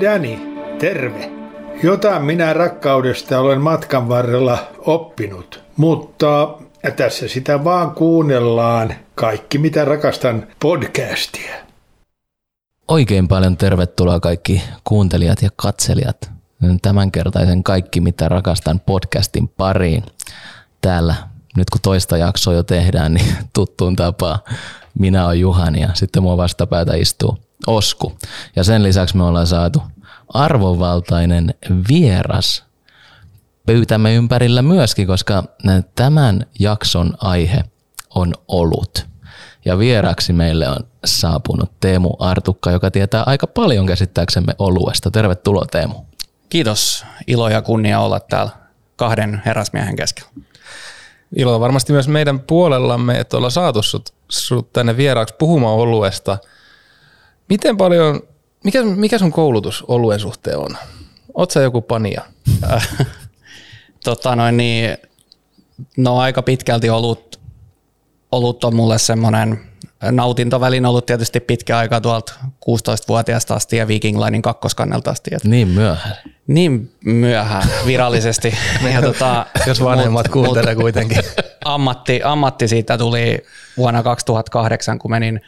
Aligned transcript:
Dani, 0.00 0.42
terve. 0.78 1.32
Jotain 1.82 2.24
minä 2.24 2.52
rakkaudesta 2.52 3.40
olen 3.40 3.60
matkan 3.60 4.08
varrella 4.08 4.58
oppinut, 4.78 5.64
mutta 5.76 6.58
tässä 6.96 7.28
sitä 7.28 7.64
vaan 7.64 7.90
kuunnellaan. 7.90 8.94
Kaikki 9.14 9.58
mitä 9.58 9.84
rakastan 9.84 10.46
podcastia. 10.60 11.54
Oikein 12.88 13.28
paljon 13.28 13.56
tervetuloa 13.56 14.20
kaikki 14.20 14.62
kuuntelijat 14.84 15.42
ja 15.42 15.50
katselijat 15.56 16.30
tämänkertaisen 16.82 17.64
Kaikki 17.64 18.00
mitä 18.00 18.28
rakastan 18.28 18.80
podcastin 18.80 19.48
pariin. 19.48 20.02
Täällä 20.80 21.14
nyt 21.56 21.70
kun 21.70 21.80
toista 21.80 22.16
jaksoa 22.16 22.54
jo 22.54 22.62
tehdään, 22.62 23.14
niin 23.14 23.36
tuttuun 23.52 23.96
tapaa 23.96 24.38
minä 24.98 25.26
olen 25.26 25.40
Juhani 25.40 25.80
ja 25.80 25.88
sitten 25.94 26.22
mua 26.22 26.36
vastapäätä 26.36 26.94
istuu 26.94 27.38
Osku. 27.66 28.18
Ja 28.56 28.64
sen 28.64 28.82
lisäksi 28.82 29.16
me 29.16 29.24
ollaan 29.24 29.46
saatu 29.46 29.82
arvovaltainen 30.28 31.54
vieras 31.88 32.70
pöytämme 33.66 34.14
ympärillä 34.14 34.62
myöskin, 34.62 35.06
koska 35.06 35.44
tämän 35.94 36.46
jakson 36.58 37.14
aihe 37.20 37.64
on 38.14 38.34
olut. 38.48 39.06
Ja 39.64 39.78
vieraksi 39.78 40.32
meille 40.32 40.68
on 40.68 40.76
saapunut 41.04 41.70
Teemu 41.80 42.16
Artukka, 42.18 42.70
joka 42.70 42.90
tietää 42.90 43.22
aika 43.26 43.46
paljon 43.46 43.86
käsittääksemme 43.86 44.54
oluesta. 44.58 45.10
Tervetuloa 45.10 45.66
Teemu. 45.70 45.94
Kiitos. 46.48 47.04
Ilo 47.26 47.48
ja 47.48 47.62
kunnia 47.62 48.00
olla 48.00 48.20
täällä 48.20 48.50
kahden 48.96 49.42
herrasmiehen 49.46 49.96
keskellä. 49.96 50.30
Ilo 51.36 51.60
varmasti 51.60 51.92
myös 51.92 52.08
meidän 52.08 52.40
puolellamme, 52.40 53.18
että 53.20 53.36
ollaan 53.36 53.50
saatu 53.50 53.82
sut, 53.82 54.14
sut 54.28 54.72
tänne 54.72 54.96
vieraaksi 54.96 55.34
puhumaan 55.38 55.74
oluesta. 55.74 56.38
Miten 57.50 57.76
paljon, 57.76 58.20
mikä, 58.64 58.82
mikä 58.82 59.18
sun 59.18 59.32
koulutus 59.32 59.84
oluen 59.88 60.20
suhteen 60.20 60.58
on? 60.58 60.76
Oot 61.34 61.50
sä 61.50 61.60
joku 61.60 61.82
pania? 61.82 62.22
tota 64.04 64.36
noin 64.36 64.56
niin, 64.56 64.96
no 65.96 66.18
aika 66.18 66.42
pitkälti 66.42 66.90
olut, 66.90 67.40
olut 68.32 68.64
on 68.64 68.76
mulle 68.76 68.98
semmoinen 68.98 69.60
nautintovälin 70.10 70.86
ollut 70.86 71.06
tietysti 71.06 71.40
pitkä 71.40 71.78
aika 71.78 72.00
tuolta 72.00 72.32
16-vuotiaasta 72.46 73.54
asti 73.54 73.76
ja 73.76 73.88
Viking 73.88 74.24
Linein 74.24 74.42
kakkoskannelta 74.42 75.10
asti. 75.10 75.30
Että 75.34 75.48
niin 75.48 75.68
myöhään. 75.68 76.16
Niin 76.46 76.92
myöhään 77.04 77.68
virallisesti. 77.86 78.54
ja 78.94 79.02
tota, 79.02 79.46
Jos 79.66 79.84
vanhemmat 79.84 80.28
kuuntelee 80.28 80.74
kuitenkin. 80.74 81.22
Ammatti, 81.64 82.20
ammatti 82.24 82.68
siitä 82.68 82.98
tuli 82.98 83.38
vuonna 83.76 84.02
2008, 84.02 84.98
kun 84.98 85.10
menin 85.10 85.40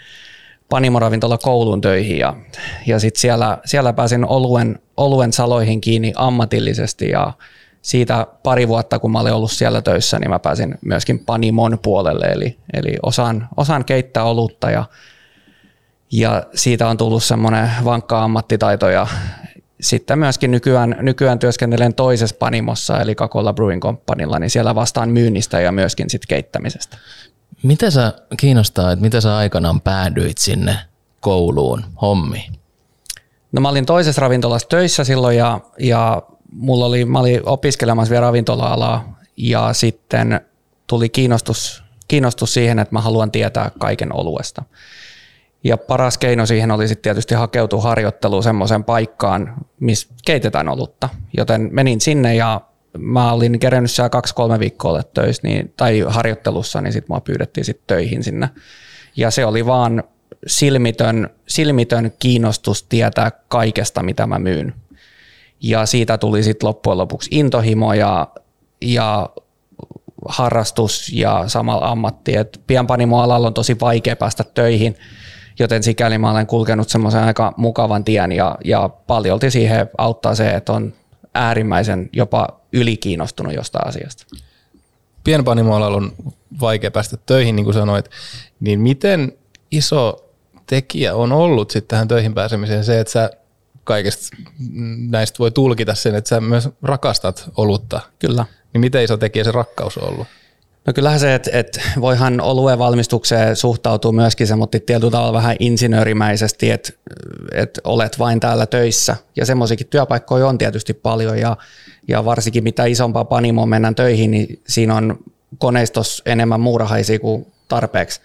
Panimoravintola 0.73 1.39
koulun 1.39 1.81
töihin 1.81 2.19
ja, 2.19 2.35
ja 2.87 2.99
sitten 2.99 3.21
siellä, 3.21 3.59
siellä 3.65 3.93
pääsin 3.93 4.25
oluen, 4.25 4.79
oluen 4.97 5.33
saloihin 5.33 5.81
kiinni 5.81 6.13
ammatillisesti 6.17 7.09
ja 7.09 7.33
siitä 7.83 8.27
pari 8.43 8.69
vuotta, 8.69 8.99
kun 8.99 9.13
mä 9.13 9.21
olin 9.21 9.33
ollut 9.33 9.53
siellä 9.53 9.83
töissä, 9.83 10.19
niin 10.19 10.31
mä 10.31 10.39
pääsin 10.39 10.75
myöskin 10.85 11.19
Panimon 11.19 11.79
puolelle, 11.83 12.27
eli, 12.27 12.57
eli 12.73 12.97
osaan, 13.03 13.49
osaan 13.57 13.85
keittää 13.85 14.25
olutta 14.25 14.71
ja, 14.71 14.85
ja 16.13 16.43
siitä 16.55 16.89
on 16.89 16.97
tullut 16.97 17.25
semmoinen 17.25 17.71
vankka 17.85 18.25
ammattitaito 18.25 18.89
ja 18.89 19.07
sitten 19.81 20.19
myöskin 20.19 20.51
nykyään, 20.51 20.97
nykyään 21.01 21.39
työskentelen 21.39 21.95
toisessa 21.95 22.37
Panimossa, 22.39 23.01
eli 23.01 23.15
Kakolla 23.15 23.53
Brewing 23.53 23.83
Companylla, 23.83 24.39
niin 24.39 24.51
siellä 24.51 24.75
vastaan 24.75 25.11
myynnistä 25.11 25.61
ja 25.61 25.73
myöskin 25.73 26.11
sit 26.11 26.27
keittämisestä. 26.29 26.99
Mitä 27.63 27.91
sä 27.91 28.13
kiinnostaa, 28.37 28.93
että 28.93 29.03
mitä 29.03 29.21
sä 29.21 29.37
aikanaan 29.37 29.81
päädyit 29.81 30.39
sinne 30.39 30.77
kouluun 31.21 31.85
hommiin? 32.03 32.53
No 33.53 33.61
mä 33.61 33.69
olin 33.69 33.87
toisessa 33.87 34.21
ravintolassa 34.21 34.69
töissä 34.69 35.05
silloin 35.05 35.37
ja, 35.37 35.61
ja 35.79 36.23
mulla 36.53 36.87
oli, 36.87 37.05
mä 37.05 37.21
olin 37.21 37.41
opiskelemassa 37.47 38.11
vielä 38.11 38.27
ravintola-alaa 38.27 39.19
ja 39.37 39.73
sitten 39.73 40.41
tuli 40.87 41.09
kiinnostus, 41.09 41.85
kiinnostus 42.09 42.55
siihen, 42.55 42.79
että 42.79 42.95
mä 42.95 43.01
haluan 43.01 43.31
tietää 43.31 43.71
kaiken 43.79 44.15
oluesta. 44.15 44.63
Ja 45.65 45.77
paras 45.77 46.19
keino 46.19 46.47
siihen 46.47 46.71
oli 46.71 46.89
sitten 46.89 47.03
tietysti 47.03 47.35
hakeutua 47.35 47.83
harjoitteluun 47.83 48.43
semmoiseen 48.43 48.85
paikkaan, 48.85 49.55
missä 49.81 50.09
keitetään 50.25 50.69
olutta. 50.69 51.09
Joten 51.37 51.69
menin 51.73 52.01
sinne 52.01 52.35
ja 52.35 52.61
mä 52.99 53.33
olin 53.33 53.59
kerännyt 53.59 53.91
siellä 53.91 54.09
kaksi-kolme 54.09 54.59
viikkoa 54.59 55.03
töissä 55.03 55.43
niin, 55.45 55.73
tai 55.77 56.05
harjoittelussa, 56.09 56.81
niin 56.81 56.93
sitten 56.93 57.07
mua 57.09 57.21
pyydettiin 57.21 57.65
sitten 57.65 57.85
töihin 57.87 58.25
sinne. 58.25 58.49
Ja 59.17 59.31
se 59.31 59.45
oli 59.45 59.67
vaan 59.67 60.05
silmitön, 60.47 61.31
silmitön 61.47 62.13
kiinnostus 62.19 62.83
tietää 62.83 63.31
kaikesta, 63.49 64.03
mitä 64.03 64.27
mä 64.27 64.39
myyn. 64.39 64.75
Ja 65.61 65.87
siitä 65.87 66.19
tuli 66.19 66.43
sitten 66.43 66.67
loppujen 66.67 66.99
lopuksi 66.99 67.29
intohimo 67.33 67.95
ja, 67.95 68.29
ja 68.81 69.31
harrastus 70.29 71.13
ja 71.13 71.45
samalla 71.47 71.89
ammatti. 71.89 72.37
Et 72.37 72.61
pienpanimoalalla 72.67 73.47
on 73.47 73.55
tosi 73.55 73.81
vaikea 73.81 74.17
päästä 74.17 74.45
töihin, 74.55 74.97
joten 75.59 75.83
sikäli 75.83 76.19
mä 76.19 76.31
olen 76.31 76.47
kulkenut 76.47 76.89
semmoisen 76.89 77.23
aika 77.23 77.53
mukavan 77.57 78.05
tien 78.05 78.33
ja, 78.33 78.59
ja 78.65 78.89
paljolti 78.89 79.51
siihen 79.51 79.91
auttaa 79.99 80.35
se, 80.35 80.51
että 80.51 80.73
on 80.73 80.93
äärimmäisen 81.35 82.11
jopa 82.13 82.62
ylikiinnostunut 82.73 83.55
jostain 83.55 83.89
asiasta. 83.89 84.27
Pienpanimoalalla 85.25 85.97
on 85.97 86.13
vaikea 86.61 86.91
päästä 86.91 87.17
töihin, 87.27 87.57
niin 87.57 87.65
kuin 87.65 87.75
sanoit, 87.75 88.11
niin 88.61 88.81
miten 88.81 89.33
iso 89.71 90.29
tekijä 90.67 91.15
on 91.15 91.33
ollut 91.33 91.71
sitten 91.71 91.89
tähän 91.89 92.09
töihin 92.09 92.35
pääsemiseen 92.35 92.85
se, 92.85 93.01
että 93.01 93.13
sä 93.13 93.31
kaikesta 93.85 94.37
näistä 95.11 95.39
voi 95.39 95.51
tulkita 95.51 95.95
sen, 95.95 96.15
että 96.15 96.29
sä 96.29 96.41
myös 96.41 96.69
rakastat 96.83 97.51
olutta. 97.57 98.01
Kyllä. 98.19 98.45
Niin 98.73 98.81
miten 98.81 99.05
iso 99.05 99.17
tekijä 99.17 99.45
se 99.45 99.53
rakkaus 99.53 99.99
on 99.99 100.09
ollut? 100.09 100.27
No 100.87 100.93
kyllähän 100.93 101.21
se, 101.21 101.35
että, 101.35 101.51
että 101.53 101.81
voihan 102.01 102.41
oluen 102.41 102.79
valmistukseen 102.79 103.57
suhtautua 103.57 104.13
myöskin 104.13 104.47
se, 104.47 104.57
mutta 104.57 104.79
tietyllä 104.87 105.11
tavalla 105.11 105.33
vähän 105.33 105.57
insinöörimäisesti, 105.59 106.71
että, 106.71 106.93
että 107.53 107.81
olet 107.85 108.19
vain 108.19 108.41
täällä 108.41 108.67
töissä. 108.67 109.17
Ja 109.37 109.47
semmoisiakin 109.47 109.87
työpaikkoja 109.87 110.47
on 110.47 110.59
tietysti 110.59 110.95
paljon 110.95 111.39
ja, 111.39 111.57
ja 112.09 112.25
varsinkin 112.25 112.65
mitä 112.65 112.85
isompaa 112.85 113.25
panimoa 113.25 113.67
mennään 113.67 113.95
töihin, 113.95 114.31
niin 114.31 114.63
siinä 114.69 114.95
on 114.95 115.19
koneistos 115.59 116.23
enemmän 116.27 116.61
muurahaisia 116.61 117.19
kuin 117.19 117.47
tarpeeksi. 117.69 118.21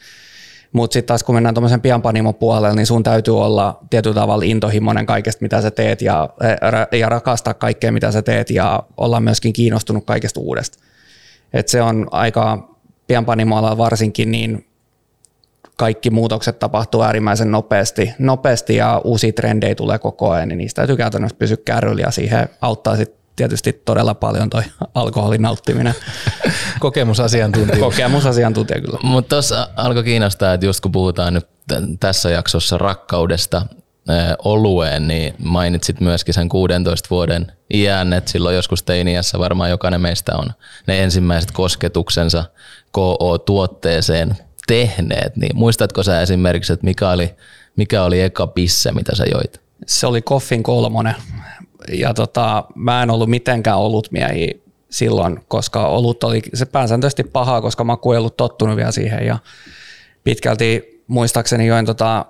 Mutta 0.72 0.94
sitten 0.94 1.08
taas 1.08 1.24
kun 1.24 1.36
mennään 1.36 1.56
tuommoisen 1.56 1.82
pianpanimon 1.82 2.36
puolelle, 2.36 2.76
niin 2.76 2.86
sun 2.86 3.04
täytyy 3.04 3.42
olla 3.42 3.80
tietyllä 3.90 4.16
tavalla 4.16 4.46
intohimoinen 4.46 5.06
kaikesta, 5.06 5.42
mitä 5.42 5.62
sä 5.62 5.72
teet 5.72 6.02
ja, 6.02 6.30
ja 6.92 7.10
rakastaa 7.10 7.54
kaikkea, 7.54 7.92
mitä 7.92 8.12
sä 8.12 8.22
teet 8.22 8.50
ja 8.50 8.84
olla 8.98 9.20
myöskin 9.20 9.54
kiinnostunut 9.54 10.06
kaikesta 10.06 10.40
uudesta. 10.40 10.87
Et 11.54 11.68
se 11.68 11.82
on 11.82 12.08
aika 12.12 12.76
pianpanimoalla 13.08 13.78
varsinkin, 13.78 14.32
niin 14.32 14.68
kaikki 15.76 16.10
muutokset 16.10 16.60
tapahtuu 16.60 17.02
äärimmäisen 17.02 17.52
nopeasti, 17.52 18.14
nopeasti 18.20 18.76
ja 18.76 19.02
uusia 19.04 19.32
trendejä 19.32 19.76
tulee 19.76 20.00
koko 20.00 20.32
ajan, 20.32 20.48
niin 20.48 20.58
niistä 20.58 20.80
täytyy 20.80 20.98
käytännössä 20.98 21.38
pysyä 21.38 21.58
kärryllä 21.66 22.02
ja 22.02 22.12
siihen 22.12 22.50
auttaa 22.62 22.96
sit 22.96 23.18
tietysti 23.36 23.74
todella 23.74 24.14
paljon 24.14 24.50
toi 24.50 24.64
alkoholin 24.94 25.42
nauttiminen. 25.42 25.94
Kokemusasiantuntija. 26.80 27.80
Kokemusasiantuntija 27.80 28.82
kyllä. 28.82 29.00
Mutta 29.04 29.30
tuossa 29.30 29.68
alkoi 29.76 30.04
kiinnostaa, 30.04 30.54
että 30.54 30.66
just 30.66 30.80
kun 30.80 30.92
puhutaan 30.92 31.34
nyt 31.34 31.48
tässä 32.00 32.30
jaksossa 32.30 32.78
rakkaudesta 32.78 33.62
olueen, 34.44 35.08
niin 35.08 35.34
mainitsit 35.44 36.00
myöskin 36.00 36.34
sen 36.34 36.50
16 36.50 37.08
vuoden 37.10 37.52
iän, 37.74 38.14
että 38.14 38.32
silloin 38.32 38.56
joskus 38.56 38.84
teiniässä 38.84 39.40
varmaan 39.40 39.70
jokainen 39.70 40.02
meistä 40.02 40.32
on 40.36 40.48
ne 40.88 41.04
ensimmäiset 41.04 41.52
kosketuksensa 41.52 42.46
KO-tuotteeseen 42.92 44.38
tehneet, 44.68 45.36
niin 45.36 45.58
muistatko 45.58 46.04
sä 46.04 46.22
esimerkiksi, 46.22 46.74
että 46.74 46.86
mikä 46.86 47.10
oli, 47.10 47.36
mikä 47.76 48.04
oli 48.04 48.22
eka 48.22 48.48
pisse, 48.48 48.92
mitä 48.92 49.16
sä 49.16 49.26
joit? 49.32 49.62
Se 49.86 50.08
oli 50.08 50.22
Koffin 50.22 50.64
kolmonen. 50.64 51.16
Ja 51.92 52.14
tota, 52.14 52.64
mä 52.76 53.04
en 53.04 53.10
ollut 53.10 53.30
mitenkään 53.30 53.78
ollut 53.78 54.12
miehi 54.12 54.64
silloin, 54.90 55.40
koska 55.48 55.88
olut 55.88 56.24
oli 56.24 56.42
se 56.54 56.66
pääsääntöisesti 56.66 57.24
pahaa, 57.24 57.62
koska 57.62 57.84
mä 57.84 57.98
ei 58.14 58.18
ollut 58.18 58.38
tottunut 58.38 58.78
vielä 58.78 58.92
siihen. 58.92 59.26
Ja 59.26 59.38
pitkälti 60.24 61.04
muistaakseni 61.08 61.68
join 61.68 61.86
tota, 61.86 62.26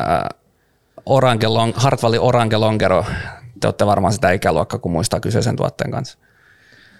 äh, 0.00 0.41
Orange 1.06 1.46
Long, 1.46 1.72
Hartwallin 1.76 2.20
Orange 2.20 2.56
Longero. 2.56 3.04
Te 3.60 3.66
olette 3.66 3.86
varmaan 3.86 4.12
sitä 4.12 4.30
ikäluokkaa, 4.30 4.78
kun 4.78 4.92
muistaa 4.92 5.20
kyseisen 5.20 5.56
tuotteen 5.56 5.90
kanssa. 5.90 6.18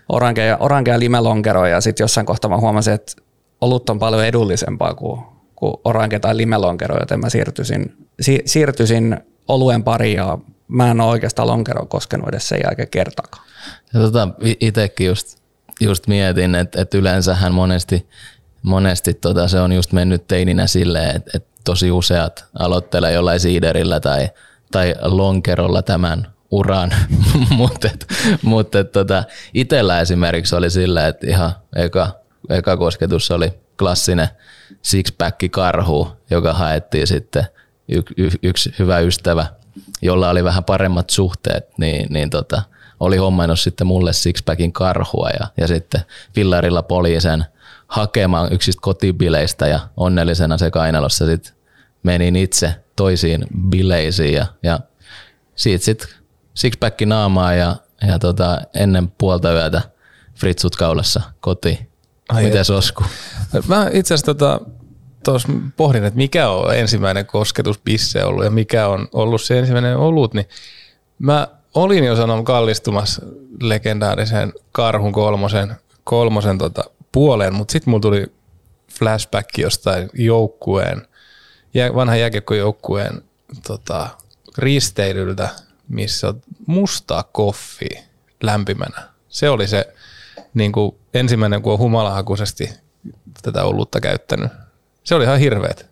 Orange 0.08 0.46
ja, 0.46 0.56
Orange 0.60 0.90
ja 0.90 0.98
Lime 0.98 1.20
Longero 1.20 1.66
ja 1.66 1.80
sitten 1.80 2.04
jossain 2.04 2.26
kohtaa 2.26 2.50
mä 2.50 2.58
huomasin, 2.58 2.94
että 2.94 3.12
olut 3.60 3.90
on 3.90 3.98
paljon 3.98 4.24
edullisempaa 4.24 4.94
kuin, 4.94 5.20
kuin 5.56 5.74
Orange 5.84 6.18
tai 6.18 6.36
Lime 6.36 6.58
Longero, 6.58 6.98
joten 7.00 7.20
mä 7.20 7.30
siirtyisin, 7.30 7.96
si, 8.20 8.42
siirtyisin 8.44 9.20
oluen 9.48 9.84
pariin 9.84 10.16
ja 10.16 10.38
mä 10.68 10.90
en 10.90 11.00
ole 11.00 11.10
oikeastaan 11.10 11.48
lonkeroa 11.48 11.86
koskenut 11.86 12.28
edes 12.28 12.48
sen 12.48 12.60
jälkeen 12.64 12.88
kertaakaan. 12.88 13.44
Ja 13.94 14.00
tota, 14.00 14.28
itsekin 14.60 15.06
just, 15.06 15.38
just 15.80 16.06
mietin, 16.06 16.54
että, 16.54 16.82
että 16.82 16.98
yleensähän 16.98 17.54
monesti, 17.54 18.08
monesti 18.62 19.14
tota, 19.14 19.48
se 19.48 19.60
on 19.60 19.72
just 19.72 19.92
mennyt 19.92 20.26
teininä 20.28 20.66
silleen, 20.66 21.16
että, 21.16 21.30
että 21.34 21.51
tosi 21.64 21.90
useat 21.90 22.44
aloittelee 22.58 23.12
jollain 23.12 23.40
siiderillä 23.40 24.00
tai, 24.00 24.28
tai 24.72 24.94
lonkerolla 25.02 25.82
tämän 25.82 26.32
uran, 26.50 26.94
mutta 27.50 27.88
mut, 28.42 28.70
tota, 28.92 29.24
itsellä 29.54 30.00
esimerkiksi 30.00 30.56
oli 30.56 30.70
sillä, 30.70 31.06
että 31.06 31.26
ihan 31.26 31.52
eka, 31.76 32.10
eka 32.48 32.76
kosketus 32.76 33.30
oli 33.30 33.52
klassinen 33.78 34.28
six-pack 34.82 35.48
karhu, 35.50 36.08
joka 36.30 36.54
haettiin 36.54 37.06
sitten 37.06 37.46
y, 37.88 38.02
y, 38.16 38.30
yksi 38.42 38.74
hyvä 38.78 38.98
ystävä, 38.98 39.46
jolla 40.02 40.30
oli 40.30 40.44
vähän 40.44 40.64
paremmat 40.64 41.10
suhteet, 41.10 41.78
niin, 41.78 42.06
niin 42.12 42.30
tota, 42.30 42.62
oli 43.00 43.16
hommannut 43.16 43.60
sitten 43.60 43.86
mulle 43.86 44.12
sixpackin 44.12 44.72
karhua 44.72 45.30
ja, 45.40 45.46
ja 45.56 45.68
sitten 45.68 46.00
fillarilla 46.34 46.82
poliisen 46.82 47.44
hakemaan 47.92 48.52
yksistä 48.52 48.80
kotibileistä 48.82 49.66
ja 49.66 49.80
onnellisena 49.96 50.58
se 50.58 50.70
kainalossa 50.70 51.26
sitten 51.26 51.54
menin 52.02 52.36
itse 52.36 52.74
toisiin 52.96 53.46
bileisiin 53.68 54.34
ja, 54.34 54.46
ja 54.62 54.80
siitä 55.54 55.84
sitten 55.84 56.08
sixpack 56.54 57.00
naamaa 57.00 57.54
ja, 57.54 57.76
ja 58.08 58.18
tota, 58.18 58.60
ennen 58.74 59.10
puolta 59.10 59.52
yötä 59.52 59.82
fritsut 60.34 60.76
kaulassa 60.76 61.20
kotiin. 61.40 61.90
Ai 62.28 62.44
Miten 62.44 62.64
Osku? 62.76 63.04
Mä 63.68 63.90
itse 63.92 64.14
asiassa 64.14 64.34
tota, 64.34 64.60
tuossa 65.24 65.48
pohdin, 65.76 66.04
että 66.04 66.16
mikä 66.16 66.48
on 66.48 66.76
ensimmäinen 66.76 67.26
kosketuspisse 67.26 68.24
ollut 68.24 68.44
ja 68.44 68.50
mikä 68.50 68.88
on 68.88 69.08
ollut 69.12 69.42
se 69.42 69.58
ensimmäinen 69.58 69.96
olut, 69.96 70.34
niin 70.34 70.48
mä 71.18 71.48
olin 71.74 72.04
jo 72.04 72.16
sanon 72.16 72.44
kallistumassa 72.44 73.22
legendaarisen 73.60 74.52
Karhun 74.72 75.12
kolmosen, 75.12 75.76
kolmosen 76.04 76.58
tota 76.58 76.84
puoleen, 77.12 77.54
mutta 77.54 77.72
sitten 77.72 77.90
mulla 77.90 78.02
tuli 78.02 78.26
flashback 78.98 79.58
jostain 79.58 80.10
joukkueen, 80.14 81.06
vanhan 81.94 82.20
jääkiekkojoukkueen 82.20 83.22
tota, 83.66 84.08
risteilyltä, 84.58 85.48
missä 85.88 86.28
on 86.28 86.42
mustaa 86.66 87.22
koffi 87.22 87.88
lämpimänä. 88.42 89.02
Se 89.28 89.50
oli 89.50 89.68
se 89.68 89.94
niin 90.54 90.72
kuin 90.72 90.94
ensimmäinen, 91.14 91.62
kun 91.62 91.72
on 91.72 91.78
humalahakuisesti 91.78 92.70
tätä 93.42 93.64
olutta 93.64 94.00
käyttänyt. 94.00 94.52
Se 95.04 95.14
oli 95.14 95.24
ihan 95.24 95.38
hirveet. 95.38 95.86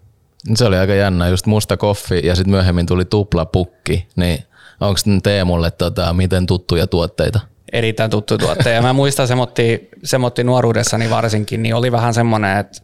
Se 0.54 0.64
oli 0.64 0.76
aika 0.76 0.94
jännä, 0.94 1.28
just 1.28 1.46
musta 1.46 1.76
koffi 1.76 2.20
ja 2.24 2.34
sitten 2.34 2.50
myöhemmin 2.50 2.86
tuli 2.86 3.04
tupla 3.04 3.44
pukki, 3.44 4.08
niin 4.16 4.44
onko 4.80 5.00
Teemulle 5.22 5.70
tota, 5.70 6.12
miten 6.12 6.46
tuttuja 6.46 6.86
tuotteita? 6.86 7.40
Erittäin 7.72 8.10
tuttu 8.10 8.38
tuotteita. 8.38 8.82
Mä 8.82 8.92
muistan 8.92 9.28
semotti, 9.28 9.88
semotti 10.02 10.44
nuoruudessani 10.44 11.10
varsinkin, 11.10 11.62
niin 11.62 11.74
oli 11.74 11.92
vähän 11.92 12.14
semmoinen, 12.14 12.58
että 12.58 12.82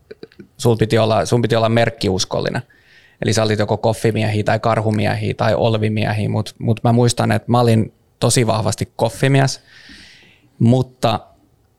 sun 0.56 0.78
piti 0.78 0.98
olla, 0.98 1.24
sun 1.24 1.42
piti 1.42 1.56
olla 1.56 1.68
merkkiuskollinen. 1.68 2.62
Eli 3.22 3.32
sä 3.32 3.42
olit 3.42 3.58
joko 3.58 3.76
koffimiehiä 3.76 4.44
tai 4.44 4.58
karhumiehiä 4.58 5.34
tai 5.34 5.54
olvimiehiä, 5.54 6.28
mutta 6.28 6.54
mut 6.58 6.80
mä 6.84 6.92
muistan, 6.92 7.32
että 7.32 7.50
mä 7.50 7.60
olin 7.60 7.92
tosi 8.20 8.46
vahvasti 8.46 8.92
koffimies, 8.96 9.60
mutta 10.58 11.20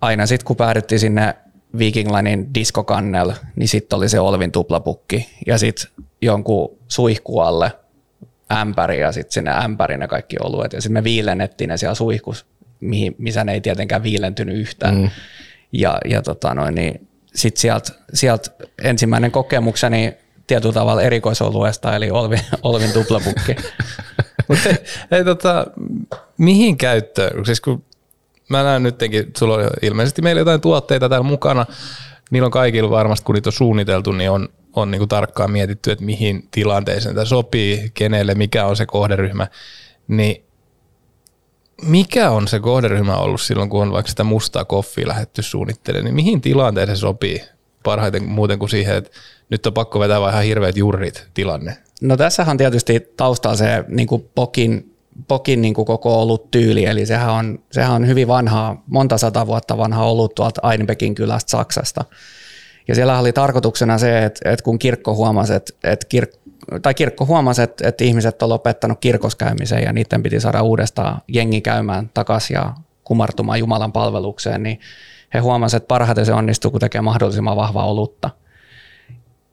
aina 0.02 0.26
sitten 0.26 0.46
kun 0.46 0.56
päädyttiin 0.56 1.00
sinne 1.00 1.36
Viking 1.78 2.16
Linein 2.16 2.54
diskokannel, 2.54 3.34
niin 3.56 3.68
sitten 3.68 3.98
oli 3.98 4.10
se 4.10 4.20
Olvin 4.20 4.52
tuplapukki 4.52 5.30
ja 5.48 5.58
sitten 5.58 5.92
jonkun 6.22 6.78
suihku 6.88 7.40
alle 7.40 7.72
ämpäri 8.52 9.00
ja 9.00 9.12
sitten 9.12 9.32
sinne 9.32 9.52
ämpärin 9.52 10.00
ne 10.00 10.08
kaikki 10.08 10.36
oluet. 10.44 10.74
Ja 10.74 10.82
sitten 10.82 10.94
me 10.94 11.04
viilennettiin 11.04 11.68
ne 11.68 11.78
siellä 11.78 11.96
suihkus, 11.96 12.46
mihin, 12.80 13.16
missä 13.18 13.44
ne 13.44 13.54
ei 13.54 13.62
tietenkään 13.62 14.04
viilentynyt 14.04 14.58
yhtään. 14.58 14.96
Mm. 14.96 15.10
Ja, 15.72 15.98
ja 16.10 16.22
tota 16.22 16.54
noin, 16.54 16.76
niin 16.76 17.08
sitten 17.36 17.62
sieltä 17.62 17.92
sielt 18.14 18.52
ensimmäinen 18.84 19.32
kokemukseni 19.32 20.14
tietyllä 20.48 20.74
tavalla 20.74 21.02
erikoisoluesta, 21.02 21.96
eli 21.96 22.12
Olvin, 22.12 22.42
Olvin 22.64 22.94
tuplapukki. 22.94 23.56
Mutta 24.48 24.70
hei, 25.12 25.26
tota, 25.26 25.68
mihin 26.38 26.78
käyttöön? 26.78 27.46
Siis 27.46 27.62
kun 27.62 27.84
mä 28.50 28.64
näen 28.64 28.84
nytkin, 28.84 29.32
sulla 29.38 29.56
on 29.56 29.70
ilmeisesti 29.82 30.22
meillä 30.22 30.40
jotain 30.42 30.62
tuotteita 30.62 31.10
täällä 31.10 31.28
mukana, 31.28 31.66
niillä 32.32 32.46
on 32.46 32.52
kaikilla 32.52 32.90
varmasti, 32.90 33.26
kun 33.26 33.36
niitä 33.36 33.50
on 33.50 33.54
suunniteltu, 33.54 34.12
niin 34.12 34.32
on, 34.32 34.50
on 34.74 34.92
niin 34.92 35.00
kuin 35.00 35.10
tarkkaan 35.10 35.52
mietitty, 35.52 35.92
että 35.92 36.06
mihin 36.06 36.48
tilanteeseen 36.52 37.16
tämä 37.16 37.26
sopii, 37.26 37.92
kenelle, 37.94 38.36
mikä 38.36 38.66
on 38.66 38.76
se 38.76 38.86
kohderyhmä, 38.86 39.48
niin 40.08 40.47
mikä 41.82 42.30
on 42.30 42.48
se 42.48 42.60
kohderyhmä 42.60 43.18
ollut 43.18 43.42
silloin, 43.42 43.70
kun 43.70 43.82
on 43.82 43.92
vaikka 43.92 44.10
sitä 44.10 44.24
mustaa 44.24 44.66
koffia 44.66 45.08
lähetty 45.08 45.42
suunnittelemaan, 45.42 46.06
niin 46.06 46.16
mihin 46.16 46.42
tilanteeseen 46.42 46.98
se 46.98 47.02
sopii 47.02 47.42
parhaiten 47.84 48.24
muuten 48.24 48.60
kuin 48.60 48.70
siihen, 48.70 48.96
että 48.96 49.12
nyt 49.50 49.66
on 49.66 49.74
pakko 49.74 50.00
vetää 50.00 50.22
vähän 50.22 50.44
hirveät 50.44 50.78
jurrit 50.78 51.28
tilanne? 51.34 51.78
No 52.02 52.18
tässähän 52.18 52.52
on 52.54 52.58
tietysti 52.58 53.00
taustalla 53.18 53.58
se 53.58 53.86
niin 53.88 54.08
kuin 54.08 54.30
pokin 54.36 54.98
Pokin 55.28 55.62
niin 55.62 55.74
kuin 55.74 55.86
koko 55.86 56.22
ollut 56.22 56.52
tyyli, 56.52 56.86
eli 56.86 57.06
sehän 57.06 57.34
on, 57.34 57.60
sehän 57.72 57.92
on 57.92 58.08
hyvin 58.08 58.28
vanhaa, 58.28 58.84
monta 58.88 59.18
sata 59.18 59.48
vuotta 59.48 59.78
vanha 59.78 60.06
ollut 60.06 60.36
tuolta 60.36 60.72
Einbekin 60.72 61.16
kylästä 61.16 61.52
Saksasta. 61.52 62.06
Ja 62.88 62.96
siellä 62.96 63.20
oli 63.20 63.34
tarkoituksena 63.34 63.98
se, 63.98 64.26
että, 64.26 64.52
että 64.52 64.64
kun 64.64 64.80
kirkko 64.80 65.16
huomasi, 65.16 65.54
että, 65.54 65.74
että 65.84 66.06
kir, 66.10 66.28
tai 66.82 66.94
kirkko 66.94 67.26
huomasi, 67.26 67.62
että, 67.62 67.88
että 67.88 68.04
ihmiset 68.04 68.42
on 68.42 68.50
lopettanut 68.50 69.00
kirkoskäymisen 69.00 69.84
ja 69.84 69.94
niiden 69.94 70.24
piti 70.24 70.40
saada 70.40 70.62
uudestaan 70.62 71.22
jengi 71.28 71.62
käymään 71.62 72.10
takaisin 72.14 72.56
ja 72.56 72.74
kumartumaan 73.04 73.60
Jumalan 73.60 73.92
palvelukseen, 73.92 74.64
niin 74.64 74.80
he 75.34 75.40
huomasivat, 75.40 75.84
että 75.84 75.88
parhaiten 75.88 76.26
se 76.26 76.34
onnistuu, 76.34 76.72
kun 76.72 76.80
tekee 76.80 77.02
mahdollisimman 77.02 77.56
vahvaa 77.56 77.86
olutta– 77.86 78.30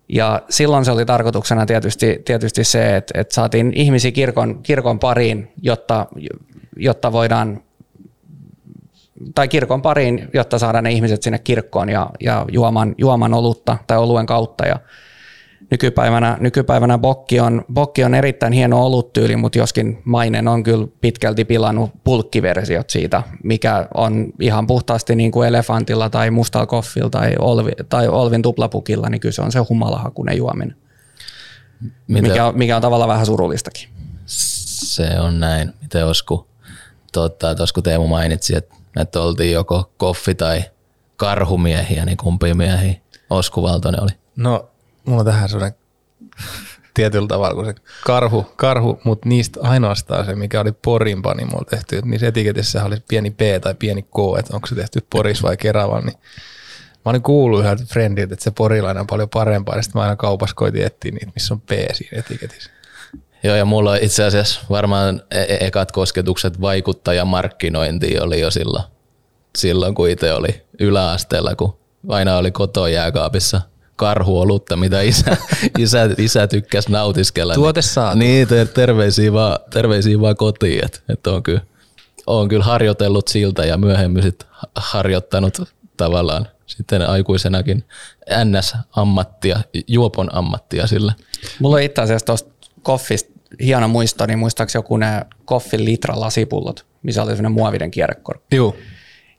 ja 0.08 0.42
silloin 0.50 0.84
se 0.84 0.90
oli 0.90 1.06
tarkoituksena 1.06 1.66
tietysti, 1.66 2.22
tietysti 2.24 2.64
se, 2.64 2.96
että, 2.96 3.20
että 3.20 3.34
saatiin 3.34 3.72
ihmisiä 3.74 4.12
kirkon, 4.12 4.62
kirkon 4.62 4.98
pariin, 4.98 5.52
jotta, 5.62 6.06
jotta 6.76 7.12
voidaan 7.12 7.62
tai 9.34 9.48
kirkon 9.48 9.82
pariin, 9.82 10.28
jotta 10.32 10.58
saadaan 10.58 10.84
ne 10.84 10.92
ihmiset 10.92 11.22
sinne 11.22 11.38
kirkkoon 11.38 11.88
ja, 11.88 12.10
ja 12.20 12.44
juoman, 12.52 12.94
juoman 12.98 13.34
olutta 13.34 13.78
tai 13.86 13.98
oluen 13.98 14.26
kautta. 14.26 14.66
Ja 14.66 14.78
nykypäivänä, 15.70 16.36
nykypäivänä 16.40 16.98
Bokki, 16.98 17.40
on, 17.40 17.64
Bokki 17.72 18.04
on 18.04 18.14
erittäin 18.14 18.52
hieno 18.52 18.86
oluttyyli, 18.86 19.36
mutta 19.36 19.58
joskin 19.58 20.02
mainen 20.04 20.48
on 20.48 20.62
kyllä 20.62 20.86
pitkälti 21.00 21.44
pilannut 21.44 21.90
pulkkiversiot 22.04 22.90
siitä, 22.90 23.22
mikä 23.42 23.88
on 23.94 24.26
ihan 24.40 24.66
puhtaasti 24.66 25.16
niin 25.16 25.32
kuin 25.32 25.48
elefantilla 25.48 26.10
tai 26.10 26.30
mustalla 26.30 26.66
koffilla 26.66 27.10
tai, 27.10 27.34
olvi, 27.38 27.72
tai 27.88 28.08
olvin 28.08 28.42
tuplapukilla, 28.42 29.08
niin 29.08 29.20
kyllä 29.20 29.32
se 29.32 29.42
on 29.42 29.52
se 29.52 29.58
humalahakunen 29.58 30.36
juominen, 30.36 30.76
Mitä? 32.08 32.28
mikä, 32.28 32.46
on, 32.46 32.58
mikä 32.58 32.76
on 32.76 32.82
tavallaan 32.82 33.08
vähän 33.08 33.26
surullistakin. 33.26 33.88
Se 34.26 35.20
on 35.20 35.40
näin. 35.40 35.72
Miten 35.82 36.06
Osku, 36.06 36.46
tuossa 37.12 37.36
tota, 37.38 37.64
kun 37.74 37.82
Teemu 37.82 38.06
mainitsi, 38.06 38.56
että, 38.56 38.74
että 39.00 39.20
oltiin 39.20 39.52
joko 39.52 39.92
koffi 39.96 40.34
tai 40.34 40.64
karhumiehiä, 41.16 42.04
niin 42.04 42.16
kumpi 42.16 42.54
miehiä 42.54 42.94
Osku 43.30 43.62
Valtonen 43.62 44.02
oli? 44.02 44.10
No 44.36 44.70
mulla 45.04 45.20
on 45.20 45.26
tähän 45.26 45.48
sellainen 45.48 45.78
tietyllä 46.94 47.28
tavalla 47.28 47.54
kuin 47.54 47.66
se 47.66 47.74
karhu, 48.04 48.46
karhu 48.56 49.00
mutta 49.04 49.28
niistä 49.28 49.60
ainoastaan 49.62 50.24
se, 50.24 50.34
mikä 50.34 50.60
oli 50.60 50.72
Porin 50.72 51.22
panimolla 51.22 51.66
tehty, 51.70 51.96
että 51.96 52.10
niissä 52.10 52.26
etiketissä 52.26 52.84
oli 52.84 52.96
pieni 53.08 53.30
P 53.30 53.40
tai 53.62 53.74
pieni 53.74 54.02
K, 54.02 54.38
että 54.38 54.56
onko 54.56 54.66
se 54.66 54.74
tehty 54.74 55.06
Poris 55.10 55.42
vai 55.42 55.56
Keravan, 55.56 56.04
niin 56.04 56.16
mä 57.04 57.10
olin 57.10 57.22
kuullut 57.22 57.60
yhdeltä 57.60 57.84
friendiltä, 57.84 58.34
että 58.34 58.44
se 58.44 58.50
porilainen 58.50 59.00
on 59.00 59.06
paljon 59.06 59.28
parempaa, 59.28 59.76
ja 59.76 59.82
sitten 59.82 60.00
mä 60.00 60.02
aina 60.02 60.16
kaupassa 60.16 60.56
koitin 60.56 60.86
etsiä 60.86 61.12
niitä, 61.12 61.32
missä 61.34 61.54
on 61.54 61.60
P 61.60 61.70
siinä 61.92 62.18
etiketissä. 62.18 62.70
Joo, 63.42 63.56
ja 63.56 63.64
mulla 63.64 63.96
itse 63.96 64.24
asiassa 64.24 64.60
varmaan 64.70 65.22
e- 65.30 65.40
e- 65.40 65.66
ekat 65.66 65.92
kosketukset 65.92 66.60
vaikuttajamarkkinointiin 66.60 68.22
oli 68.22 68.40
jo 68.40 68.50
silloin, 68.50 68.84
silloin 69.58 69.94
kun 69.94 70.08
itse 70.08 70.32
oli 70.32 70.62
yläasteella, 70.80 71.54
kun 71.54 71.78
aina 72.08 72.36
oli 72.36 72.50
kotoa 72.50 72.88
jääkaapissa– 72.88 73.60
karhuolutta, 73.96 74.76
mitä 74.76 75.00
isä, 75.00 75.36
isä, 75.78 76.10
isä 76.18 76.46
tykkäsi 76.46 76.92
nautiskella. 76.92 77.54
Tuote 77.54 77.82
saa. 77.82 78.14
Niin, 78.14 78.48
terveisiä 78.74 79.32
vaan, 79.32 79.58
terveisiä 79.70 80.20
vaan 80.20 80.36
kotiin, 80.36 80.84
että 80.84 81.00
et 81.08 81.26
on, 81.26 81.42
kyllä, 81.42 81.60
on 82.26 82.48
kyllä 82.48 82.64
harjoitellut 82.64 83.28
siltä 83.28 83.64
ja 83.64 83.76
myöhemmin 83.76 84.22
sit 84.22 84.46
harjoittanut 84.74 85.74
tavallaan 85.96 86.48
sitten 86.66 87.08
aikuisenakin 87.08 87.84
NS-ammattia, 88.44 89.60
juopon 89.86 90.34
ammattia 90.34 90.86
sillä. 90.86 91.12
Mulla 91.60 91.76
on 91.76 91.82
itse 91.82 92.02
asiassa 92.02 92.26
tuosta 92.26 92.50
koffista 92.82 93.34
hieno 93.60 93.88
muisto, 93.88 94.26
niin 94.26 94.38
muistaakseni 94.38 94.78
joku 94.78 94.96
ne 94.96 95.26
koffin 95.44 95.84
litra 95.84 96.20
lasipullot, 96.20 96.86
missä 97.02 97.22
oli 97.22 97.30
sellainen 97.30 97.52
muovinen 97.52 97.90
kierrekorkki. 97.90 98.56
Joo. 98.56 98.76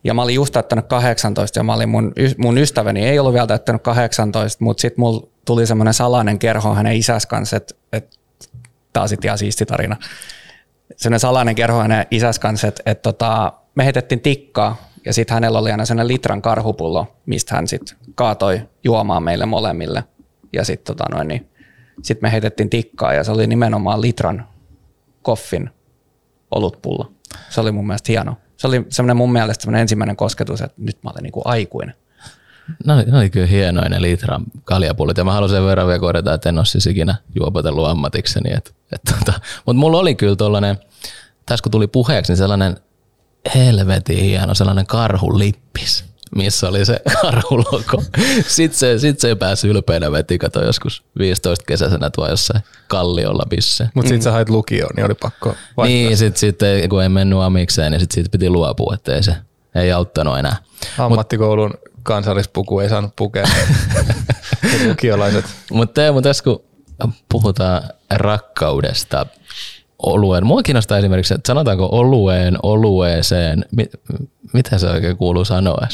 Ja 0.05 0.13
mä 0.13 0.21
olin 0.21 0.35
just 0.35 0.53
täyttänyt 0.53 0.85
18 0.87 1.59
ja 1.59 1.63
mä 1.63 1.73
olin 1.73 1.89
mun, 1.89 2.13
mun 2.37 2.57
ystäväni 2.57 3.05
ei 3.05 3.19
ollut 3.19 3.33
vielä 3.33 3.47
täyttänyt 3.47 3.83
18, 3.83 4.63
mutta 4.63 4.81
sitten 4.81 4.99
mulla 5.01 5.27
tuli 5.45 5.67
semmoinen 5.67 5.93
salainen 5.93 6.39
kerho 6.39 6.73
hänen 6.73 6.95
isäs 6.95 7.25
kanssa, 7.25 7.57
että 7.57 7.75
et, 7.93 8.19
tää 8.93 9.03
on 9.03 9.09
sitten 9.09 9.29
ihan 9.29 9.37
siisti 9.37 9.65
tarina. 9.65 9.95
Semmoinen 10.95 11.19
salainen 11.19 11.55
kerho 11.55 11.79
hänen 11.79 12.05
isäs 12.11 12.39
kanssa, 12.39 12.67
että 12.67 12.83
et, 12.85 13.01
tota, 13.01 13.53
me 13.75 13.83
heitettiin 13.83 14.21
tikkaa 14.21 14.77
ja 15.05 15.13
sitten 15.13 15.33
hänellä 15.33 15.59
oli 15.59 15.71
aina 15.71 15.85
sellainen 15.85 16.07
litran 16.07 16.41
karhupullo, 16.41 17.15
mistä 17.25 17.55
hän 17.55 17.67
sitten 17.67 17.97
kaatoi 18.15 18.61
juomaan 18.83 19.23
meille 19.23 19.45
molemmille. 19.45 20.03
Ja 20.53 20.65
sitten 20.65 20.95
tota 20.95 21.23
niin, 21.23 21.49
sit 22.01 22.21
me 22.21 22.31
heitettiin 22.31 22.69
tikkaa 22.69 23.13
ja 23.13 23.23
se 23.23 23.31
oli 23.31 23.47
nimenomaan 23.47 24.01
litran 24.01 24.47
koffin 25.21 25.69
olutpullo. 26.51 27.11
Se 27.49 27.61
oli 27.61 27.71
mun 27.71 27.87
mielestä 27.87 28.11
hieno. 28.11 28.37
Se 28.57 28.67
oli 28.67 28.85
semmoinen 28.89 29.17
mun 29.17 29.31
mielestä 29.31 29.61
semmoinen 29.61 29.81
ensimmäinen 29.81 30.15
kosketus, 30.15 30.61
että 30.61 30.81
nyt 30.81 30.97
mä 31.03 31.09
olen 31.09 31.23
niin 31.23 31.31
kuin 31.31 31.47
aikuinen. 31.47 31.95
Ne 32.85 32.93
oli, 32.93 33.03
ne 33.03 33.17
oli 33.17 33.29
kyllä 33.29 33.47
hienoja 33.47 33.89
ne 33.89 34.01
litran 34.01 34.43
kaljapullit. 34.63 35.17
Ja 35.17 35.23
mä 35.23 35.33
haluan 35.33 35.49
sen 35.49 35.65
verran 35.65 35.87
vielä 35.87 35.99
korjata, 35.99 36.33
että 36.33 36.49
en 36.49 36.57
ole 36.57 36.65
siis 36.65 36.87
ikinä 36.87 37.15
juopotellut 37.35 37.87
ammatikseni. 37.87 38.53
Et, 38.53 38.75
et, 38.91 39.01
tota. 39.03 39.39
Mutta 39.65 39.79
mulla 39.79 39.97
oli 39.97 40.15
kyllä 40.15 40.35
tollainen, 40.35 40.77
tässä 41.45 41.63
kun 41.63 41.71
tuli 41.71 41.87
puheeksi, 41.87 42.31
niin 42.31 42.37
sellainen 42.37 42.77
helvetin 43.55 44.17
hieno, 44.17 44.53
sellainen 44.53 44.85
karhulippis 44.85 46.14
missä 46.35 46.69
oli 46.69 46.85
se 46.85 46.99
karhuloko. 47.21 48.03
Sitten 48.47 48.79
se, 48.79 48.99
sit 48.99 49.19
se 49.19 49.27
ei 49.27 49.35
päässyt 49.35 49.71
ylpeänä 49.71 50.11
veti, 50.11 50.37
kato 50.37 50.65
joskus 50.65 51.03
15 51.19 51.65
kesäisenä 51.67 52.09
tuo 52.09 52.29
jossain 52.29 52.63
kalliolla 52.87 53.43
bisse. 53.49 53.89
Mutta 53.93 54.09
sitten 54.09 54.19
mm. 54.19 54.23
sä 54.23 54.31
hait 54.31 54.49
lukioon, 54.49 54.91
niin 54.95 55.05
oli 55.05 55.15
pakko 55.15 55.55
vaihtaa. 55.77 55.85
Niin, 55.85 56.17
sitten 56.17 56.39
sit, 56.39 56.59
kun 56.89 57.03
ei 57.03 57.09
mennyt 57.09 57.39
amikseen, 57.39 57.91
niin 57.91 57.99
sitten 57.99 58.15
siitä 58.15 58.29
piti 58.29 58.49
luopua, 58.49 58.93
että 58.93 59.15
ei 59.15 59.23
se 59.23 59.35
ei 59.75 59.91
auttanut 59.91 60.37
enää. 60.37 60.55
Ammattikoulun 60.97 61.73
kansallispuku 62.03 62.79
ei 62.79 62.89
saanut 62.89 63.15
pukea 63.15 63.45
lukiolaiset. 64.87 65.45
Mutta 65.71 65.93
Teemu, 65.93 66.21
tässä 66.21 66.43
kun 66.43 66.63
puhutaan 67.29 67.83
rakkaudesta, 68.09 69.25
oluen. 69.99 70.45
Mua 70.45 70.63
kiinnostaa 70.63 70.97
esimerkiksi, 70.97 71.33
että 71.33 71.47
sanotaanko 71.47 71.89
olueen, 71.91 72.57
olueeseen, 72.63 73.65
mit, 73.71 73.91
mitä 74.53 74.77
se 74.77 74.87
oikein 74.87 75.17
kuuluu 75.17 75.45
sanoa 75.45 75.87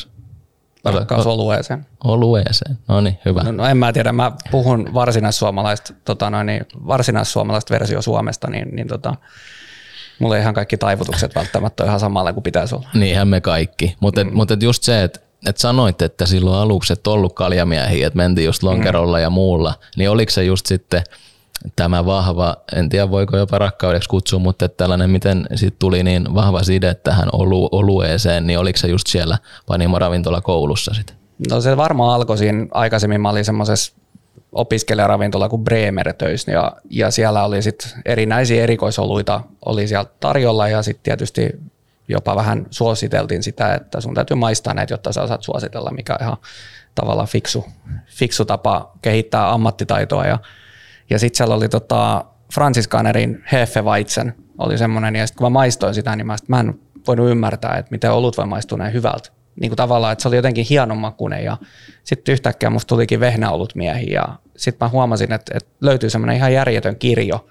Rakkaus 0.86 1.28
olueeseen. 1.28 1.86
Olueeseen, 2.04 2.78
no 2.88 3.02
niin, 3.02 3.20
hyvä. 3.26 3.44
No, 3.44 3.52
no 3.52 3.66
en 3.66 3.78
mä 3.78 3.94
tiedä, 3.94 4.12
mä 4.12 4.32
puhun 4.52 4.94
varsinaissuomalaista, 4.94 5.94
tota 6.06 6.30
noin, 6.30 6.46
niin 6.46 6.66
varsinaissuomalaista 6.88 7.74
versio 7.74 8.02
Suomesta, 8.02 8.50
niin, 8.50 8.76
niin 8.76 8.88
tota, 8.88 9.16
mulla 10.20 10.36
ei 10.36 10.42
ihan 10.42 10.54
kaikki 10.54 10.78
taivutukset 10.78 11.36
välttämättä 11.36 11.86
ihan 11.86 12.00
samalle 12.00 12.34
kuin 12.34 12.44
pitäisi 12.44 12.76
olla. 12.76 12.90
Niinhän 12.94 13.28
me 13.28 13.42
kaikki, 13.42 13.96
mutta 14.00 14.24
mm. 14.24 14.34
mut 14.34 14.50
just 14.64 14.84
se, 14.84 15.04
että 15.04 15.20
et 15.48 15.58
sanoit, 15.58 16.02
että 16.02 16.26
silloin 16.26 16.58
aluksi 16.58 16.94
et 16.94 17.08
ollut 17.08 17.34
kaljamiehiä, 17.34 18.08
että 18.08 18.18
mentiin 18.18 18.46
just 18.46 18.64
lonkerolla 18.64 19.18
mm. 19.18 19.24
ja 19.24 19.30
muulla, 19.30 19.74
niin 19.98 20.10
oliko 20.10 20.32
se 20.32 20.44
just 20.44 20.66
sitten– 20.66 21.04
tämä 21.76 22.06
vahva, 22.06 22.56
en 22.76 22.90
tiedä 22.90 23.12
voiko 23.12 23.38
jopa 23.38 23.58
rakkaudeksi 23.58 24.10
kutsua, 24.10 24.40
mutta 24.40 24.70
tällainen, 24.70 25.10
miten 25.10 25.48
siitä 25.56 25.76
tuli 25.80 26.04
niin 26.04 26.34
vahva 26.34 26.64
side 26.64 26.94
tähän 26.94 27.30
olu, 27.34 27.70
olueeseen, 27.72 28.48
niin 28.48 28.60
oliko 28.60 28.78
se 28.78 28.88
just 28.88 29.08
siellä 29.08 29.38
Panimo-ravintola 29.66 30.42
koulussa 30.42 30.94
sitten? 30.94 31.16
No 31.50 31.62
se 31.62 31.78
varmaan 31.78 32.16
alkoi 32.16 32.38
siinä, 32.38 32.68
aikaisemmin 32.72 33.22
mä 33.22 33.30
olin 33.30 33.46
semmoisessa 33.46 33.94
opiskelijaravintola 34.52 35.50
kuin 35.50 35.64
Bremer 35.64 36.14
töissä 36.14 36.52
ja, 36.52 36.72
ja 36.90 37.12
siellä 37.12 37.44
oli 37.44 37.62
sitten 37.62 37.92
erinäisiä 38.06 38.64
erikoisoluita 38.64 39.42
oli 39.66 39.88
siellä 39.88 40.10
tarjolla 40.20 40.68
ja 40.68 40.84
sitten 40.84 41.04
tietysti 41.04 41.50
jopa 42.08 42.36
vähän 42.36 42.66
suositeltiin 42.70 43.44
sitä, 43.44 43.74
että 43.74 44.02
sun 44.02 44.14
täytyy 44.14 44.38
maistaa 44.38 44.74
näitä, 44.74 44.94
jotta 44.94 45.14
sä 45.14 45.22
osaat 45.22 45.44
suositella, 45.44 45.92
mikä 45.92 46.14
on 46.14 46.26
ihan 46.26 46.38
tavallaan 46.96 47.28
fiksu, 47.28 47.66
fiksu 48.08 48.46
tapa 48.46 48.92
kehittää 49.02 49.52
ammattitaitoa 49.52 50.26
ja 50.26 50.40
ja 51.12 51.20
sitten 51.20 51.38
siellä 51.38 51.56
oli 51.56 51.70
tota 51.70 52.26
Franciscanerin 52.54 53.44
Hefeweizen 53.52 54.34
oli 54.58 54.78
semmoinen, 54.78 55.16
ja 55.16 55.28
sitten 55.28 55.38
kun 55.38 55.46
mä 55.46 55.50
maistoin 55.50 55.94
sitä, 55.94 56.16
niin 56.16 56.28
mä, 56.28 56.38
sit, 56.38 56.50
mä 56.50 56.60
en 56.60 56.80
voinut 57.08 57.30
ymmärtää, 57.30 57.78
että 57.78 57.92
miten 57.92 58.12
olut 58.12 58.38
voi 58.38 58.46
maistua 58.46 58.78
näin 58.78 58.94
hyvältä. 58.94 59.30
Niin 59.60 59.70
kuin 59.70 59.78
tavallaan, 59.78 60.14
että 60.14 60.22
se 60.22 60.28
oli 60.28 60.36
jotenkin 60.36 60.66
hienon 60.70 60.98
makuinen 60.98 61.44
ja 61.44 61.58
sitten 62.04 62.34
yhtäkkiä 62.34 62.70
musta 62.70 62.88
tulikin 62.88 63.20
vehnäolut 63.20 63.76
miehiä 63.76 64.22
ja 64.22 64.36
sitten 64.58 64.86
mä 64.86 64.90
huomasin, 64.90 65.32
että, 65.32 65.58
että 65.58 65.70
löytyy 65.82 66.10
semmoinen 66.10 66.36
ihan 66.36 66.54
järjetön 66.54 66.96
kirjo 66.96 67.48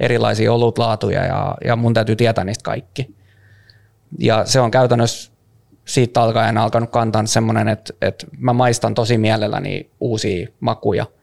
erilaisia 0.00 0.52
olutlaatuja 0.52 1.24
ja, 1.26 1.54
ja 1.64 1.76
mun 1.76 1.94
täytyy 1.94 2.16
tietää 2.16 2.44
niistä 2.44 2.64
kaikki. 2.64 3.16
Ja 4.18 4.44
se 4.44 4.60
on 4.60 4.70
käytännössä 4.70 5.32
siitä 5.84 6.22
alkaen 6.22 6.58
alkanut 6.58 6.90
kantaa 6.90 7.26
semmoinen, 7.26 7.68
että, 7.68 7.94
että 8.02 8.26
mä 8.38 8.52
maistan 8.52 8.94
tosi 8.94 9.18
mielelläni 9.18 9.90
uusia 10.00 10.48
makuja– 10.60 11.06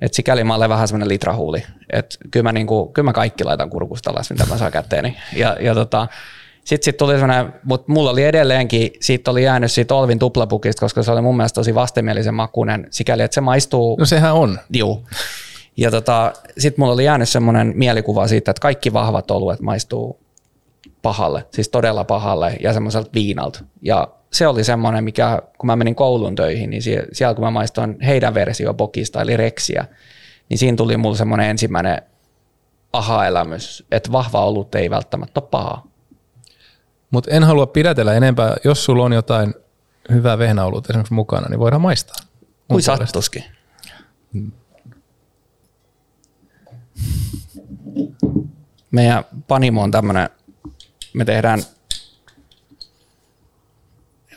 et 0.00 0.14
sikäli 0.14 0.44
mä 0.44 0.54
olen 0.54 0.68
vähän 0.68 0.88
semmoinen 0.88 1.08
litrahuuli. 1.08 1.62
Et 1.92 2.16
kyllä, 2.30 2.44
mä 2.44 2.52
niinku, 2.52 2.86
kyllä 2.86 3.06
mä 3.06 3.12
kaikki 3.12 3.44
laitan 3.44 3.70
kurkusta 3.70 4.10
alas, 4.10 4.30
mitä 4.30 4.46
mä 4.46 4.58
saan 4.58 4.72
käteeni. 4.72 5.16
Ja, 5.36 5.56
ja 5.60 5.74
tota, 5.74 6.08
sitten 6.64 6.84
sit 6.84 6.96
tuli 6.96 7.18
semmoinen, 7.18 7.52
mutta 7.64 7.92
mulla 7.92 8.10
oli 8.10 8.24
edelleenkin, 8.24 8.90
siitä 9.00 9.30
oli 9.30 9.44
jäänyt 9.44 9.72
siitä 9.72 9.94
Olvin 9.94 10.18
tuplapukista, 10.18 10.80
koska 10.80 11.02
se 11.02 11.10
oli 11.10 11.20
mun 11.20 11.36
mielestä 11.36 11.54
tosi 11.54 11.74
vastenmielisen 11.74 12.34
makuinen, 12.34 12.86
sikäli 12.90 13.22
että 13.22 13.34
se 13.34 13.40
maistuu. 13.40 13.96
No 13.98 14.06
sehän 14.06 14.34
on. 14.34 14.58
Juu. 14.72 15.06
Ja 15.76 15.90
tota, 15.90 16.32
sitten 16.58 16.82
mulla 16.82 16.92
oli 16.92 17.04
jäänyt 17.04 17.28
semmoinen 17.28 17.72
mielikuva 17.74 18.28
siitä, 18.28 18.50
että 18.50 18.60
kaikki 18.60 18.92
vahvat 18.92 19.30
oluet 19.30 19.60
maistuu 19.60 20.20
pahalle, 21.02 21.46
siis 21.50 21.68
todella 21.68 22.04
pahalle 22.04 22.56
ja 22.60 22.72
semmoiselta 22.72 23.10
viinalta. 23.14 23.64
Ja 23.82 24.08
se 24.36 24.46
oli 24.46 24.64
semmoinen, 24.64 25.04
mikä 25.04 25.42
kun 25.58 25.66
mä 25.66 25.76
menin 25.76 25.94
koulun 25.94 26.34
töihin, 26.34 26.70
niin 26.70 26.82
siellä, 27.12 27.34
kun 27.34 27.44
mä 27.44 27.50
maistoin 27.50 28.00
heidän 28.00 28.34
versio 28.34 28.74
Bokista 28.74 29.22
eli 29.22 29.36
Reksiä, 29.36 29.86
niin 30.48 30.58
siinä 30.58 30.76
tuli 30.76 30.96
mulle 30.96 31.16
semmoinen 31.16 31.50
ensimmäinen 31.50 32.02
aha-elämys, 32.92 33.84
että 33.90 34.12
vahva 34.12 34.44
olut 34.44 34.74
ei 34.74 34.90
välttämättä 34.90 35.40
ole 35.40 35.48
paha. 35.50 35.86
Mutta 37.10 37.30
en 37.30 37.44
halua 37.44 37.66
pidätellä 37.66 38.14
enempää. 38.14 38.56
Jos 38.64 38.84
sulla 38.84 39.04
on 39.04 39.12
jotain 39.12 39.54
hyvää 40.12 40.38
vehnäolut 40.38 40.90
esimerkiksi 40.90 41.14
mukana, 41.14 41.48
niin 41.48 41.60
voidaan 41.60 41.82
maistaa. 41.82 42.16
Kuin 42.68 42.82
sattuskin. 42.82 43.44
Meidän 48.90 49.24
Panimo 49.48 49.82
on 49.82 49.90
tämmöinen, 49.90 50.28
me 51.14 51.24
tehdään 51.24 51.62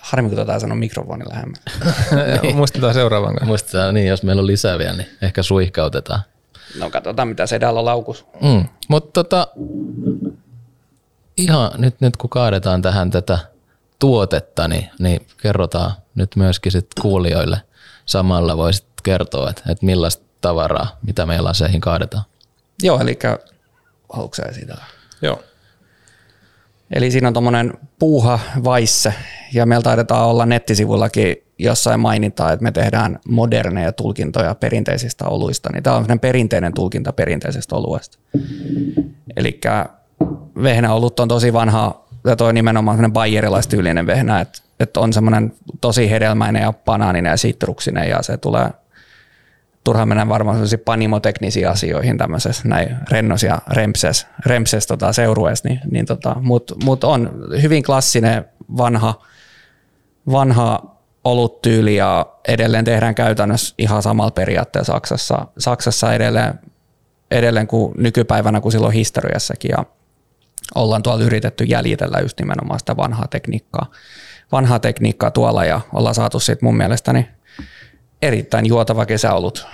Harmi, 0.10 0.30
kun 0.30 0.38
tätä 0.38 0.60
sanoo 0.60 0.76
mikrofonin 0.78 1.30
lähemmän. 1.30 1.62
niin. 2.42 2.56
Muistetaan 2.56 2.94
seuraavan 2.94 3.30
kanssa. 3.30 3.46
Muistetaan, 3.46 3.94
niin 3.94 4.08
jos 4.08 4.24
meillä 4.24 4.40
on 4.40 4.48
lisää 4.48 4.78
vielä, 4.78 4.98
niin 4.98 5.10
ehkä 5.22 5.44
suihkautetaan. 5.44 6.22
No 6.80 6.90
katsotaan, 6.90 7.28
mitä 7.28 7.48
se 7.48 7.60
on 7.68 7.86
laukus. 7.86 8.26
Mm. 8.42 8.66
Mutta 8.88 9.24
tota, 9.24 9.48
ihan 11.38 11.72
nyt, 11.78 12.02
nyt 12.02 12.18
kun 12.18 12.30
kaadetaan 12.30 12.82
tähän 12.82 13.12
tätä 13.12 13.40
tuotetta, 14.00 14.68
niin, 14.68 14.90
niin 15.00 15.28
kerrotaan 15.42 15.92
nyt 16.16 16.36
myöskin 16.36 16.72
sit 16.72 16.88
kuulijoille 17.02 17.62
samalla 18.06 18.58
voisit 18.58 18.88
kertoa, 19.04 19.50
että, 19.50 19.62
että 19.70 19.86
millaista 19.86 20.26
tavaraa, 20.42 20.98
mitä 21.02 21.26
meillä 21.26 21.50
aseihin 21.50 21.82
kaadetaan. 21.82 22.24
Joo, 22.84 23.00
eli 23.00 23.20
haluatko 24.14 24.36
siitä? 24.54 24.78
Joo. 25.22 25.44
Eli 26.92 27.12
siinä 27.12 27.28
on 27.28 27.34
tuommoinen 27.34 27.74
puuha 28.00 28.40
vaisse, 28.64 29.14
ja 29.54 29.66
meillä 29.66 29.84
taidetaan 29.84 30.28
olla 30.28 30.46
nettisivullakin 30.46 31.36
jossain 31.60 32.00
mainitaan, 32.00 32.54
että 32.54 32.64
me 32.64 32.72
tehdään 32.72 33.20
moderneja 33.28 33.92
tulkintoja 33.92 34.56
perinteisistä 34.56 35.26
oluista, 35.26 35.70
niin 35.74 35.84
tämä 35.84 35.96
on 35.96 36.20
perinteinen 36.22 36.74
tulkinta 36.74 37.14
perinteisestä 37.14 37.76
oluesta. 37.76 38.18
Eli 39.36 39.60
vehnäolut 40.64 41.20
on 41.20 41.28
tosi 41.28 41.54
vanha, 41.54 42.06
ja 42.26 42.36
toi 42.36 42.54
nimenomaan 42.54 42.98
semmoinen 42.98 43.14
bayerilaistyyllinen 43.14 44.08
vehnä, 44.08 44.42
että, 44.42 44.62
että 44.80 45.00
on 45.00 45.14
semmoinen 45.14 45.54
tosi 45.82 46.10
hedelmäinen 46.10 46.62
ja 46.62 46.74
banaaninen 46.86 47.30
ja 47.30 47.38
sitruksinen, 47.38 48.10
ja 48.10 48.22
se 48.22 48.38
tulee 48.38 48.70
turha 49.90 50.06
mennä 50.06 50.30
varmaan 50.30 50.58
sellaisiin 50.58 50.80
panimoteknisiin 50.80 51.70
asioihin 51.70 52.18
tämmöisessä 52.18 52.68
näin 52.68 52.96
rennos 53.12 53.44
ja 53.44 53.62
rempses, 53.68 54.28
rempses 54.46 54.88
tota, 54.88 55.14
seurueessa, 55.14 55.68
niin, 55.68 55.80
niin 55.92 56.06
tota, 56.06 56.36
mutta 56.42 56.76
mut 56.84 57.04
on 57.04 57.32
hyvin 57.62 57.84
klassinen 57.84 58.46
vanha, 58.78 59.22
vanha 60.32 60.96
oluttyyli 61.24 61.96
ja 61.96 62.26
edelleen 62.48 62.86
tehdään 62.86 63.16
käytännössä 63.16 63.76
ihan 63.78 64.02
samalla 64.02 64.32
periaatteella 64.32 64.86
Saksassa, 64.86 65.48
Saksassa 65.58 66.14
edelleen, 66.14 66.54
edelleen 67.32 67.68
kuin 67.68 67.94
nykypäivänä 67.98 68.62
kuin 68.62 68.72
silloin 68.72 68.94
historiassakin 68.94 69.72
ja 69.78 69.86
ollaan 70.76 71.04
tuolla 71.04 71.24
yritetty 71.24 71.64
jäljitellä 71.64 72.20
just 72.20 72.40
nimenomaan 72.40 72.80
sitä 72.80 72.98
vanhaa 72.98 73.28
tekniikkaa, 73.28 73.92
vanhaa 74.52 74.80
tekniikkaa 74.80 75.32
tuolla 75.32 75.66
ja 75.66 75.82
ollaan 75.94 76.16
saatu 76.16 76.40
siitä 76.40 76.66
mun 76.66 76.78
mielestäni 76.78 77.28
erittäin 78.22 78.66
juotava 78.66 79.06
kesäolut. 79.06 79.68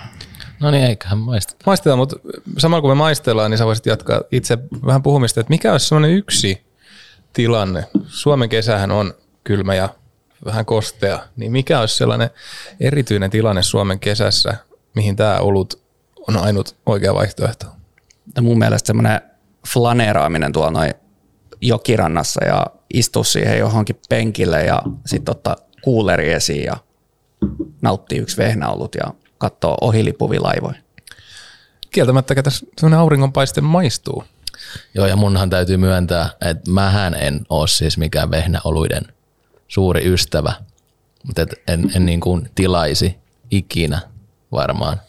No 0.60 0.70
niin, 0.70 0.84
eiköhän 0.84 1.18
maisteta. 1.18 1.64
Maistetaan, 1.66 1.98
mutta 1.98 2.16
samalla 2.58 2.80
kun 2.80 2.90
me 2.90 2.94
maistellaan, 2.94 3.50
niin 3.50 3.58
sä 3.58 3.66
voisit 3.66 3.86
jatkaa 3.86 4.20
itse 4.32 4.58
vähän 4.86 5.02
puhumista, 5.02 5.40
että 5.40 5.50
mikä 5.50 5.72
olisi 5.72 5.86
sellainen 5.86 6.16
yksi 6.16 6.66
tilanne. 7.32 7.84
Suomen 8.06 8.48
kesähän 8.48 8.90
on 8.90 9.14
kylmä 9.44 9.74
ja 9.74 9.88
vähän 10.44 10.64
kostea, 10.66 11.18
niin 11.36 11.52
mikä 11.52 11.80
olisi 11.80 11.96
sellainen 11.96 12.30
erityinen 12.80 13.30
tilanne 13.30 13.62
Suomen 13.62 14.00
kesässä, 14.00 14.56
mihin 14.94 15.16
tämä 15.16 15.38
olut 15.38 15.82
on 16.28 16.36
ainut 16.36 16.76
oikea 16.86 17.14
vaihtoehto? 17.14 17.66
Ja 18.36 18.42
mun 18.42 18.58
mielestä 18.58 18.86
semmoinen 18.86 19.20
flaneeraaminen 19.68 20.52
tuolla 20.52 20.70
noin 20.70 20.94
jokirannassa 21.60 22.44
ja 22.44 22.66
istua 22.94 23.24
siihen 23.24 23.58
johonkin 23.58 24.00
penkille 24.08 24.64
ja 24.64 24.82
sitten 25.06 25.32
ottaa 25.32 25.56
kuuleri 25.82 26.32
esiin 26.32 26.64
ja 26.64 26.76
nauttii 27.82 28.18
yksi 28.18 28.36
vehnäolut 28.36 28.94
ja 28.94 29.14
katsoo 29.38 29.76
ohilipuvilaivoja. 29.80 30.74
Kieltämättä, 31.90 32.34
että 32.36 32.50
sellainen 32.50 32.98
auringonpaiste 32.98 33.60
maistuu. 33.60 34.24
Joo, 34.94 35.06
ja 35.06 35.16
munhan 35.16 35.50
täytyy 35.50 35.76
myöntää, 35.76 36.30
että 36.40 36.70
mähän 36.70 37.14
en 37.14 37.40
ole 37.48 37.68
siis 37.68 37.98
mikään 37.98 38.30
vehnäoluiden 38.30 39.02
suuri 39.68 40.12
ystävä, 40.12 40.52
mutta 41.26 41.42
et 41.42 41.54
en, 41.68 41.92
en 41.96 42.06
niin 42.06 42.20
kuin 42.20 42.50
tilaisi 42.54 43.16
ikinä 43.50 44.00
varmaan, 44.52 45.00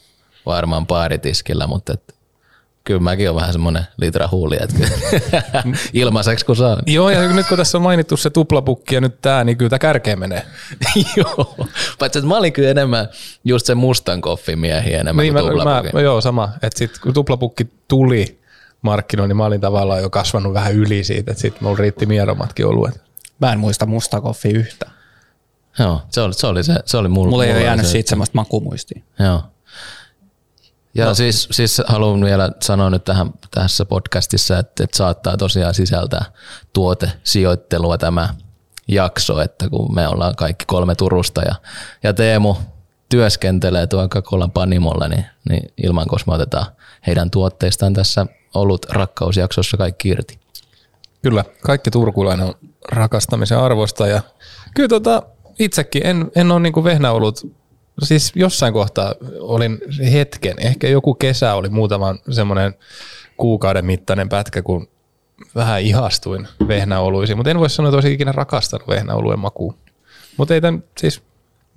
varmaan 0.46 0.88
paaritiskillä, 0.88 1.68
mutta 1.68 1.94
et 1.94 2.16
kyllä 2.88 3.00
mäkin 3.00 3.30
on 3.30 3.36
vähän 3.36 3.52
semmoinen 3.52 3.84
litra 3.98 4.28
huuli, 4.32 4.58
että 4.62 4.88
ilmaiseksi 5.94 6.46
kun 6.46 6.56
saa. 6.56 6.78
Joo, 6.86 7.10
ja 7.10 7.34
nyt 7.34 7.48
kun 7.48 7.58
tässä 7.58 7.78
on 7.78 7.82
mainittu 7.82 8.18
se 8.18 8.30
tuplapukki 8.30 8.96
ja 8.96 9.02
nyt 9.02 9.22
tämä, 9.22 9.44
niin 9.44 9.58
kyllä 9.58 9.70
tämä 9.70 9.80
kärkeen 9.80 10.20
menee. 10.20 10.46
joo, 11.18 11.56
paitsi 12.00 12.20
että 12.20 12.28
mä 12.30 12.38
olin 12.38 12.54
kyllä 12.54 12.70
enemmän 12.70 13.08
just 13.44 13.66
se 13.66 13.76
mustan 13.76 14.22
koffin 14.22 14.60
miehiä 14.60 15.00
enemmän 15.00 15.24
Niin, 15.24 15.34
kuin 15.34 15.46
mä, 15.46 15.52
mä, 15.52 15.58
tuplapukin. 15.82 16.06
joo, 16.06 16.22
sama. 16.22 16.50
Että 16.62 16.78
sitten 16.78 17.02
kun 17.02 17.14
tuplapukki 17.14 17.68
tuli 17.88 18.40
markkinoille, 18.82 19.28
niin 19.28 19.38
mä 19.38 19.46
olin 19.46 19.62
tavallaan 19.62 20.02
jo 20.02 20.10
kasvanut 20.10 20.54
vähän 20.54 20.74
yli 20.74 21.04
siitä, 21.04 21.32
että 21.32 21.42
sitten 21.42 21.64
mulla 21.64 21.78
riitti 21.78 22.06
mieromatkin 22.06 22.66
oluet. 22.66 23.02
Mä 23.42 23.54
en 23.54 23.60
muista 23.60 23.86
musta 23.86 24.22
koffi 24.22 24.50
yhtä. 24.50 24.90
Joo, 25.80 26.02
se 26.10 26.22
oli, 26.22 26.34
se 26.34 26.48
oli, 26.48 26.64
se, 26.64 26.76
se 26.86 26.98
oli 26.98 27.08
mulla. 27.08 27.30
Mulla 27.30 27.46
ei 27.46 27.52
ole 27.52 27.64
jäänyt 27.64 27.86
se, 27.86 27.92
siitä 27.92 28.10
semmoista 28.10 28.36
makumuistia. 28.36 29.02
Joo. 29.20 29.44
Ja 30.98 31.06
no. 31.06 31.14
siis, 31.14 31.48
siis 31.52 31.82
haluan 31.88 32.26
vielä 32.26 32.52
sanoa 32.62 32.90
nyt 32.90 33.04
tähän, 33.04 33.34
tässä 33.52 33.86
podcastissa, 33.86 34.60
että, 34.60 34.84
että 34.84 34.98
saattaa 34.98 35.38
tosiaan 35.38 35.74
sisältää 35.74 36.26
tuotesijoittelua 36.74 37.98
tämä 37.98 38.30
jakso, 38.88 39.42
että 39.42 39.70
kun 39.70 39.96
me 39.96 40.08
ollaan 40.08 40.36
kaikki 40.36 40.66
kolme 40.66 40.96
Turusta 40.96 41.42
ja, 41.42 41.56
ja 42.04 42.14
Teemu 42.14 42.56
työskentelee 43.10 43.88
tuolla 43.88 44.08
Kakolan 44.08 44.52
panimolla, 44.52 45.08
niin, 45.08 45.26
niin 45.50 45.74
ilman 45.84 46.08
koska 46.08 46.32
me 46.32 46.36
otetaan 46.36 46.66
heidän 47.08 47.32
tuotteistaan 47.32 47.94
tässä 47.94 48.26
ollut 48.54 48.86
rakkausjaksossa 48.90 49.78
kaikki 49.78 50.10
irti. 50.10 50.40
Kyllä, 51.22 51.44
kaikki 51.62 51.92
turkulainen 51.92 52.46
on 52.46 52.54
rakastamisen 52.92 53.60
arvosta 53.60 54.08
ja 54.08 54.22
kyllä 54.76 54.90
tota, 54.90 55.24
itsekin 55.60 56.06
en, 56.06 56.32
en 56.36 56.52
ole 56.52 56.60
niinku 56.60 56.84
vehnä 56.84 57.12
ollut, 57.12 57.42
siis 58.04 58.32
jossain 58.36 58.74
kohtaa 58.74 59.14
olin 59.40 59.78
hetken, 60.12 60.56
ehkä 60.60 60.88
joku 60.88 61.14
kesä 61.14 61.54
oli 61.54 61.70
muutaman 61.70 62.20
semmoinen 62.32 62.74
kuukauden 63.38 63.86
mittainen 63.86 64.30
pätkä, 64.30 64.62
kun 64.62 64.88
vähän 65.56 65.82
ihastuin 65.82 66.48
vehnäoluisiin, 66.68 67.38
mutta 67.38 67.50
en 67.52 67.60
voi 67.60 67.70
sanoa, 67.70 67.90
että 67.90 67.96
olisin 67.96 68.12
ikinä 68.12 68.32
rakastanut 68.32 68.88
vehnäoluen 68.88 69.40
makuun. 69.40 69.76
Mutta 70.38 70.54
ei 70.54 70.62
tämän 70.62 70.84
siis 70.98 71.22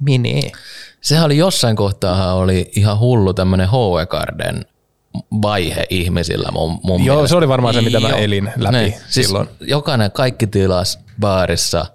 menee. 0.01 0.53
Sehän 1.01 1.25
oli 1.25 1.37
jossain 1.37 1.77
kohtaa 1.77 2.35
oli 2.35 2.71
ihan 2.77 2.99
hullu 2.99 3.35
tämmöinen 3.35 3.69
H.E. 3.69 4.07
Garden 4.07 4.65
vaihe 5.43 5.85
ihmisillä 5.91 6.49
mun, 6.53 6.81
mun 6.83 7.05
Joo, 7.05 7.17
mielestä. 7.17 7.29
se 7.29 7.37
oli 7.37 7.49
varmaan 7.49 7.75
se, 7.75 7.81
mitä 7.83 8.01
mä 8.01 8.09
elin 8.09 8.53
läpi 8.57 8.77
Niin, 8.77 8.95
siis 9.09 9.27
silloin. 9.27 9.49
Jokainen 9.61 10.13
kaikki 10.13 10.47
tilas 10.47 10.99
baarissa 11.21 11.87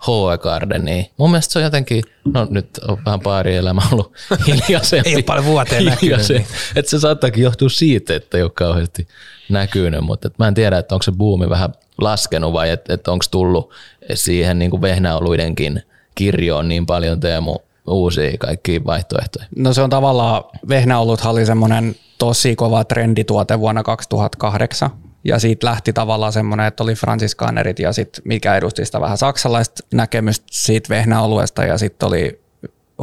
H.E. 0.00 0.38
Gardenia. 0.38 1.04
Mun 1.16 1.30
mielestä 1.30 1.52
se 1.52 1.58
on 1.58 1.62
jotenkin, 1.62 2.02
no 2.34 2.46
nyt 2.50 2.78
on 2.88 2.98
vähän 3.06 3.20
baarielämä 3.20 3.82
ollut 3.92 4.12
hiljaisempi. 4.46 5.08
Ei 5.08 5.14
ole 5.14 5.22
paljon 5.22 5.44
vuoteen 5.46 5.84
näkynyt, 5.84 6.18
Hiljaisen- 6.20 6.44
Että 6.76 6.90
se 6.90 6.98
saattaakin 7.00 7.44
johtua 7.44 7.68
siitä, 7.68 8.14
että 8.14 8.36
ei 8.36 8.42
ole 8.42 8.50
kauheasti 8.54 9.08
näkynyt, 9.48 10.00
mutta 10.00 10.28
et 10.28 10.38
mä 10.38 10.48
en 10.48 10.54
tiedä, 10.54 10.78
että 10.78 10.94
onko 10.94 11.02
se 11.02 11.12
buumi 11.12 11.48
vähän 11.50 11.72
laskenut 11.98 12.52
vai 12.52 12.70
että 12.70 12.94
et 12.94 13.08
onko 13.08 13.24
tullut 13.30 13.70
siihen 14.14 14.58
niin 14.58 14.70
kuin 14.70 14.82
vehnäoluidenkin 14.82 15.82
kirjoon 16.14 16.68
niin 16.68 16.86
paljon 16.86 17.20
Teemu 17.20 17.58
uusia 17.86 18.30
kaikkia 18.38 18.80
vaihtoehtoja. 18.86 19.46
No 19.56 19.72
se 19.72 19.82
on 19.82 19.90
tavallaan, 19.90 20.44
vehnäoluthan 20.68 21.32
oli 21.32 21.46
semmoinen 21.46 21.94
tosi 22.18 22.56
kova 22.56 22.84
trendituote 22.84 23.60
vuonna 23.60 23.82
2008. 23.82 24.90
Ja 25.24 25.38
siitä 25.38 25.66
lähti 25.66 25.92
tavallaan 25.92 26.32
semmoinen, 26.32 26.66
että 26.66 26.82
oli 26.82 26.94
fransiskaanerit 26.94 27.78
ja 27.78 27.92
sitten 27.92 28.22
mikä 28.24 28.56
edusti 28.56 28.84
sitä 28.84 29.00
vähän 29.00 29.18
saksalaista 29.18 29.86
näkemystä 29.94 30.46
siitä 30.50 30.88
vehnäoluesta 30.88 31.64
ja 31.64 31.78
sitten 31.78 32.06
oli 32.06 32.40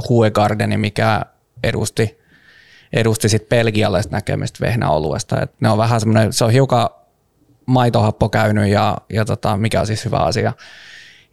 Huegardeni, 0.09 0.77
mikä 0.77 1.21
edusti, 1.63 2.19
edusti 2.93 3.29
sitten 3.29 3.49
belgialaista 3.49 4.15
näkemystä 4.15 4.65
vehnäoluesta. 4.65 5.41
Et 5.41 5.51
ne 5.59 5.69
on 5.69 5.77
vähän 5.77 5.99
semmoinen, 5.99 6.33
se 6.33 6.45
on 6.45 6.51
hiukan 6.51 6.89
maitohappo 7.65 8.29
käynyt 8.29 8.67
ja, 8.67 8.97
ja 9.13 9.25
tota, 9.25 9.57
mikä 9.57 9.79
on 9.79 9.87
siis 9.87 10.05
hyvä 10.05 10.17
asia. 10.17 10.53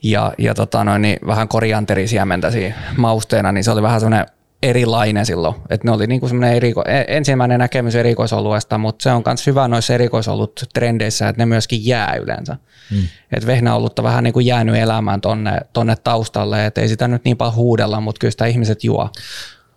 Ja, 0.03 0.33
ja 0.39 0.55
tota 0.55 0.85
noin, 0.85 1.03
niin 1.03 1.19
vähän 1.27 1.49
korianterisiementä 1.49 2.51
siinä 2.51 2.77
mausteena, 2.97 3.53
niin 3.53 3.65
se 3.65 3.71
oli 3.71 3.83
vähän 3.83 4.01
semmoinen 4.01 4.27
erilainen 4.65 5.27
silloin. 5.27 5.55
Että 5.71 5.89
ne 5.89 5.93
oli 5.93 6.07
niinku 6.07 6.29
semmoinen 6.29 6.57
eriko, 6.57 6.85
e- 6.87 7.17
ensimmäinen 7.17 7.59
näkemys 7.59 7.95
erikoisoluesta, 7.95 8.79
mutta 8.79 9.03
se 9.03 9.11
on 9.11 9.23
myös 9.27 9.47
hyvä 9.47 9.69
noissa 9.69 9.95
erikoisolut 9.95 10.65
trendeissä, 10.75 11.29
että 11.29 11.43
ne 11.43 11.47
myöskin 11.47 11.87
jää 11.87 12.17
yleensä. 12.23 12.57
Mm. 12.91 13.03
Että 13.33 13.47
vehnäolutta 13.47 14.03
vähän 14.03 14.25
niin 14.25 14.33
kuin 14.35 14.47
jäänyt 14.47 14.77
elämään 14.77 15.21
tonne, 15.21 15.61
tonne 15.73 15.97
taustalle, 15.97 16.67
että 16.67 16.81
ei 16.81 16.89
sitä 16.89 17.09
nyt 17.09 17.25
niin 17.25 17.37
paljon 17.37 17.55
huudella, 17.55 18.01
mutta 18.01 18.19
kyllä 18.19 18.31
sitä 18.31 18.47
ihmiset 18.47 18.85
juo. 18.85 19.11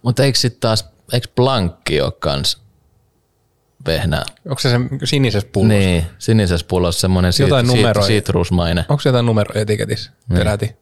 Mutta 0.01 0.23
eikö 0.23 0.39
sitten 0.39 0.61
taas, 0.61 0.89
eikö 1.13 1.27
blankki 1.35 2.01
ole 2.01 2.11
kans 2.19 2.61
vehnää? 3.85 4.23
Onko 4.45 4.59
se 4.59 4.69
se 4.69 4.79
sinisessä 5.03 5.49
pullossa? 5.51 5.77
Niin, 5.77 6.03
sinisessä 6.19 6.65
pullossa 6.69 7.01
semmoinen 7.01 7.33
sit, 7.33 7.47
sit, 7.47 8.03
sitrusmainen. 8.07 8.85
Onko 8.89 9.01
se 9.01 9.09
jotain 9.09 9.25
numeroja 9.25 9.61
etiketissä 9.61 10.11
peräti? 10.33 10.75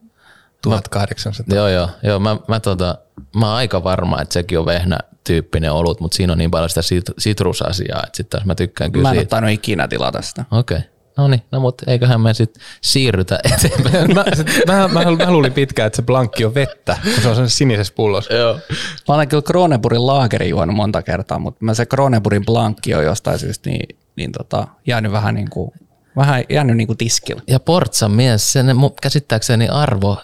1800. 0.61 1.57
Joo, 1.57 1.67
joo, 1.67 1.89
joo 2.03 2.19
mä, 2.19 2.37
mä, 2.47 2.59
tota, 2.59 2.97
mä 3.35 3.47
oon 3.47 3.55
aika 3.55 3.83
varma, 3.83 4.21
että 4.21 4.33
sekin 4.33 4.59
on 4.59 4.65
vehnä 4.65 4.97
tyyppinen 5.23 5.71
olut, 5.71 5.99
mutta 5.99 6.15
siinä 6.15 6.33
on 6.33 6.37
niin 6.37 6.51
paljon 6.51 6.69
sitä 6.69 6.81
sit, 6.81 7.05
sitrusasiaa, 7.17 8.03
että 8.05 8.17
sitten 8.17 8.39
taas 8.39 8.45
mä 8.45 8.55
tykkään 8.55 8.91
kyllä 8.91 9.03
Mä 9.03 9.13
en 9.13 9.19
siitä. 9.19 9.47
ikinä 9.49 9.87
tilata 9.87 10.21
sitä. 10.21 10.45
Okei, 10.51 10.77
okay. 10.77 10.89
no 11.17 11.27
niin, 11.27 11.41
no 11.51 11.59
mutta 11.59 11.91
eiköhän 11.91 12.21
me 12.21 12.33
sitten 12.33 12.63
siirrytä 12.81 13.39
eteenpäin. 13.53 14.13
mä, 14.13 14.25
sit, 14.33 14.47
mä, 14.67 14.87
mä, 14.87 15.03
mä, 15.25 15.31
luulin 15.31 15.53
pitkään, 15.53 15.87
että 15.87 15.95
se 15.95 16.01
blankki 16.03 16.45
on 16.45 16.55
vettä, 16.55 16.97
kun 17.03 17.23
se 17.23 17.29
on 17.29 17.35
sen 17.35 17.49
sinisessä 17.49 17.93
pullossa. 17.95 18.33
joo. 18.33 18.59
Mä 19.07 19.15
olen 19.15 19.27
kyllä 19.27 19.43
Kroneburin 19.43 20.07
laageri 20.07 20.49
juonut 20.49 20.75
monta 20.75 21.01
kertaa, 21.01 21.39
mutta 21.39 21.65
mä 21.65 21.73
se 21.73 21.85
Kroneburin 21.85 22.45
blankki 22.45 22.95
on 22.95 23.03
jostain 23.03 23.39
syystä 23.39 23.69
niin, 23.69 23.97
niin 24.15 24.31
tota, 24.31 24.67
jäänyt 24.87 25.11
vähän 25.11 25.35
niin 25.35 25.49
kuin, 25.49 25.71
vähän 26.15 26.43
jäänyt 26.49 26.77
niin 26.77 26.87
kuin 26.87 26.97
tiskillä. 26.97 27.41
Ja 27.47 27.59
Portsan 27.59 28.11
mies, 28.11 28.51
sen 28.51 28.67
käsittääkseni 29.01 29.67
arvo 29.67 30.21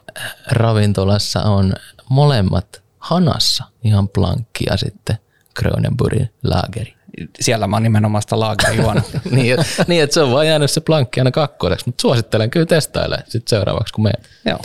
ravintolassa 0.51 1.43
on 1.43 1.73
molemmat 2.10 2.82
hanassa, 2.99 3.63
ihan 3.84 4.10
blankki 4.10 4.63
ja 4.69 4.77
sitten 4.77 5.17
Kronenburgin 5.54 6.30
laageri. 6.43 6.95
Siellä 7.39 7.67
mä 7.67 7.75
oon 7.75 7.84
nimenomaan 7.84 8.21
sitä 8.21 8.39
laageria 8.39 8.82
juonut. 8.82 9.04
niin, 9.32 9.60
et, 9.60 9.88
niin, 9.88 10.04
että 10.04 10.13
se 10.13 10.21
on 10.21 10.32
vaan 10.32 10.47
jäänyt 10.47 10.71
se 10.71 10.82
blankki 10.82 11.19
aina 11.19 11.32
kakkoseksi, 11.32 11.86
mutta 11.86 12.01
suosittelen 12.01 12.49
kyllä 12.49 12.65
testailemaan 12.65 13.23
sitten 13.27 13.49
seuraavaksi, 13.49 13.93
kun 13.93 14.04
menet. 14.04 14.30
Joo. 14.45 14.60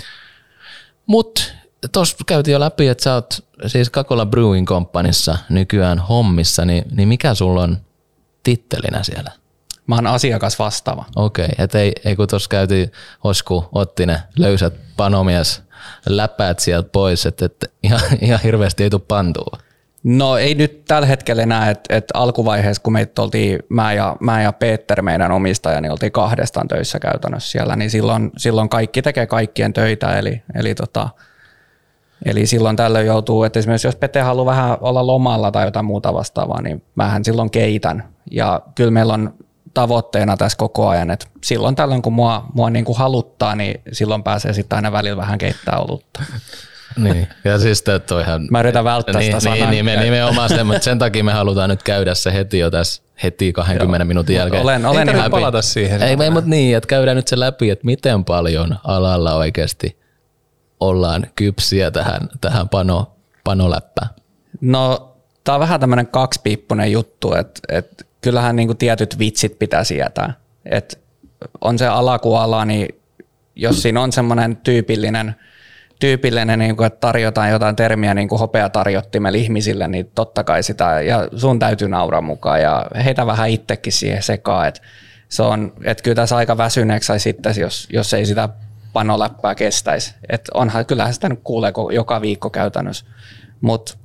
Mutta 1.06 1.42
tuossa 1.92 2.16
käytiin 2.26 2.52
jo 2.52 2.60
läpi, 2.60 2.88
että 2.88 3.04
sä 3.04 3.14
oot 3.14 3.46
siis 3.66 3.90
Kakola 3.90 4.26
Brewing 4.26 4.66
Companyssa 4.66 5.38
nykyään 5.48 5.98
hommissa, 5.98 6.64
niin, 6.64 6.84
niin 6.90 7.08
mikä 7.08 7.34
sulla 7.34 7.62
on 7.62 7.78
tittelinä 8.42 9.02
siellä? 9.02 9.30
Mä 9.86 9.94
oon 9.94 10.06
asiakas 10.06 10.58
vastaava. 10.58 11.04
Okei, 11.16 11.48
et 11.58 11.74
ei, 11.74 11.92
ei 12.04 12.16
kun 12.16 12.28
tuossa 12.28 12.48
käytiin, 12.48 12.92
Osku 13.24 13.68
otti 13.72 14.06
ne 14.06 14.22
löysät 14.38 14.74
panomies 14.96 15.62
läpäät 16.08 16.58
sieltä 16.58 16.88
pois, 16.92 17.26
että 17.26 17.46
et 17.46 17.72
ihan, 17.82 18.00
ihan 18.20 18.40
hirveästi 18.44 18.82
ei 18.82 18.90
tule 18.90 19.02
pantua. 19.08 19.58
No 20.04 20.36
ei 20.36 20.54
nyt 20.54 20.84
tällä 20.84 21.06
hetkellä 21.06 21.42
enää, 21.42 21.70
että 21.70 21.96
et 21.96 22.04
alkuvaiheessa 22.14 22.82
kun 22.82 22.92
meitä 22.92 23.22
oltiin, 23.22 23.58
mä 23.68 23.92
ja, 23.92 24.16
mä 24.20 24.42
ja 24.42 24.52
Peter, 24.52 25.02
meidän 25.02 25.32
omistaja, 25.32 25.80
niin 25.80 25.92
oltiin 25.92 26.12
kahdestaan 26.12 26.68
töissä 26.68 26.98
käytännössä 26.98 27.50
siellä, 27.50 27.76
niin 27.76 27.90
silloin, 27.90 28.30
silloin 28.36 28.68
kaikki 28.68 29.02
tekee 29.02 29.26
kaikkien 29.26 29.72
töitä, 29.72 30.18
eli, 30.18 30.42
eli, 30.54 30.74
tota, 30.74 31.08
eli 32.24 32.46
silloin 32.46 32.76
tällöin 32.76 33.06
joutuu, 33.06 33.44
että 33.44 33.58
esimerkiksi 33.58 33.86
jos 33.86 33.96
Pete 33.96 34.20
haluaa 34.20 34.46
vähän 34.46 34.78
olla 34.80 35.06
lomalla 35.06 35.50
tai 35.50 35.64
jotain 35.64 35.86
muuta 35.86 36.14
vastaavaa, 36.14 36.62
niin 36.62 36.82
mähän 36.94 37.24
silloin 37.24 37.50
keitän, 37.50 38.04
ja 38.30 38.62
kyllä 38.74 38.90
meillä 38.90 39.14
on 39.14 39.34
tavoitteena 39.76 40.36
tässä 40.36 40.58
koko 40.58 40.88
ajan, 40.88 41.10
että 41.10 41.26
silloin 41.44 41.76
tällöin 41.76 42.02
kun 42.02 42.12
mua, 42.12 42.46
mua 42.54 42.70
niin 42.70 42.84
kuin 42.84 42.98
haluttaa, 42.98 43.56
niin 43.56 43.80
silloin 43.92 44.22
pääsee 44.22 44.52
sitten 44.52 44.76
aina 44.76 44.92
välillä 44.92 45.16
vähän 45.16 45.38
keittää 45.38 45.78
olutta. 45.78 46.22
Niin, 46.96 47.28
ja 47.44 47.58
siis 47.58 47.84
ihan... 48.20 48.48
Mä 48.50 48.60
yritän 48.60 48.84
välttää 48.84 49.20
niin, 49.20 49.40
sitä 49.40 49.50
niin, 49.50 49.58
sanaa. 49.58 49.70
niin, 49.70 49.84
me, 49.84 49.96
nimenomaan 49.96 50.48
sen, 50.48 50.66
mutta 50.66 50.82
sen 50.82 50.98
takia 50.98 51.24
me 51.24 51.32
halutaan 51.32 51.70
nyt 51.70 51.82
käydä 51.82 52.14
se 52.14 52.32
heti 52.32 52.58
jo 52.58 52.70
tässä 52.70 53.02
heti 53.22 53.52
20 53.52 54.02
Joo. 54.02 54.08
minuutin 54.08 54.36
jälkeen. 54.36 54.62
Olen, 54.62 54.86
olen 54.86 55.08
Ei 55.08 55.14
ihan 55.14 55.30
palata 55.30 55.62
siihen. 55.62 56.02
Ei, 56.02 56.16
ei 56.20 56.30
mutta 56.30 56.50
niin, 56.50 56.76
että 56.76 56.88
käydään 56.88 57.16
nyt 57.16 57.28
se 57.28 57.40
läpi, 57.40 57.70
että 57.70 57.86
miten 57.86 58.24
paljon 58.24 58.76
alalla 58.84 59.34
oikeasti 59.34 59.98
ollaan 60.80 61.26
kypsiä 61.36 61.90
tähän, 61.90 62.20
tähän 62.40 62.68
pano, 62.68 63.12
panoläppään. 63.44 64.10
No, 64.60 65.16
tämä 65.44 65.54
on 65.54 65.60
vähän 65.60 65.80
tämmöinen 65.80 66.06
kaksipiippunen 66.06 66.92
juttu, 66.92 67.34
että, 67.34 67.60
että 67.68 68.04
kyllähän 68.26 68.56
niin 68.56 68.68
kuin 68.68 68.78
tietyt 68.78 69.18
vitsit 69.18 69.58
pitää 69.58 69.84
sietää. 69.84 70.32
Että 70.64 70.96
on 71.60 71.78
se 71.78 71.86
ala 71.86 72.18
kuin 72.18 72.38
ala, 72.38 72.64
niin 72.64 72.88
jos 73.56 73.82
siinä 73.82 74.02
on 74.02 74.12
semmoinen 74.12 74.56
tyypillinen, 74.56 75.34
tyypillinen 76.00 76.58
niin 76.58 76.76
kuin, 76.76 76.86
että 76.86 77.00
tarjotaan 77.00 77.50
jotain 77.50 77.76
termiä 77.76 78.14
niin 78.14 78.28
kuin 78.28 78.38
hopeatarjottimella 78.38 79.38
ihmisille, 79.38 79.88
niin 79.88 80.10
totta 80.14 80.44
kai 80.44 80.62
sitä, 80.62 81.00
ja 81.00 81.28
sun 81.36 81.58
täytyy 81.58 81.88
nauraa 81.88 82.20
mukaan, 82.20 82.62
ja 82.62 82.86
heitä 83.04 83.26
vähän 83.26 83.50
itsekin 83.50 83.92
siihen 83.92 84.22
sekaan, 84.22 84.68
että 84.68 84.80
se 85.28 85.42
on, 85.42 85.72
että 85.84 86.02
kyllä 86.02 86.14
tässä 86.14 86.36
aika 86.36 86.56
väsyneeksi 86.56 87.06
sai 87.06 87.20
sitten, 87.20 87.54
jos, 87.58 87.88
jos 87.92 88.14
ei 88.14 88.26
sitä 88.26 88.48
panoläppää 88.92 89.54
kestäisi. 89.54 90.14
Et 90.28 90.48
onhan, 90.54 90.86
kyllähän 90.86 91.14
sitä 91.14 91.28
nyt 91.28 91.40
kuulee 91.44 91.72
joka 91.92 92.20
viikko 92.20 92.50
käytännössä. 92.50 93.06
Mut, 93.60 93.98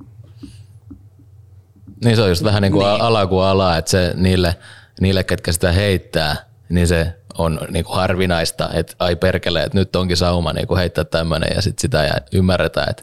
niin 2.04 2.16
se 2.16 2.22
on 2.22 2.28
just 2.28 2.44
vähän 2.44 2.62
niin 2.62 2.72
kuin 2.72 2.86
niin. 2.86 3.00
ala 3.00 3.26
kuin 3.26 3.44
ala, 3.44 3.76
että 3.76 3.90
se 3.90 4.12
niille, 4.16 4.56
niille, 5.00 5.24
ketkä 5.24 5.52
sitä 5.52 5.72
heittää, 5.72 6.36
niin 6.68 6.86
se 6.86 7.14
on 7.38 7.60
niin 7.70 7.84
kuin 7.84 7.96
harvinaista, 7.96 8.70
että 8.74 8.94
ai 8.98 9.16
perkele, 9.16 9.62
että 9.62 9.78
nyt 9.78 9.96
onkin 9.96 10.16
sauma 10.16 10.52
niin 10.52 10.66
kuin 10.66 10.78
heittää 10.78 11.04
tämmöinen 11.04 11.50
ja 11.54 11.62
sitten 11.62 11.80
sitä 11.80 12.04
ei 12.04 12.10
ymmärretä, 12.32 12.86
että, 12.90 13.02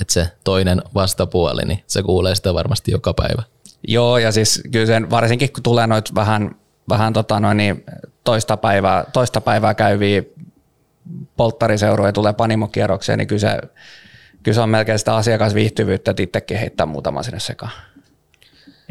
että 0.00 0.12
se 0.12 0.28
toinen 0.44 0.82
vastapuoli, 0.94 1.62
niin 1.64 1.84
se 1.86 2.02
kuulee 2.02 2.34
sitä 2.34 2.54
varmasti 2.54 2.90
joka 2.90 3.14
päivä. 3.14 3.42
Joo, 3.88 4.18
ja 4.18 4.32
siis 4.32 4.62
kyllä 4.72 4.86
sen, 4.86 5.10
varsinkin 5.10 5.52
kun 5.52 5.62
tulee 5.62 5.86
noit 5.86 6.14
vähän, 6.14 6.54
vähän 6.88 7.12
tota 7.12 7.40
noin, 7.40 7.56
niin 7.56 7.84
toista, 8.24 8.56
päivää, 8.56 9.04
toista 9.12 9.40
päivää 9.40 9.74
käyviä 9.74 10.22
polttariseuroja 11.36 12.12
tulee 12.12 12.32
panimokierrokseen, 12.32 13.18
niin 13.18 13.28
kyllä 13.28 13.40
se, 13.40 13.58
kyllä 14.42 14.54
se 14.54 14.60
on 14.60 14.68
melkein 14.68 14.98
sitä 14.98 15.16
asiakasviihtyvyyttä, 15.16 16.10
että 16.10 16.22
itsekin 16.22 16.58
heittää 16.58 16.86
muutama 16.86 17.22
sinne 17.22 17.40
sekaan. 17.40 17.72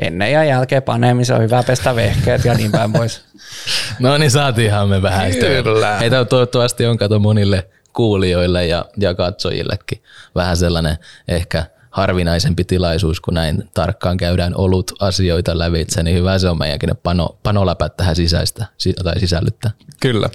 Ennen 0.01 0.31
ja 0.31 0.43
jälkeen 0.43 0.83
paneemisen 0.83 1.35
on 1.35 1.41
hyvä 1.41 1.63
pestä 1.63 1.95
vehkeet 1.95 2.45
ja 2.45 2.53
niin 2.53 2.71
päin 2.71 2.93
pois. 2.93 3.21
no 3.99 4.17
niin, 4.17 4.31
saatiinhan 4.31 4.89
me 4.89 5.01
vähän 5.01 5.31
Kyllä. 5.31 5.97
Heitä 5.97 6.25
toivottavasti 6.25 6.85
on 6.85 6.97
kato 6.97 7.19
monille 7.19 7.69
kuulijoille 7.93 8.65
ja, 8.67 8.85
ja 8.97 9.15
katsojillekin 9.15 10.03
vähän 10.35 10.57
sellainen 10.57 10.97
ehkä 11.27 11.65
harvinaisempi 11.91 12.63
tilaisuus, 12.63 13.21
kun 13.21 13.33
näin 13.33 13.69
tarkkaan 13.73 14.17
käydään 14.17 14.55
olut 14.55 14.91
asioita 14.99 15.57
lävitse, 15.57 16.03
niin 16.03 16.17
hyvä 16.17 16.39
se 16.39 16.49
on 16.49 16.57
meidänkin 16.57 16.89
pano, 17.03 17.37
panoläpät 17.43 17.97
tähän 17.97 18.15
sisäistä 18.15 18.65
tai 19.03 19.19
sisällyttää. 19.19 19.71
Kyllä. 19.99 20.29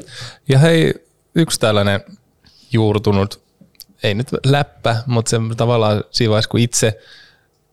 Ja 0.49 0.59
hei, 0.59 0.95
yksi 1.35 1.61
tällainen 1.61 2.01
juurtunut, 2.73 3.43
ei 4.03 4.15
nyt 4.15 4.29
läppä, 4.47 4.97
mutta 5.07 5.31
se 5.31 5.37
tavallaan 5.57 6.05
siinä 6.11 6.31
vaiheessa, 6.31 6.51
kun 6.51 6.61
itse 6.61 6.99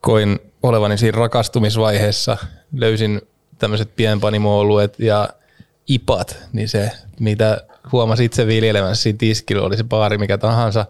koin 0.01 0.39
olevani 0.63 0.97
siinä 0.97 1.17
rakastumisvaiheessa, 1.17 2.37
löysin 2.73 3.21
tämmöiset 3.57 3.95
pienpanimo 3.95 4.61
ja 4.97 5.29
ipat, 5.87 6.37
niin 6.53 6.69
se, 6.69 6.91
mitä 7.19 7.63
huomasi 7.91 8.25
itse 8.25 8.47
viljelemässä 8.47 9.03
siinä 9.03 9.17
tiskillä, 9.17 9.65
oli 9.65 9.77
se 9.77 9.83
baari 9.83 10.17
mikä 10.17 10.37
tahansa, 10.37 10.85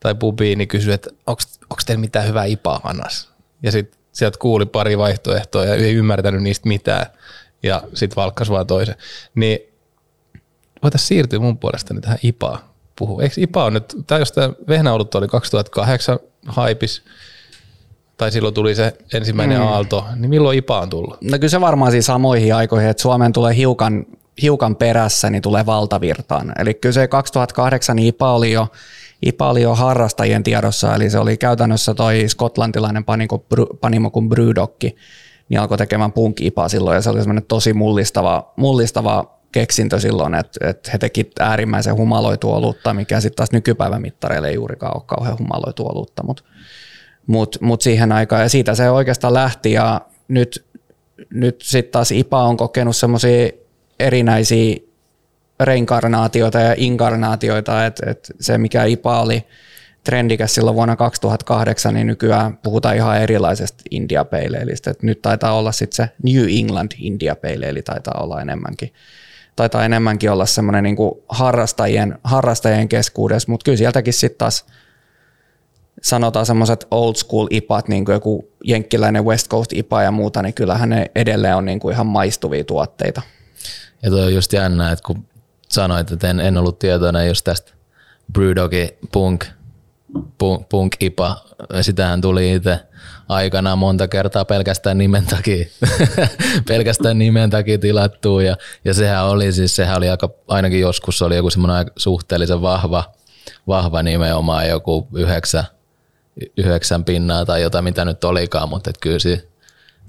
tai 0.00 0.14
pubi, 0.14 0.56
niin 0.56 0.68
kysyi, 0.68 0.92
että 0.92 1.10
onko 1.26 1.42
teillä 1.86 2.00
mitään 2.00 2.28
hyvää 2.28 2.44
ipaa 2.44 2.80
Hannas? 2.84 3.30
Ja 3.62 3.72
sitten 3.72 4.00
sieltä 4.12 4.38
kuuli 4.38 4.66
pari 4.66 4.98
vaihtoehtoa 4.98 5.64
ja 5.64 5.74
ei 5.74 5.94
ymmärtänyt 5.94 6.42
niistä 6.42 6.68
mitään, 6.68 7.06
ja 7.62 7.82
sitten 7.94 8.16
valkkas 8.16 8.50
vaan 8.50 8.66
toisen. 8.66 8.94
Niin 9.34 9.58
voitaisiin 10.82 11.08
siirtyä 11.08 11.38
mun 11.38 11.58
puolestani 11.58 12.00
tähän 12.00 12.18
IPAan 12.22 12.58
puhua. 12.96 13.22
Eikö 13.22 13.34
IPA 13.38 13.64
on 13.64 13.74
nyt, 13.74 13.96
tämä 14.06 14.18
jos 14.18 14.32
tämä 14.32 14.50
vehnäolutta 14.68 15.18
oli 15.18 15.28
2008 15.28 16.18
haipis, 16.46 17.02
tai 18.22 18.32
silloin 18.32 18.54
tuli 18.54 18.74
se 18.74 18.92
ensimmäinen 19.12 19.58
mm. 19.58 19.66
aalto, 19.66 20.04
niin 20.16 20.30
milloin 20.30 20.58
IPA 20.58 20.80
on 20.80 20.90
tullut? 20.90 21.22
No 21.22 21.38
kyllä 21.38 21.48
se 21.48 21.60
varmaan 21.60 21.92
siis 21.92 22.06
samoihin 22.06 22.54
aikoihin, 22.54 22.90
että 22.90 23.02
Suomeen 23.02 23.32
tulee 23.32 23.56
hiukan, 23.56 24.06
hiukan 24.42 24.76
perässä, 24.76 25.30
niin 25.30 25.42
tulee 25.42 25.66
valtavirtaan. 25.66 26.52
Eli 26.58 26.74
kyllä 26.74 26.92
se 26.92 27.08
2008 27.08 27.98
IPA 27.98 28.32
oli 28.32 28.52
jo, 28.52 28.68
IPA 29.26 29.50
oli 29.50 29.62
jo 29.62 29.74
harrastajien 29.74 30.42
tiedossa, 30.42 30.94
eli 30.94 31.10
se 31.10 31.18
oli 31.18 31.36
käytännössä 31.36 31.94
toi 31.94 32.24
skotlantilainen 32.28 33.04
panimo, 33.04 33.44
panimo 33.80 34.10
kuin 34.10 34.28
Brewdogki, 34.28 34.96
niin 35.48 35.60
alkoi 35.60 35.78
tekemään 35.78 36.12
punk 36.12 36.40
IPA 36.40 36.68
silloin, 36.68 36.94
ja 36.94 37.02
se 37.02 37.10
oli 37.10 37.20
semmoinen 37.20 37.44
tosi 37.48 37.72
mullistava, 37.72 38.52
mullistava 38.56 39.38
keksintö 39.52 40.00
silloin, 40.00 40.34
että, 40.34 40.68
että 40.68 40.90
he 40.92 40.98
teki 40.98 41.30
äärimmäisen 41.40 41.96
humaloitu 41.96 42.52
olutta, 42.52 42.94
mikä 42.94 43.20
sitten 43.20 43.36
taas 43.36 43.52
nykypäivän 43.52 44.02
mittareille 44.02 44.48
ei 44.48 44.54
juurikaan 44.54 44.96
ole 44.96 45.02
kauhean 45.06 45.38
humaloitu 45.38 45.86
olutta, 45.86 46.22
mutta 46.22 46.42
mut, 47.26 47.56
mut 47.60 47.82
siihen 47.82 48.12
aikaan, 48.12 48.42
ja 48.42 48.48
siitä 48.48 48.74
se 48.74 48.90
oikeastaan 48.90 49.34
lähti, 49.34 49.72
ja 49.72 50.00
nyt, 50.28 50.64
nyt 51.30 51.56
sitten 51.62 51.92
taas 51.92 52.10
IPA 52.12 52.42
on 52.44 52.56
kokenut 52.56 52.96
semmoisia 52.96 53.50
erinäisiä 53.98 54.76
reinkarnaatioita 55.60 56.60
ja 56.60 56.74
inkarnaatioita, 56.76 57.86
että, 57.86 58.10
että 58.10 58.34
se 58.40 58.58
mikä 58.58 58.84
IPA 58.84 59.20
oli 59.20 59.46
trendikäs 60.04 60.54
silloin 60.54 60.76
vuonna 60.76 60.96
2008, 60.96 61.94
niin 61.94 62.06
nykyään 62.06 62.56
puhutaan 62.56 62.96
ihan 62.96 63.22
erilaisesta 63.22 63.82
India 63.90 64.24
Pale 64.24 64.62
Aleista. 64.62 64.94
Nyt 65.02 65.22
taitaa 65.22 65.52
olla 65.52 65.72
sitten 65.72 65.96
se 65.96 66.08
New 66.22 66.44
England 66.58 66.92
India 66.98 67.36
eli 67.42 67.82
taitaa 67.82 68.20
olla 68.22 68.40
enemmänkin. 68.40 68.92
Taitaa 69.56 69.84
enemmänkin 69.84 70.30
olla 70.30 70.46
semmoinen 70.46 70.84
niin 70.84 70.96
harrastajien, 71.28 72.18
harrastajien 72.24 72.88
keskuudessa, 72.88 73.50
mutta 73.50 73.64
kyllä 73.64 73.78
sieltäkin 73.78 74.12
sitten 74.12 74.38
taas 74.38 74.66
sanotaan 76.02 76.46
semmoiset 76.46 76.86
old 76.90 77.14
school 77.14 77.46
ipat, 77.50 77.88
niin 77.88 78.04
kuin 78.04 78.12
joku 78.12 78.48
jenkkiläinen 78.64 79.24
West 79.24 79.48
Coast 79.48 79.72
IPA 79.72 80.02
ja 80.02 80.10
muuta, 80.10 80.42
niin 80.42 80.54
kyllähän 80.54 80.88
ne 80.88 81.10
edelleen 81.14 81.56
on 81.56 81.64
niin 81.64 81.80
kuin 81.80 81.92
ihan 81.92 82.06
maistuvia 82.06 82.64
tuotteita. 82.64 83.22
Ja 84.02 84.10
tuo 84.10 84.22
on 84.22 84.34
just 84.34 84.52
jännä, 84.52 84.92
että 84.92 85.02
kun 85.06 85.24
sanoit, 85.68 86.12
että 86.12 86.30
en, 86.30 86.40
en 86.40 86.58
ollut 86.58 86.78
tietoinen 86.78 87.28
just 87.28 87.44
tästä 87.44 87.72
Brewdogi 88.32 88.88
Punk, 89.12 89.44
Punk, 90.38 90.68
Punk 90.68 90.92
IPA, 91.00 91.36
sitähän 91.80 92.20
tuli 92.20 92.54
itse 92.54 92.80
aikana 93.28 93.76
monta 93.76 94.08
kertaa 94.08 94.44
pelkästään 94.44 94.98
nimen 94.98 95.26
takia, 95.26 95.66
pelkästään 96.68 97.18
nimen 97.18 97.50
takia 97.50 97.78
tilattu 97.78 98.40
ja, 98.40 98.56
ja 98.84 98.94
sehän 98.94 99.24
oli 99.24 99.52
siis, 99.52 99.76
sehän 99.76 99.96
oli 99.96 100.08
aika, 100.08 100.30
ainakin 100.48 100.80
joskus 100.80 101.22
oli 101.22 101.36
joku 101.36 101.50
semmoinen 101.50 101.86
suhteellisen 101.96 102.62
vahva, 102.62 103.04
vahva 103.66 104.02
nimenomaan 104.02 104.68
joku 104.68 105.08
yhdeksän, 105.14 105.64
yhdeksän 106.56 107.04
pinnaa 107.04 107.44
tai 107.44 107.62
jotain 107.62 107.84
mitä 107.84 108.04
nyt 108.04 108.24
olikaan, 108.24 108.68
mutta 108.68 108.90
et 108.90 108.98
kyllä 108.98 109.18
siinä, 109.18 109.42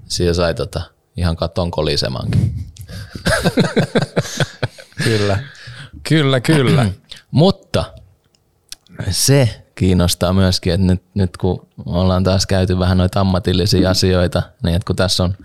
siinä 0.08 0.34
sai 0.34 0.54
tota, 0.54 0.82
ihan 1.18 1.36
katon 1.36 1.72
kolisemankin. 1.72 2.54
kyllä, 5.04 5.40
kyllä, 6.10 6.40
kyllä. 6.40 6.86
mutta 7.32 7.86
se, 9.10 9.64
kiinnostaa 9.76 10.34
myöskin, 10.34 10.74
että 10.74 10.88
nyt, 10.88 11.04
nyt 11.14 11.38
kun 11.38 11.68
ollaan 11.86 12.24
taas 12.24 12.46
käyty 12.46 12.80
vähän 12.80 12.98
noita 12.98 13.20
ammatillisia 13.20 13.90
asioita, 13.96 14.44
niin 14.64 14.76
että 14.76 14.86
kun 14.86 14.96
tässä 14.96 15.24
on, 15.24 15.38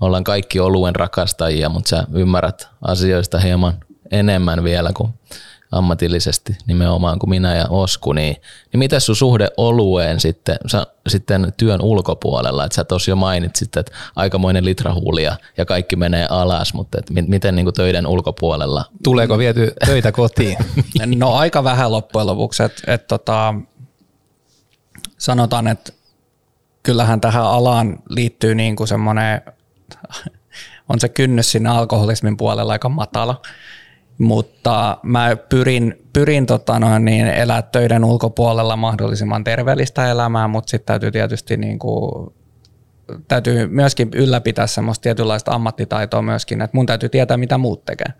ollaan 0.00 0.24
kaikki 0.24 0.60
oluen 0.60 0.96
rakastajia, 0.96 1.68
mutta 1.68 1.88
sä 1.88 2.04
ymmärrät 2.12 2.68
asioista 2.82 3.38
hieman 3.38 3.74
enemmän 4.10 4.64
vielä 4.64 4.90
kuin 4.92 5.14
ammatillisesti 5.72 6.56
nimenomaan 6.66 7.18
kuin 7.18 7.30
minä 7.30 7.54
ja 7.54 7.66
Osku, 7.68 8.12
niin, 8.12 8.36
niin 8.72 8.78
miten 8.78 9.00
sun 9.00 9.16
suhde 9.16 9.48
olueen 9.56 10.20
sitten, 10.20 10.56
sä, 10.66 10.86
sitten 11.08 11.52
työn 11.56 11.82
ulkopuolella, 11.82 12.64
että 12.64 12.76
sä 12.76 12.84
tosiaan 12.84 13.18
mainitsit, 13.18 13.76
että 13.76 13.92
aikamoinen 14.16 14.64
litrahuulia 14.64 15.36
ja 15.56 15.64
kaikki 15.64 15.96
menee 15.96 16.26
alas, 16.30 16.74
mutta 16.74 16.98
et 16.98 17.10
miten 17.28 17.56
niin 17.56 17.66
kuin 17.66 17.74
töiden 17.74 18.06
ulkopuolella? 18.06 18.84
Tuleeko 19.04 19.38
viety 19.38 19.72
töitä 19.86 20.12
kotiin? 20.12 20.58
no 21.16 21.34
aika 21.34 21.64
vähän 21.64 21.92
loppujen 21.92 22.26
lopuksi, 22.26 22.62
että 22.62 22.94
et 22.94 23.06
tota, 23.06 23.54
sanotaan, 25.18 25.68
että 25.68 25.92
kyllähän 26.82 27.20
tähän 27.20 27.44
alaan 27.44 27.98
liittyy 28.08 28.54
niin 28.54 28.76
kuin 28.76 28.88
semmoinen, 28.88 29.42
on 30.88 31.00
se 31.00 31.08
kynnys 31.08 31.52
sinne 31.52 31.70
alkoholismin 31.70 32.36
puolella 32.36 32.72
aika 32.72 32.88
matala, 32.88 33.42
mutta 34.20 34.98
mä 35.02 35.36
pyrin, 35.48 36.06
pyrin 36.12 36.46
tota 36.46 36.78
noin, 36.78 37.04
niin 37.04 37.26
elää 37.26 37.62
töiden 37.62 38.04
ulkopuolella 38.04 38.76
mahdollisimman 38.76 39.44
terveellistä 39.44 40.10
elämää, 40.10 40.48
mutta 40.48 40.70
sitten 40.70 40.86
täytyy 40.86 41.10
tietysti 41.10 41.56
niin 41.56 41.78
kuin, 41.78 42.34
täytyy 43.28 43.66
myöskin 43.66 44.08
ylläpitää 44.14 44.66
semmoista 44.66 45.02
tietynlaista 45.02 45.52
ammattitaitoa 45.52 46.22
myöskin, 46.22 46.62
että 46.62 46.76
mun 46.76 46.86
täytyy 46.86 47.08
tietää, 47.08 47.36
mitä 47.36 47.58
muut 47.58 47.84
tekee. 47.84 48.12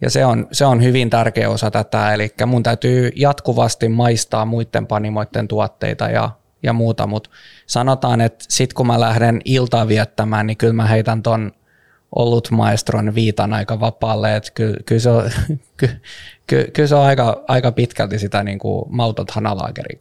Ja 0.00 0.10
se 0.10 0.26
on, 0.26 0.48
se 0.52 0.64
on 0.64 0.82
hyvin 0.82 1.10
tärkeä 1.10 1.50
osa 1.50 1.70
tätä, 1.70 2.14
eli 2.14 2.34
mun 2.46 2.62
täytyy 2.62 3.10
jatkuvasti 3.16 3.88
maistaa 3.88 4.44
muiden 4.44 4.86
panimoiden 4.86 5.48
tuotteita 5.48 6.10
ja, 6.10 6.30
ja 6.62 6.72
muuta, 6.72 7.06
mutta 7.06 7.30
sanotaan, 7.66 8.20
että 8.20 8.44
sit 8.48 8.72
kun 8.72 8.86
mä 8.86 9.00
lähden 9.00 9.40
iltaa 9.44 9.88
viettämään, 9.88 10.46
niin 10.46 10.56
kyllä 10.56 10.72
mä 10.72 10.86
heitän 10.86 11.22
ton 11.22 11.52
ollut 12.16 12.50
maestron 12.50 13.14
viitan 13.14 13.52
aika 13.52 13.80
vapaalle, 13.80 14.36
että 14.36 14.50
kyllä, 14.54 14.76
kyllä, 14.86 15.00
se, 15.00 15.10
on, 15.10 15.30
kyllä, 16.46 16.64
kyllä 16.72 16.86
se 16.86 16.94
on 16.94 17.04
aika, 17.04 17.44
aika 17.48 17.72
pitkälti 17.72 18.18
sitä 18.18 18.42
niin 18.42 18.58
kuin 18.58 18.84
mautot 18.88 19.30
hanalaakeria 19.30 19.98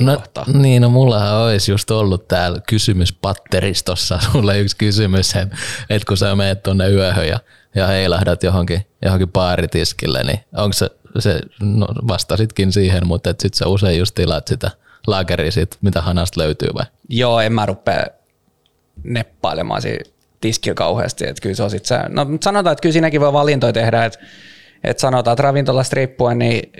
no, 0.00 0.22
Niin, 0.52 0.82
no 0.82 0.90
mullahan 0.90 1.34
olisi 1.34 1.72
just 1.72 1.90
ollut 1.90 2.28
täällä 2.28 2.60
kysymyspatteristossa 2.68 4.18
sulle 4.32 4.60
yksi 4.60 4.76
kysymys, 4.76 5.36
että, 5.36 6.06
kun 6.08 6.16
sä 6.16 6.36
menet 6.36 6.62
tuonne 6.62 6.88
yöhön 6.88 7.28
ja 7.28 7.38
ja 7.74 7.86
heilahdat 7.86 8.42
johonkin, 8.42 8.86
johonkin 9.04 9.32
baaritiskille, 9.32 10.22
niin 10.22 10.40
onko 10.56 10.72
se, 10.72 10.90
se 11.18 11.40
no 11.60 11.86
vastasitkin 12.08 12.72
siihen, 12.72 13.06
mutta 13.06 13.30
sitten 13.30 13.54
sä 13.54 13.66
usein 13.66 13.98
just 13.98 14.14
tilaat 14.14 14.48
sitä 14.48 14.70
laakeria 15.06 15.52
sit, 15.52 15.78
mitä 15.80 16.02
hanasta 16.02 16.40
löytyy 16.40 16.68
vai? 16.74 16.84
Joo, 17.08 17.40
en 17.40 17.52
mä 17.52 17.66
rupea 17.66 18.06
neppailemaan 19.04 19.82
siinä 19.82 20.13
tiskillä 20.44 20.74
kauheasti. 20.74 21.26
Että 21.26 21.42
kyllä 21.42 21.54
se 21.54 21.62
on 21.62 21.70
sit 21.70 21.84
se, 21.84 21.98
no 22.08 22.26
sanotaan, 22.42 22.72
että 22.72 22.82
kyllä 22.82 22.92
siinäkin 22.92 23.20
voi 23.20 23.32
valintoja 23.32 23.72
tehdä, 23.72 24.04
että 24.04 24.18
että 24.84 25.00
sanotaan, 25.00 25.32
että 25.32 25.42
ravintolasta 25.42 25.94
riippuen, 25.96 26.38
niin 26.38 26.72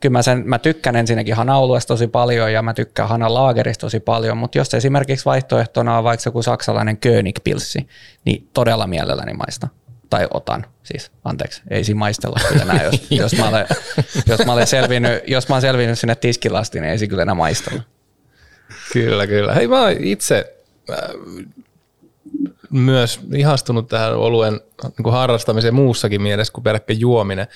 kyllä 0.00 0.12
mä, 0.12 0.22
sen, 0.22 0.42
mä 0.46 0.58
tykkään 0.58 0.96
ensinnäkin 0.96 1.34
hanauluesta 1.34 1.88
tosi 1.88 2.06
paljon 2.06 2.52
ja 2.52 2.62
mä 2.62 2.74
tykkään 2.74 3.08
hanan 3.08 3.34
laagerista 3.34 3.80
tosi 3.80 4.00
paljon, 4.00 4.36
mutta 4.36 4.58
jos 4.58 4.74
esimerkiksi 4.74 5.24
vaihtoehtona 5.24 5.98
on 5.98 6.04
vaikka 6.04 6.28
joku 6.28 6.42
saksalainen 6.42 6.96
Königpilssi, 6.96 7.88
niin 8.24 8.48
todella 8.54 8.86
mielelläni 8.86 9.32
maista. 9.32 9.68
Tai 10.10 10.28
otan, 10.34 10.66
siis 10.82 11.12
anteeksi, 11.24 11.62
ei 11.70 11.84
siinä 11.84 11.98
maistella 11.98 12.40
kyllä 12.48 12.62
enää, 12.62 12.84
jos, 12.84 13.06
jos, 13.22 13.36
mä 13.36 13.48
olen, 13.48 13.66
jos, 14.26 14.46
mä 14.46 14.52
olen 14.52 14.66
selvinnyt, 14.66 15.22
jos 15.26 15.48
mä 15.48 15.54
olen 15.54 15.62
selvinnyt 15.62 15.98
sinne 15.98 16.14
tiskilasti, 16.14 16.80
niin 16.80 16.90
ei 16.90 16.98
se 16.98 17.06
kyllä 17.06 17.22
enää 17.22 17.34
maistella. 17.34 17.82
Kyllä, 18.92 19.26
kyllä. 19.26 19.54
Hei 19.54 19.68
mä 19.68 19.90
itse 19.98 20.56
äh, 20.90 20.98
myös 22.70 23.20
ihastunut 23.34 23.88
tähän 23.88 24.16
oluen 24.16 24.52
niin 24.82 25.02
kuin 25.02 25.12
harrastamiseen 25.12 25.74
muussakin 25.74 26.22
mielessä 26.22 26.52
kuin 26.52 26.64
pelkkä 26.64 26.92
juominen. 26.92 27.46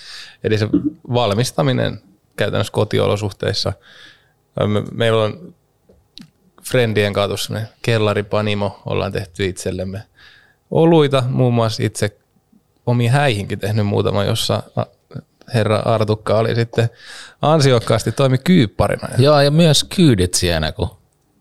Eli 0.45 0.59
se 0.59 0.69
valmistaminen 1.15 2.01
käytännössä 2.37 2.73
kotiolosuhteissa. 2.73 3.73
Me, 4.67 4.83
meillä 4.93 5.23
on 5.23 5.55
Friendien 6.65 7.13
kanssa 7.13 7.61
kellaripanimo, 7.83 8.83
ollaan 8.87 9.13
tehty 9.13 9.45
itsellemme 9.45 10.03
oluita, 10.71 11.25
muun 11.29 11.55
muassa 11.55 11.83
itse 11.83 12.17
omiin 12.87 13.11
häihinkin 13.11 13.59
tehnyt 13.59 13.87
muutama, 13.87 14.25
jossa 14.25 14.63
herra 15.55 15.77
Artukka 15.77 16.39
oli 16.39 16.55
sitten 16.55 16.91
ansiokkaasti 17.43 18.13
toimi 18.13 18.39
kyykparina. 18.39 19.09
Joo, 19.19 19.41
ja 19.41 19.51
myös 19.51 19.85
kyydit 19.85 20.35
siellä, 20.35 20.73
kun 20.73 20.91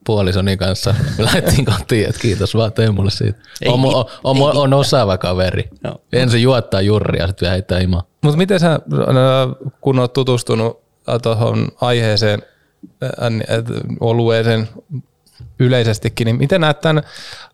puolisoni 0.08 0.58
kanssa 0.58 0.96
lähdettiin 1.18 1.66
kotiin, 1.66 2.10
että 2.10 2.22
kiitos 2.22 2.56
vaan 2.56 2.74
Teemulle 2.74 3.12
siitä. 3.12 3.40
Ei, 3.62 3.72
on, 3.72 3.86
on, 3.86 4.06
on, 4.24 4.42
on, 4.42 4.58
on 4.58 4.74
osaava 4.74 5.18
kaveri. 5.18 5.70
No. 5.84 6.02
Ensin 6.14 6.42
juottaa 6.42 6.82
jurria, 6.82 7.28
sitten 7.28 7.46
vielä 7.46 7.54
heittää 7.54 7.80
imaa. 7.80 8.04
Mutta 8.22 8.38
miten 8.38 8.60
sä, 8.60 8.80
kun 9.82 10.00
oot 10.00 10.14
tutustunut 10.14 10.82
tuohon 11.24 11.68
aiheeseen, 11.82 12.42
olueeseen 14.00 14.70
yleisestikin, 15.60 16.26
niin 16.26 16.38
miten 16.38 16.62
näet 16.62 16.82
tämän 16.82 17.04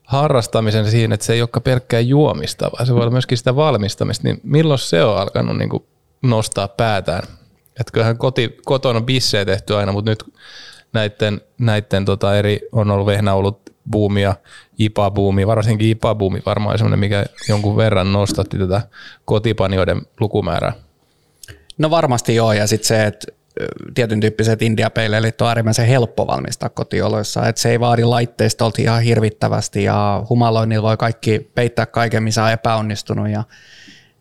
harrastamisen 0.04 0.92
siinä, 0.92 1.13
että 1.13 1.26
se 1.26 1.34
ei 1.34 1.42
olekaan 1.42 1.63
pelkkää 1.63 2.00
juomista, 2.00 2.72
vaan 2.72 2.88
se 2.88 2.94
voi 2.94 3.02
olla 3.02 3.12
myöskin 3.12 3.38
sitä 3.38 3.56
valmistamista, 3.56 4.24
niin 4.24 4.39
milloin 4.44 4.80
se 4.80 5.04
on 5.04 5.18
alkanut 5.18 5.58
niin 5.58 5.70
nostaa 6.22 6.68
päätään? 6.68 7.24
Että 7.80 7.92
kyllähän 7.94 8.18
koti, 8.18 8.58
kotona 8.66 8.98
on 8.98 9.06
bissejä 9.06 9.46
tehty 9.46 9.76
aina, 9.76 9.92
mutta 9.92 10.12
nyt 10.12 10.24
näiden, 10.93 11.41
näiden 11.58 12.06
tota 12.06 12.38
eri, 12.38 12.60
on 12.71 12.91
ollut 12.91 13.06
vehnäolut 13.08 13.73
buumia, 13.91 14.36
IPA-buumi, 14.79 15.47
varsinkin 15.47 15.89
IPA-buumi 15.89 16.41
varmaan 16.45 16.77
semmoinen, 16.77 16.99
mikä 16.99 17.25
jonkun 17.49 17.77
verran 17.77 18.13
nostatti 18.13 18.58
tätä 18.58 18.82
kotipanioiden 19.25 20.01
lukumäärää. 20.19 20.73
No 21.77 21.89
varmasti 21.89 22.36
joo, 22.36 22.53
ja 22.53 22.67
sitten 22.67 22.88
se, 22.88 23.06
että 23.06 23.27
tietyn 23.93 24.19
tyyppiset 24.19 24.62
indiapeileilit 24.62 25.41
on 25.41 25.47
äärimmäisen 25.47 25.88
helppo 25.88 26.27
valmistaa 26.27 26.69
kotioloissa, 26.69 27.47
että 27.47 27.62
se 27.62 27.69
ei 27.69 27.79
vaadi 27.79 28.03
laitteistolta 28.03 28.82
ihan 28.82 29.01
hirvittävästi 29.01 29.84
ja 29.84 30.25
humaloinnilla 30.29 30.88
voi 30.88 30.97
kaikki 30.97 31.51
peittää 31.56 31.86
kaiken, 31.86 32.23
missä 32.23 32.43
on 32.43 32.51
epäonnistunut 32.51 33.29
ja 33.29 33.43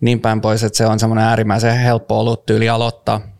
niin 0.00 0.20
päin 0.20 0.40
pois, 0.40 0.64
että 0.64 0.76
se 0.76 0.86
on 0.86 0.98
semmoinen 0.98 1.24
äärimmäisen 1.24 1.78
helppo 1.78 2.20
ollut 2.20 2.46
tyyli 2.46 2.68
aloittaa 2.68 3.31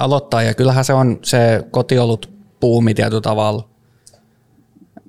aloittaa 0.00 0.42
ja 0.42 0.54
kyllähän 0.54 0.84
se 0.84 0.92
on 0.92 1.18
se 1.22 1.64
kotiolut 1.70 2.30
puumi 2.60 2.94
tietyllä 2.94 3.20
tavalla 3.20 3.68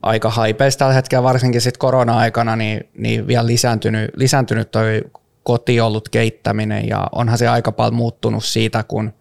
aika 0.02 0.30
haipeista 0.30 0.80
tällä 0.80 0.94
hetkellä, 0.94 1.24
varsinkin 1.24 1.62
sitten 1.62 1.80
korona-aikana, 1.80 2.56
niin, 2.56 2.90
niin 2.98 3.28
vielä 3.28 3.48
lisääntynyt, 3.48 4.12
lisääntynyt 4.16 4.72
toi 4.72 5.02
kotiolut 5.44 6.10
keittäminen 6.10 6.88
ja 6.88 7.08
onhan 7.12 7.38
se 7.38 7.48
aika 7.48 7.72
paljon 7.72 7.94
muuttunut 7.94 8.44
siitä, 8.44 8.84
kun, 8.84 9.14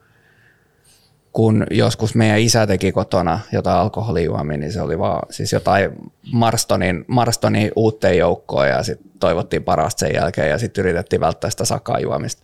kun 1.33 1.67
joskus 1.71 2.15
meidän 2.15 2.41
isä 2.41 2.67
teki 2.67 2.93
kotona 2.93 3.41
jotain 3.53 3.79
alkoholijuomia, 3.79 4.59
niin 4.59 4.73
se 4.73 4.83
oli 4.83 4.99
vaan 4.99 5.23
siis 5.31 5.53
jotain 5.53 5.91
Marstonin, 6.33 7.05
Marstonin 7.07 7.73
uutteen 7.77 8.19
joukkoa 8.19 8.67
ja 8.67 8.83
sitten 8.83 9.11
toivottiin 9.21 9.65
parasta 9.65 10.01
sen 10.01 10.15
jälkeen 10.15 10.51
ja 10.51 10.59
sitten 10.59 10.83
yritettiin 10.83 11.21
välttää 11.21 11.51
sitä 11.51 11.65
sakajuomista. 11.65 12.43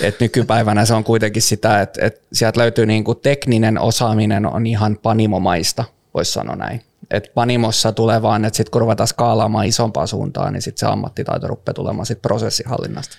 Et 0.00 0.20
nykypäivänä 0.20 0.84
se 0.84 0.94
on 0.94 1.04
kuitenkin 1.04 1.42
sitä, 1.42 1.80
että, 1.80 2.06
että 2.06 2.20
sieltä 2.32 2.60
löytyy 2.60 2.86
niin 2.86 3.04
kuin 3.04 3.18
tekninen 3.22 3.80
osaaminen 3.80 4.46
on 4.46 4.66
ihan 4.66 4.98
panimomaista, 5.02 5.84
voisi 6.14 6.32
sanoa 6.32 6.56
näin. 6.56 6.82
Et 7.10 7.30
panimossa 7.34 7.92
tulee 7.92 8.22
vaan, 8.22 8.44
että 8.44 8.56
sitten 8.56 8.70
kun 8.70 8.80
ruvetaan 8.80 9.08
skaalaamaan 9.08 9.66
isompaa 9.66 10.06
suuntaan, 10.06 10.52
niin 10.52 10.62
sitten 10.62 10.80
se 10.80 10.86
ammattitaito 10.86 11.46
rupeaa 11.46 11.74
tulemaan 11.74 12.06
sit 12.06 12.22
prosessihallinnasta. 12.22 13.16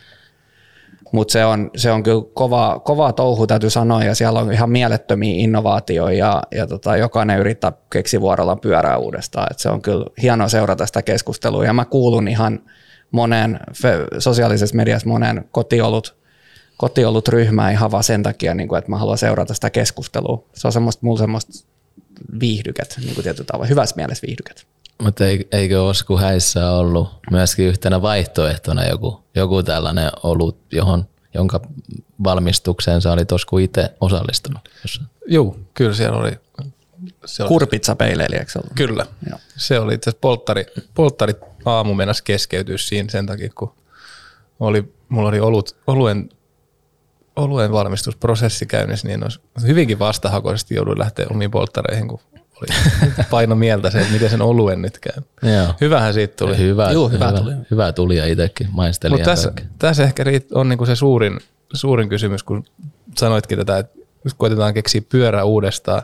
Mutta 1.11 1.31
se 1.31 1.45
on, 1.45 1.71
se 1.75 1.91
on 1.91 2.03
kyllä 2.03 2.23
kova, 2.33 2.81
kova 2.85 3.13
touhu, 3.13 3.47
täytyy 3.47 3.69
sanoa, 3.69 4.03
ja 4.03 4.15
siellä 4.15 4.39
on 4.39 4.53
ihan 4.53 4.69
mielettömiä 4.69 5.43
innovaatioita, 5.43 6.17
ja, 6.17 6.43
ja 6.51 6.67
tota, 6.67 6.97
jokainen 6.97 7.39
yrittää 7.39 7.71
keksi 7.89 8.21
vuorolla 8.21 8.55
pyörää 8.55 8.97
uudestaan. 8.97 9.47
Et 9.51 9.59
se 9.59 9.69
on 9.69 9.81
kyllä 9.81 10.05
hienoa 10.21 10.47
seurata 10.47 10.85
sitä 10.85 11.01
keskustelua, 11.01 11.65
ja 11.65 11.73
mä 11.73 11.85
kuulun 11.85 12.27
ihan 12.27 12.59
monen 13.11 13.59
sosiaalisessa 14.19 14.75
mediassa 14.75 15.09
monen 15.09 15.45
kotiolut 15.51 16.18
kotiolut 16.79 17.27
ryhmää 17.27 17.71
ihan 17.71 17.91
vaan 17.91 18.03
sen 18.03 18.23
takia, 18.23 18.53
niin 18.53 18.69
kuin, 18.69 18.79
että 18.79 18.91
mä 18.91 18.97
haluan 18.97 19.17
seurata 19.17 19.53
sitä 19.53 19.69
keskustelua. 19.69 20.45
Se 20.53 20.67
on 20.67 20.71
semmoista, 20.71 20.99
mulla 21.05 21.19
semmoista 21.19 21.67
viihdyket, 22.39 22.95
niin 22.97 23.15
kuin 23.15 23.23
tietyllä 23.23 23.45
tavalla, 23.45 23.67
hyvässä 23.67 23.95
mielessä 23.95 24.27
viihdyket. 24.27 24.67
Mutta 25.03 25.23
eikö 25.51 25.83
Osku 25.83 26.17
häissä 26.17 26.71
ollut 26.71 27.09
myöskin 27.31 27.65
yhtenä 27.65 28.01
vaihtoehtona 28.01 28.85
joku, 28.85 29.23
joku 29.35 29.63
tällainen 29.63 30.11
olut, 30.23 30.57
johon, 30.71 31.05
jonka 31.33 31.61
valmistukseen 32.23 33.01
sä 33.01 33.11
olit 33.11 33.31
Osku 33.31 33.57
itse 33.57 33.93
osallistunut? 34.01 34.69
Joo, 35.27 35.57
kyllä 35.73 35.93
siellä 35.93 36.17
oli. 36.17 36.31
Se 37.25 37.43
Kurpitsa 37.47 37.95
peileili, 37.95 38.35
eikö 38.35 38.51
ollut? 38.55 38.73
Kyllä. 38.75 39.05
Joo. 39.29 39.39
Se 39.57 39.79
oli 39.79 39.93
itse 39.93 40.09
asiassa 40.09 40.21
polttari, 40.21 40.65
polttari 40.93 41.33
aamu 41.65 41.93
mennessä 41.93 42.23
keskeytyä 42.23 42.77
siinä 42.77 43.09
sen 43.09 43.25
takia, 43.25 43.49
kun 43.55 43.73
oli, 44.59 44.93
mulla 45.09 45.29
oli 45.29 45.39
olut, 45.39 45.75
oluen 45.87 46.29
oluen 47.39 47.71
valmistusprosessi 47.71 48.65
käynnissä, 48.65 49.07
niin 49.07 49.23
olisi 49.23 49.67
hyvinkin 49.67 49.99
vastahakoisesti 49.99 50.75
jouduin 50.75 50.99
lähteä 50.99 51.25
omiin 51.29 51.51
polttareihin, 51.51 52.07
kun 52.07 52.19
oli 52.61 52.91
paino 53.31 53.55
mieltä 53.55 53.89
se, 53.89 53.99
että 53.99 54.13
miten 54.13 54.29
sen 54.29 54.41
oluen 54.41 54.81
nyt 54.81 54.99
käy. 54.99 55.51
Joo. 55.53 55.73
Hyvähän 55.81 56.13
siitä 56.13 56.35
tuli. 56.35 56.57
Hyvä, 56.57 56.91
Juu, 56.91 57.09
hyvä, 57.09 57.27
hyvä, 57.27 57.39
tuli. 57.39 57.53
hyvä 57.71 57.91
tuli 57.91 58.17
ja 58.17 58.25
itsekin 58.25 58.67
maistelin. 58.71 59.13
Mutta 59.13 59.29
tässä, 59.29 59.51
tässä 59.79 60.03
ehkä 60.03 60.23
on 60.53 60.69
niinku 60.69 60.85
se 60.85 60.95
suurin, 60.95 61.39
suurin 61.73 62.09
kysymys, 62.09 62.43
kun 62.43 62.63
sanoitkin 63.17 63.57
tätä, 63.57 63.77
että 63.77 63.99
koitetaan 64.37 64.73
keksiä 64.73 65.01
pyörä 65.09 65.43
uudestaan, 65.43 66.01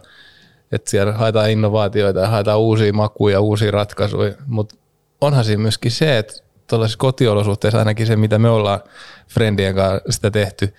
että 0.72 0.92
siellä 0.92 1.14
haetaan 1.14 1.50
innovaatioita 1.50 2.20
ja 2.20 2.28
haetaan 2.28 2.60
uusia 2.60 2.94
makuja, 2.94 3.40
uusia 3.40 3.72
ratkaisuja, 3.72 4.34
mutta 4.48 4.76
onhan 5.22 5.46
siinä 5.46 5.62
myöskin 5.62 5.92
se, 5.92 6.18
että 6.18 6.34
tuollaisissa 6.68 6.98
kotiolosuhteissa 6.98 7.80
ainakin 7.80 8.08
se, 8.08 8.16
mitä 8.16 8.40
me 8.40 8.50
ollaan 8.50 8.80
Friendien 9.28 9.76
kanssa 9.76 10.00
sitä 10.10 10.32
tehty, 10.32 10.74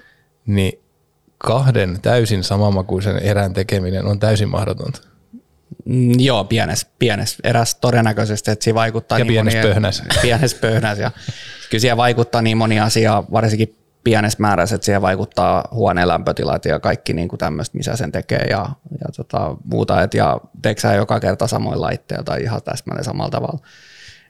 niin 0.47 0.81
kahden 1.39 1.99
täysin 2.03 2.45
samanmakuisen 2.45 3.19
erän 3.19 3.53
tekeminen 3.53 4.07
on 4.07 4.19
täysin 4.19 4.49
mahdotonta. 4.49 5.01
Mm, 5.85 6.21
joo, 6.21 6.45
pienes, 6.45 6.87
pienes 6.99 7.37
eräs 7.45 7.75
todennäköisesti, 7.75 8.51
että 8.51 8.65
siinä 8.65 8.75
vaikuttaa 8.75 9.19
ja 9.19 9.25
niin 9.25 9.33
pienes 9.33 9.55
moni, 9.55 9.67
pöhnäs. 9.69 10.03
Pienes 10.23 10.55
pöhnäs 10.55 10.99
ja 10.99 11.11
kyllä 11.71 11.81
siihen 11.81 11.97
vaikuttaa 11.97 12.43
niin 12.43 12.57
moni 12.57 12.81
asia, 12.81 13.23
varsinkin 13.33 13.77
pienessä 14.05 14.37
määrässä, 14.41 14.75
että 14.75 14.85
siihen 14.85 15.03
vaikuttaa 15.03 15.69
huoneen 15.73 16.09
lämpötilat 16.09 16.65
ja 16.65 16.81
kaikki 16.81 17.13
niin 17.13 17.29
kuin 17.29 17.39
tämmöistä, 17.39 17.77
missä 17.77 17.97
sen 17.97 18.13
tekee 18.13 18.47
ja, 18.51 18.69
ja 18.91 19.07
tota, 19.17 19.57
muuta. 19.65 20.03
Et, 20.03 20.15
ja 20.15 20.41
teksää 20.63 20.95
joka 20.95 21.21
kerta 21.21 21.47
samoin 21.47 21.81
laitteilla 21.81 22.25
tai 22.25 22.43
ihan 22.43 22.63
täsmälleen 22.63 23.05
samalla 23.05 23.31
tavalla. 23.31 23.59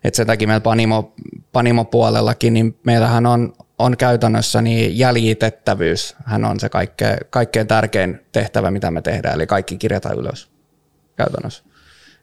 Et 0.05 0.15
sen 0.15 0.27
takia 0.27 0.49
meillä 0.49 0.61
Panimo, 0.61 1.15
Panimo-puolellakin, 1.53 2.55
niin 2.55 2.79
meillähän 2.85 3.27
on 3.27 3.53
on 3.79 3.97
käytännössä 3.97 4.63
niin 4.63 4.99
jäljitettävyys. 4.99 6.17
Hän 6.25 6.45
on 6.45 6.61
se 6.61 6.69
kaikkein, 6.69 7.19
kaikkein 7.31 7.67
tärkein 7.67 8.27
tehtävä, 8.33 8.71
mitä 8.71 8.91
me 8.91 9.03
tehdään, 9.03 9.35
eli 9.35 9.47
kaikki 9.47 9.79
kirjataan 9.79 10.19
ylös 10.19 10.49
käytännössä. 11.17 11.65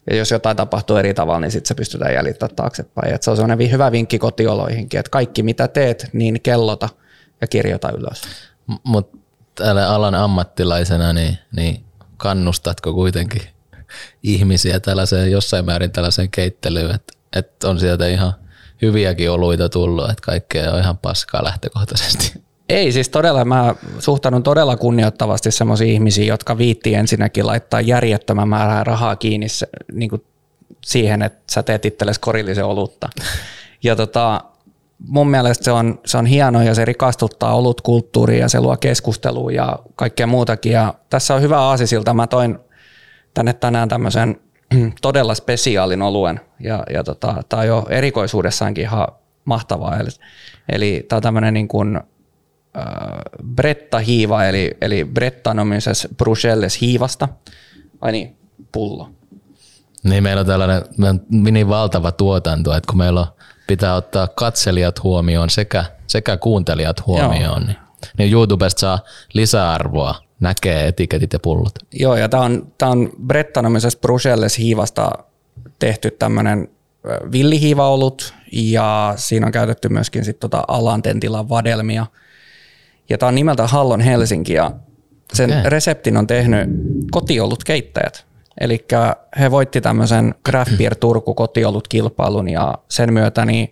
Ja 0.10 0.16
jos 0.16 0.32
jotain 0.32 0.58
tapahtuu 0.58 0.98
eri 0.98 1.14
tavalla, 1.14 1.40
niin 1.40 1.52
sitten 1.52 1.68
se 1.68 1.76
pystytään 1.76 2.14
jäljittämään 2.14 2.56
taaksepäin. 2.56 3.14
Et 3.14 3.24
se 3.24 3.32
on 3.32 3.38
sellainen 3.38 3.72
hyvä 3.72 3.92
vinkki 3.92 4.20
kotioloihinkin, 4.20 5.00
että 5.00 5.10
kaikki 5.10 5.44
mitä 5.44 5.68
teet, 5.68 6.10
niin 6.14 6.42
kellota 6.42 6.90
ja 7.42 7.48
kirjoita 7.48 7.92
ylös. 7.92 8.22
Mutta 8.84 9.18
täällä 9.56 9.90
alan 9.90 10.16
ammattilaisena, 10.16 11.14
niin, 11.14 11.38
niin 11.56 11.84
kannustatko 12.18 12.94
kuitenkin 12.94 13.42
ihmisiä 14.24 14.80
tällaiseen, 14.80 15.32
jossain 15.32 15.66
määrin 15.66 15.92
tällaiseen 15.92 16.32
keittelyyn, 16.32 16.96
että, 16.96 17.14
että 17.36 17.70
on 17.70 17.80
sieltä 17.80 18.08
ihan 18.08 18.34
hyviäkin 18.84 19.32
oluita 19.32 19.70
tullut, 19.70 20.10
että 20.10 20.22
kaikkea 20.22 20.72
on 20.72 20.80
ihan 20.80 20.98
paskaa 20.98 21.44
lähtökohtaisesti. 21.44 22.44
Ei, 22.70 22.92
siis 22.92 23.10
todella 23.10 23.46
mä 23.46 23.76
suhtaudun 24.00 24.44
todella 24.44 24.78
kunnioittavasti 24.78 25.52
semmoisiin 25.52 25.94
ihmisiin, 25.94 26.28
jotka 26.28 26.58
viitti 26.58 26.94
ensinnäkin 26.94 27.48
laittaa 27.48 27.82
järjettömän 27.82 28.50
määrää 28.50 28.84
rahaa 28.84 29.16
kiinni 29.16 29.48
niin 29.92 30.10
kuin 30.10 30.24
siihen, 30.86 31.22
että 31.22 31.40
sä 31.52 31.64
teet 31.64 31.86
itsellesi 31.86 32.20
korillisen 32.20 32.66
olutta. 32.66 33.10
Ja 33.84 33.96
tota, 33.96 34.42
mun 35.08 35.30
mielestä 35.30 35.64
se 35.64 35.72
on, 35.72 36.00
se 36.06 36.18
on 36.18 36.26
hieno 36.26 36.62
ja 36.62 36.76
se 36.76 36.86
rikastuttaa 36.86 37.56
olutkulttuuria 37.56 38.40
ja 38.40 38.50
se 38.50 38.60
luo 38.60 38.78
keskustelua 38.78 39.52
ja 39.52 39.80
kaikkea 39.96 40.28
muutakin. 40.28 40.72
Ja 40.72 40.94
tässä 41.10 41.36
on 41.36 41.42
hyvä 41.42 41.60
aasisilta. 41.60 42.14
Mä 42.14 42.28
toin 42.28 42.60
tänne 43.34 43.54
tänään 43.54 43.90
tämmöisen 43.90 44.40
todella 45.02 45.36
spesiaalin 45.36 46.02
oluen 46.02 46.42
ja, 46.60 46.84
ja 46.94 47.04
tota, 47.04 47.44
tämä 47.50 47.60
on 47.60 47.68
jo 47.68 47.86
erikoisuudessaankin 47.90 48.84
ihan 48.84 49.08
mahtavaa. 49.46 49.98
Eli, 50.00 50.10
eli 50.70 51.06
tämä 51.10 51.18
on 51.18 51.24
tämmöinen 51.24 51.54
niin 51.54 51.68
kuin, 51.68 51.96
äh, 52.78 52.84
Bretta-hiiva, 53.56 54.46
eli, 54.46 54.78
eli 54.82 55.06
Brettanomises 55.06 56.08
Bruxelles 56.18 56.82
hiivasta. 56.82 57.30
Ai 58.02 58.12
niin, 58.12 58.38
pullo. 58.72 59.10
Niin 60.04 60.24
meillä 60.24 60.40
on 60.40 60.46
tällainen 60.46 60.82
niin 61.30 61.70
valtava 61.70 62.12
tuotanto, 62.12 62.76
että 62.76 62.88
kun 62.88 62.98
meillä 62.98 63.20
on, 63.20 63.28
pitää 63.68 63.96
ottaa 63.96 64.28
katselijat 64.28 65.04
huomioon 65.04 65.50
sekä, 65.50 65.86
sekä 66.08 66.38
kuuntelijat 66.38 67.06
huomioon, 67.06 67.66
niin, 67.66 67.78
niin 68.18 68.32
YouTubesta 68.32 68.80
saa 68.80 69.00
lisäarvoa, 69.34 70.16
näkee 70.44 70.88
etiketit 70.88 71.34
ja 71.34 71.40
pullot. 71.40 71.74
Joo, 71.94 72.16
ja 72.16 72.30
tämä 72.30 72.44
on, 72.44 72.74
tää 72.78 72.90
on 72.90 73.10
Brettanomises 73.28 73.96
Bruxelles 73.96 74.58
hiivasta 74.58 75.12
tehty 75.80 76.12
tämmöinen 76.12 76.68
villihiivaolut, 77.32 78.34
ja 78.52 79.14
siinä 79.18 79.46
on 79.46 79.52
käytetty 79.52 79.90
myöskin 79.90 80.26
sit 80.26 80.40
tota 80.40 80.64
Alantentilan 80.68 81.50
vadelmia. 81.50 82.06
Ja 83.10 83.18
tämä 83.18 83.28
on 83.28 83.36
nimeltä 83.36 83.68
Hallon 83.68 84.02
Helsinki, 84.02 84.54
ja 84.54 84.72
sen 85.34 85.50
okay. 85.50 85.64
reseptin 85.66 86.18
on 86.18 86.28
tehnyt 86.28 86.70
kotiolut 87.12 87.64
keittäjät. 87.64 88.26
Eli 88.60 88.86
he 89.40 89.52
voitti 89.52 89.82
tämmöisen 89.82 90.36
Craft 90.50 90.78
Beer 90.78 90.96
Turku 90.96 91.34
kotiolut 91.34 91.88
kilpailun 91.88 92.50
ja 92.50 92.78
sen 92.90 93.14
myötä 93.14 93.46
niin 93.46 93.72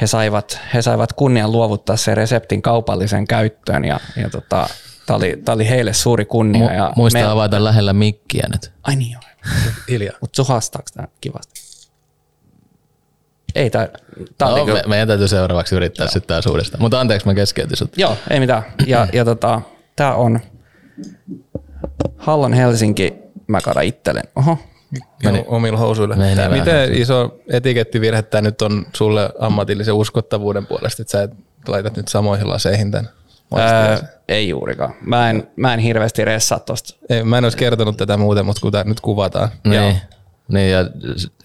he 0.00 0.06
saivat, 0.06 0.60
he 0.74 0.82
saivat 0.82 1.12
kunnian 1.12 1.52
luovuttaa 1.52 1.96
sen 1.96 2.16
reseptin 2.16 2.62
kaupallisen 2.62 3.26
käyttöön 3.26 3.84
ja, 3.84 4.00
ja 4.16 4.30
tota, 4.30 4.68
tämä 5.08 5.16
oli, 5.16 5.42
oli 5.48 5.68
heille 5.68 5.92
suuri 5.92 6.24
kunnia. 6.24 6.68
Mu- 6.68 6.72
ja 6.72 6.92
muista 6.96 7.18
me... 7.18 7.24
avata 7.24 7.64
lähellä 7.64 7.92
mikkiä 7.92 8.46
nyt. 8.52 8.72
Ai 8.82 8.96
niin 8.96 9.12
joo. 9.12 9.22
Hiljaa. 9.88 10.16
Mutta 10.20 10.36
suhastaako 10.36 10.88
tämä 10.94 11.08
kivasti? 11.20 11.60
Ei, 13.54 13.70
tämä, 13.70 13.88
tämä 14.38 14.50
no, 14.50 14.62
oli 14.62 14.72
me, 14.72 14.82
meidän 14.86 15.08
täytyy 15.08 15.28
seuraavaksi 15.28 15.74
yrittää 15.74 16.06
sitten 16.06 16.28
taas 16.28 16.46
uudestaan. 16.46 16.82
Mutta 16.82 17.00
anteeksi, 17.00 17.26
mä 17.26 17.34
keskeytin 17.34 17.76
sut. 17.76 17.98
Joo, 17.98 18.16
ei 18.30 18.40
mitään. 18.40 18.62
Ja, 18.86 19.08
ja 19.12 19.24
tota, 19.24 19.60
tämä 19.96 20.14
on 20.14 20.40
Hallan 22.16 22.52
Helsinki 22.52 23.14
mä 23.46 23.60
kaada 23.60 23.80
itsellen. 23.80 24.24
Oho. 24.36 24.58
Meni. 25.24 25.44
omilla 25.46 25.78
housuilla. 25.78 26.16
Miten 26.50 26.94
iso 26.94 27.38
etikettivirhe 27.48 28.22
tämä 28.22 28.42
nyt 28.42 28.62
on 28.62 28.86
sulle 28.92 29.30
ammatillisen 29.38 29.94
uskottavuuden 29.94 30.66
puolesta, 30.66 31.02
että 31.02 31.12
sä 31.12 31.22
et 31.22 31.30
laitat 31.68 31.96
nyt 31.96 32.08
samoihin 32.08 32.48
laseihin 32.48 32.90
tämän? 32.90 33.10
Öö, 33.56 34.08
ei 34.28 34.48
juurikaan. 34.48 34.94
Mä 35.00 35.30
en, 35.30 35.48
mä 35.56 35.74
en 35.74 35.80
hirveästi 35.80 36.24
ressaa 36.24 36.58
tosta. 36.58 36.94
Ei, 37.08 37.24
mä 37.24 37.38
en 37.38 37.44
olisi 37.44 37.58
kertonut 37.58 37.96
tätä 37.96 38.16
muuten, 38.16 38.46
mutta 38.46 38.60
kun 38.60 38.72
tämä 38.72 38.84
nyt 38.84 39.00
kuvataan. 39.00 39.48
Niin. 39.64 39.74
Joo. 39.74 39.92
Niin 40.48 40.70
ja 40.70 40.78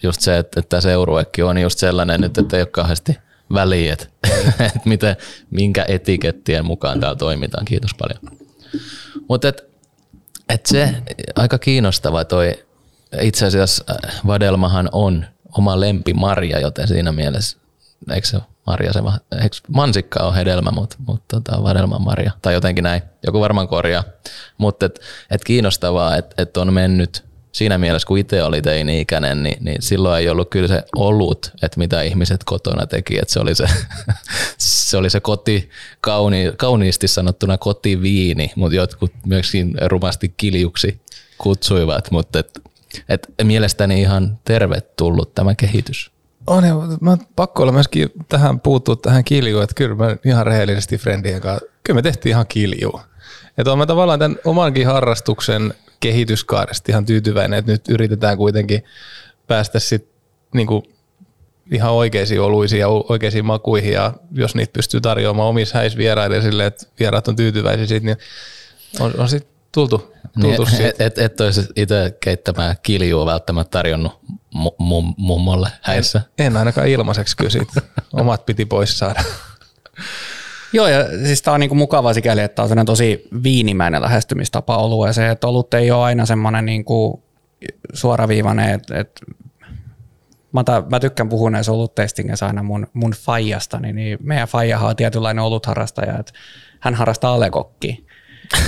just 0.04 0.22
se, 0.22 0.38
että, 0.38 0.60
että 0.60 0.82
seuruekin 0.82 1.46
on 1.46 1.58
just 1.58 1.80
sellainen 1.80 2.22
nyt, 2.22 2.38
että 2.38 2.58
ei 2.58 2.62
ole 2.62 2.70
kauheasti 2.72 3.18
väliä, 3.54 3.94
että, 3.94 4.08
että 4.66 4.80
miten, 4.86 5.16
minkä 5.50 5.86
etikettien 5.88 6.66
mukaan 6.66 7.00
täällä 7.00 7.16
toimitaan. 7.16 7.66
Kiitos 7.66 7.92
paljon. 7.94 8.38
Mutta 9.30 9.48
et 10.50 10.66
se 10.66 10.96
aika 11.36 11.58
kiinnostava 11.58 12.26
toi, 12.26 12.54
itse 13.22 13.46
asiassa 13.46 13.84
äh, 13.90 14.22
vadelmahan 14.28 14.90
on 14.92 15.26
oma 15.58 15.80
lempimarja, 15.80 16.60
joten 16.60 16.88
siinä 16.88 17.12
mielessä, 17.12 17.58
eikö 18.12 18.28
se 18.28 18.38
marja 18.66 18.94
se, 18.94 19.00
mansikka 19.68 20.24
on 20.24 20.36
hedelmä, 20.36 20.72
mutta, 20.72 20.96
mutta 21.08 21.42
tota, 21.42 21.64
vadelman 21.64 22.02
marja, 22.02 22.32
tai 22.42 22.54
jotenkin 22.54 22.84
näin, 22.84 23.02
joku 23.26 23.40
varmaan 23.40 23.68
korjaa. 23.68 24.04
Mutta 24.58 24.86
et, 24.86 25.02
et 25.32 25.44
kiinnostavaa, 25.44 26.18
että 26.18 26.44
et 26.44 26.58
on 26.58 26.74
mennyt 26.74 27.24
siinä 27.54 27.78
mielessä, 27.78 28.08
kun 28.08 28.18
itse 28.18 28.44
oli 28.44 28.62
teini-ikäinen, 28.62 29.44
niin, 29.44 29.64
niin 29.64 29.82
silloin 29.82 30.20
ei 30.20 30.30
ollut 30.30 30.50
kyllä 30.50 30.68
se 30.68 30.84
olut, 30.96 31.52
että 31.62 31.80
mitä 31.80 32.02
ihmiset 32.02 32.44
kotona 32.46 32.88
teki, 32.88 33.20
että 33.20 33.34
se 33.34 33.40
oli 33.40 33.56
se, 33.56 33.66
se, 34.58 34.98
oli 34.98 35.10
se 35.10 35.20
koti, 35.20 35.70
kauni, 36.02 36.52
kauniisti 36.58 37.08
sanottuna 37.08 37.58
kotiviini, 37.58 38.52
mutta 38.56 38.76
jotkut 38.76 39.12
myöskin 39.26 39.76
rumasti 39.86 40.34
kiljuksi 40.38 41.02
kutsuivat, 41.38 42.12
mutta 42.12 42.40
et, 42.40 42.60
et 43.10 43.28
mielestäni 43.44 44.02
ihan 44.02 44.40
tervetullut 44.46 45.36
tämä 45.36 45.56
kehitys. 45.56 46.13
On, 46.48 46.64
ja 46.64 46.76
mä 47.02 47.18
pakko 47.36 47.64
olla 47.64 47.72
myöskin 47.72 48.10
tähän 48.30 48.60
puuttua 48.60 48.96
tähän 48.96 49.24
kiljuun, 49.24 49.64
että 49.64 49.76
kyllä 49.76 49.96
mä 49.96 50.16
ihan 50.26 50.46
rehellisesti 50.46 50.98
friendien 50.98 51.42
kanssa, 51.42 51.66
kyllä 51.84 51.98
me 51.98 52.02
tehtiin 52.02 52.32
ihan 52.32 52.48
kilju. 52.48 53.02
Että 53.58 53.72
on 53.72 53.78
mä 53.78 53.86
tavallaan 53.86 54.20
tämän 54.20 54.38
omankin 54.46 54.88
harrastuksen 54.88 55.74
kehityskaaresta 56.00 56.92
ihan 56.92 57.06
tyytyväinen, 57.06 57.60
että 57.60 57.72
nyt 57.72 57.90
yritetään 57.90 58.38
kuitenkin 58.38 58.84
päästä 59.48 59.80
sitten 59.80 60.14
niin 60.54 60.68
ihan 61.72 61.92
oikeisiin 61.92 62.42
oluisiin 62.42 62.80
ja 62.80 62.88
oikeisiin 62.88 63.46
makuihin 63.46 63.94
ja 63.94 64.14
jos 64.32 64.56
niitä 64.56 64.74
pystyy 64.74 65.02
tarjoamaan 65.02 65.50
omissa 65.50 65.78
häissä 65.78 65.98
vieraille 65.98 66.42
sille, 66.42 66.66
että 66.66 66.88
vieraat 67.00 67.28
on 67.28 67.36
tyytyväisiä 67.36 67.86
siitä, 67.86 68.06
niin 68.06 68.18
on, 69.00 69.14
on 69.18 69.30
sitten 69.30 69.54
tultu, 69.72 70.14
tultu 70.42 70.66
niin, 70.66 70.86
Et, 70.86 71.02
et, 71.02 71.18
et 71.18 71.42
olisi 71.42 71.62
itse 71.76 72.18
keittämään 72.20 72.76
kiljua 72.84 73.26
välttämättä 73.26 73.72
tarjonnut 73.72 74.20
mum, 74.78 75.14
mummolle 75.18 75.70
häissä? 75.82 76.22
En, 76.38 76.46
en 76.46 76.58
ainakaan 76.58 76.88
ilmaiseksi 76.88 77.38
kyllä 77.38 77.50
siitä. 77.50 77.82
Omat 78.14 78.46
piti 78.46 78.66
pois 78.66 79.00
saada. 79.00 79.24
Joo, 80.74 80.88
ja 80.88 81.06
siis 81.26 81.42
tämä 81.42 81.54
on 81.54 81.60
niinku 81.60 81.76
mukava 81.76 82.14
sikäli, 82.14 82.42
että 82.42 82.68
tämä 82.68 82.80
on 82.80 82.86
tosi 82.86 83.28
viinimäinen 83.44 84.02
lähestymistapa 84.02 84.78
olueeseen, 84.78 85.32
että 85.32 85.48
olut 85.48 85.74
ei 85.74 85.92
ole 85.92 86.04
aina 86.04 86.26
semmoinen 86.26 86.66
niinku 86.66 87.24
suoraviivainen, 87.94 88.70
että 88.70 89.00
et, 89.00 89.22
mä, 90.52 90.64
ta, 90.64 90.84
mä, 90.90 91.00
tykkään 91.00 91.30
puhua 91.30 91.50
näissä 91.50 91.72
oluttestingeissä 91.72 92.46
aina 92.46 92.64
mun, 92.64 92.88
mun 92.94 93.12
faijasta, 93.12 93.80
niin, 93.80 93.96
niin 93.96 94.18
meidän 94.22 94.48
faijahan 94.48 94.90
on 94.90 94.96
tietynlainen 94.96 95.44
olutharrastaja, 95.44 96.20
että 96.20 96.34
hän 96.80 96.96
harrastaa 96.96 97.34
alekokki. 97.34 98.08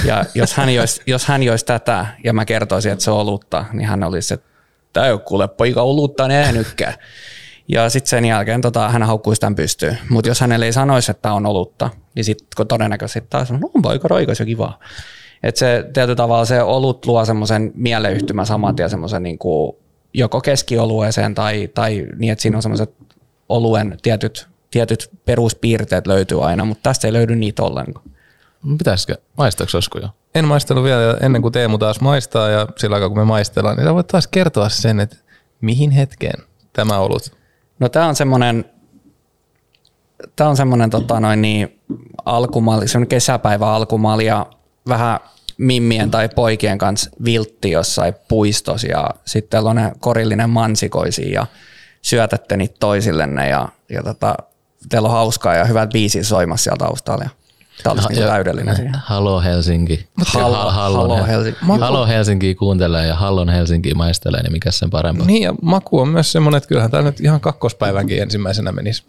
Ja 0.06 0.26
jos 0.36 0.54
hän, 0.54 0.74
joisi, 0.74 1.02
jos 1.08 1.26
hän 1.26 1.43
joisi 1.43 1.65
tätä 1.65 2.06
ja 2.24 2.34
mä 2.34 2.45
kertoisin, 2.45 2.91
että 2.91 3.04
se 3.04 3.12
on 3.12 3.17
olutta, 3.17 3.65
niin 3.74 3.88
hän 3.88 4.04
olisi, 4.04 4.34
että 4.34 4.48
tämä 4.95 5.08
ei 5.08 5.13
ole 5.13 5.19
kuule 5.19 5.47
poika 5.47 5.81
olutta, 5.81 6.27
niin 6.27 6.39
eihän 6.39 6.65
ja 7.67 7.89
sitten 7.89 8.10
sen 8.10 8.25
jälkeen 8.25 8.62
tota, 8.62 8.89
hän 8.89 9.03
haukkuisi 9.03 9.41
tämän 9.41 9.55
pystyyn. 9.55 9.97
Mutta 10.10 10.29
jos 10.29 10.41
hänelle 10.41 10.65
ei 10.65 10.73
sanoisi, 10.73 11.12
että 11.12 11.34
on 11.34 11.45
olutta, 11.45 11.89
niin 12.15 12.23
sitten 12.23 12.67
todennäköisesti 12.67 13.29
taas 13.29 13.51
on, 13.51 13.60
no 13.60 13.69
poika 13.81 14.08
roikas 14.08 14.39
jo 14.39 14.45
kivaa. 14.45 14.79
Että 15.43 15.60
se 15.60 15.86
tietyllä 15.93 16.15
tavalla 16.15 16.45
se 16.45 16.62
olut 16.62 17.05
luo 17.05 17.25
semmoisen 17.25 17.71
mieleyhtymän 17.75 18.45
samat 18.45 18.79
ja 18.79 18.89
semmoisen 18.89 19.23
niin 19.23 19.38
kuin 19.38 19.75
joko 20.13 20.41
keskiolueeseen 20.41 21.36
tai, 21.36 21.69
tai 21.73 22.08
niin, 22.17 22.31
että 22.31 22.41
siinä 22.41 22.58
on 22.58 22.62
semmoiset 22.62 22.93
oluen 23.49 23.97
tietyt, 24.01 24.47
tietyt 24.71 25.10
peruspiirteet 25.25 26.08
löytyy 26.08 26.45
aina, 26.45 26.65
mutta 26.65 26.84
tästä 26.84 27.08
ei 27.08 27.13
löydy 27.13 27.36
niitä 27.36 27.63
ollenkaan. 27.63 28.10
Pitäisikö, 28.77 29.17
maistaako 29.38 29.77
Osku 29.77 29.97
jo? 29.97 30.10
En 30.36 30.45
maistanut 30.45 30.84
vielä 30.84 31.17
ennen 31.21 31.41
kuin 31.41 31.52
Teemu 31.52 31.78
taas 31.78 32.02
maistaa 32.02 32.50
ja 32.50 32.67
sillä 32.78 32.95
aikaa 32.95 33.10
kun 33.10 33.17
me 33.17 33.26
maistellaan, 33.26 33.78
niin 33.78 33.88
sä 33.88 33.93
voit 33.93 34.08
taas 34.08 34.28
kertoa 34.28 34.69
sen, 34.69 35.00
että 35.00 35.17
mihin 35.62 35.91
hetkeen 35.91 36.43
tämä 36.74 37.00
olut 37.00 37.36
No 37.80 37.89
tämä 37.89 38.08
on 38.08 38.15
semmoinen, 38.15 38.65
tämä 40.36 40.50
on 40.50 40.58
semmoinen 40.58 40.89
tota 40.89 41.20
noin 41.20 41.41
niin, 41.41 41.80
alkumaali, 42.26 42.88
semmoinen 42.88 43.09
kesäpäivä 43.09 43.74
alkumaali 43.74 44.26
ja 44.26 44.45
vähän 44.88 45.20
mimmien 45.57 46.12
tai 46.12 46.30
poikien 46.30 46.78
kanssa 46.78 47.12
viltti 47.26 47.72
jossain 47.72 48.14
puistossa 48.28 48.88
ja 48.88 49.09
sitten 49.26 49.64
on 49.64 49.91
korillinen 49.99 50.49
mansikoisi 50.49 51.32
ja 51.32 51.47
syötätte 52.01 52.57
niitä 52.57 52.76
toisillenne 52.80 53.49
ja, 53.49 53.70
ja 53.89 54.03
tota, 54.03 54.36
teillä 54.89 55.07
on 55.07 55.14
hauskaa 55.14 55.55
ja 55.55 55.66
hyvät 55.66 55.89
biisit 55.89 56.28
soimassa 56.28 56.64
siellä 56.64 56.78
taustalla. 56.78 57.30
Tämä 57.84 57.93
olisi 57.93 58.07
niin 58.09 58.28
täydellinen 58.28 58.76
siihen. 58.76 58.95
Halo 59.03 59.41
Helsinki. 59.41 60.07
Halo, 60.26 60.71
Halo, 60.71 61.26
Helsinki. 61.26 61.59
Halo 61.80 62.07
Helsinki 62.07 62.55
kuuntelee 62.55 63.07
ja 63.07 63.15
Hallon 63.15 63.49
Helsinki 63.49 63.93
maistelee, 63.93 64.43
niin 64.43 64.51
mikä 64.51 64.71
sen 64.71 64.89
parempaa. 64.89 65.28
Niin 65.28 65.43
ja 65.43 65.53
maku 65.61 65.99
on 65.99 66.09
myös 66.09 66.32
semmoinen, 66.32 66.57
että 66.57 66.67
kyllähän 66.67 66.91
tämä 66.91 67.03
nyt 67.03 67.19
ihan 67.19 67.41
kakkospäivänkin 67.41 68.21
ensimmäisenä 68.21 68.71
menisi. 68.71 69.03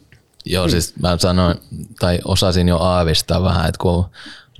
Joo, 0.44 0.68
siis 0.68 0.94
mä 1.02 1.16
sanoin, 1.18 1.56
tai 2.00 2.18
osasin 2.24 2.68
jo 2.68 2.78
aavistaa 2.78 3.42
vähän, 3.42 3.68
että 3.68 3.78
kun 3.78 3.92
on 3.92 4.04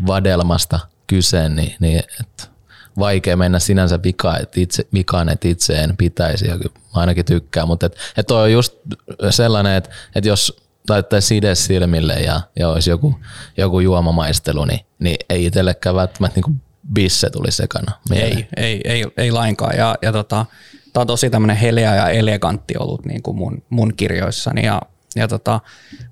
vadelmasta 0.07 0.80
kyse, 1.07 1.48
niin, 1.48 1.74
niin 1.80 2.02
että 2.20 2.44
vaikea 2.98 3.36
mennä 3.36 3.59
sinänsä 3.59 4.02
vikaan, 4.02 4.42
että 4.42 4.61
itse, 4.61 4.86
vikaan, 4.92 5.28
että 5.28 5.48
itse 5.48 5.74
en 5.74 5.96
pitäisi, 5.96 6.46
ja 6.46 6.57
mä 6.57 6.61
ainakin 6.92 7.24
tykkään, 7.24 7.68
mutta 7.68 7.86
että, 7.86 7.98
että 8.09 8.28
toi 8.28 8.42
on 8.42 8.52
just 8.52 8.74
sellainen, 9.30 9.74
että, 9.74 9.90
että 10.14 10.28
jos 10.28 10.65
laittaisi 10.91 11.28
side 11.28 11.55
silmille 11.55 12.14
ja, 12.14 12.41
ja 12.59 12.68
olisi 12.68 12.91
joku, 12.91 13.14
joku 13.57 13.80
juomamaistelu, 13.80 14.64
niin, 14.64 14.80
niin 14.99 15.16
ei 15.30 15.45
itsellekään 15.45 15.97
välttämättä 15.97 16.41
niin 16.41 16.62
bisse 16.95 17.30
tuli 17.30 17.53
sekana. 17.53 17.93
Ei, 18.12 18.49
ei, 18.57 18.80
ei, 18.84 19.05
ei 19.16 19.32
lainkaan. 19.32 19.76
Ja, 19.76 19.95
ja 20.03 20.12
tota, 20.12 20.47
Tämä 20.97 21.03
on 21.03 21.07
tosi 21.07 21.30
tämmöinen 21.30 21.57
heleä 21.57 21.95
ja 21.95 22.09
elegantti 22.09 22.74
ollut 22.78 23.07
niin 23.07 23.22
kuin 23.22 23.37
mun, 23.37 23.62
mun 23.70 23.93
kirjoissani 23.97 24.66
ja, 24.66 24.82
ja 25.16 25.28
tota, 25.28 25.61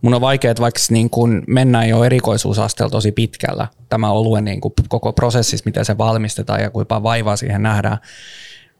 mun 0.02 0.14
on 0.14 0.20
vaikea, 0.20 0.50
että 0.50 0.60
vaikka 0.60 0.80
niin 0.90 1.10
kuin 1.10 1.42
mennään 1.46 1.88
jo 1.88 2.04
erikoisuusasteella 2.04 2.90
tosi 2.90 3.12
pitkällä 3.12 3.68
tämä 3.88 4.10
oluen 4.10 4.44
niin 4.44 4.60
kuin 4.60 4.74
koko 4.88 5.12
prosessissa, 5.12 5.62
miten 5.66 5.84
se 5.84 5.98
valmistetaan 5.98 6.60
ja 6.60 6.70
kuinka 6.70 7.02
vaivaa 7.02 7.36
siihen 7.36 7.62
nähdään, 7.62 7.98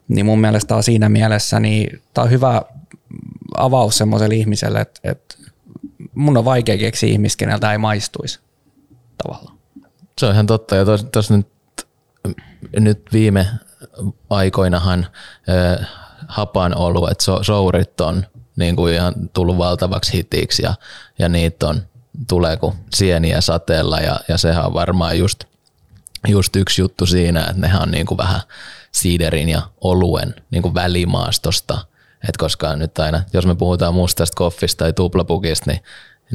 niin 0.08 0.26
mun 0.26 0.40
mielestä 0.40 0.76
on 0.76 0.82
siinä 0.82 1.08
mielessä, 1.08 1.60
niin 1.60 2.02
tämä 2.14 2.24
on 2.24 2.30
hyvä 2.30 2.62
avaus 3.56 3.98
semmoiselle 3.98 4.34
ihmiselle, 4.34 4.80
että, 4.80 5.00
että 5.04 5.36
mun 6.14 6.36
on 6.36 6.44
vaikea 6.44 6.78
keksiä 6.78 7.08
ihmistä, 7.08 7.38
keneltä 7.38 7.72
ei 7.72 7.78
maistuisi 7.78 8.40
tavallaan. 9.22 9.58
Se 10.18 10.26
on 10.26 10.32
ihan 10.32 10.46
totta. 10.46 10.76
Ja 10.76 10.84
tuossa 11.12 11.36
nyt, 11.36 11.48
nyt 12.80 13.02
viime 13.12 13.46
aikoinahan 14.30 15.06
äh, 15.80 15.88
hapan 16.28 16.76
oluet, 16.76 17.20
so, 17.20 17.42
sourit 17.42 18.00
on 18.00 18.26
niin 18.56 18.76
kuin 18.76 18.94
ihan 18.94 19.14
tullut 19.32 19.58
valtavaksi 19.58 20.12
hitiksi 20.12 20.62
ja, 20.62 20.74
ja 21.18 21.28
niitä 21.28 21.68
on, 21.68 21.82
tulee 22.28 22.56
kuin 22.56 22.74
sieniä 22.94 23.40
sateella 23.40 23.98
ja, 24.00 24.20
ja 24.28 24.38
sehän 24.38 24.66
on 24.66 24.74
varmaan 24.74 25.18
just, 25.18 25.44
just 26.28 26.56
yksi 26.56 26.82
juttu 26.82 27.06
siinä, 27.06 27.40
että 27.40 27.60
nehän 27.60 27.82
on 27.82 27.90
niin 27.90 28.06
kuin 28.06 28.18
vähän 28.18 28.40
siiderin 28.92 29.48
ja 29.48 29.62
oluen 29.80 30.34
niin 30.50 30.62
kuin 30.62 30.74
välimaastosta, 30.74 31.78
et 32.28 32.36
koska 32.36 32.76
nyt 32.76 32.98
aina, 32.98 33.22
jos 33.32 33.46
me 33.46 33.54
puhutaan 33.54 33.94
mustasta 33.94 34.36
koffista 34.36 34.84
tai 34.84 34.92
tuplapukista, 34.92 35.70
niin, 35.70 35.80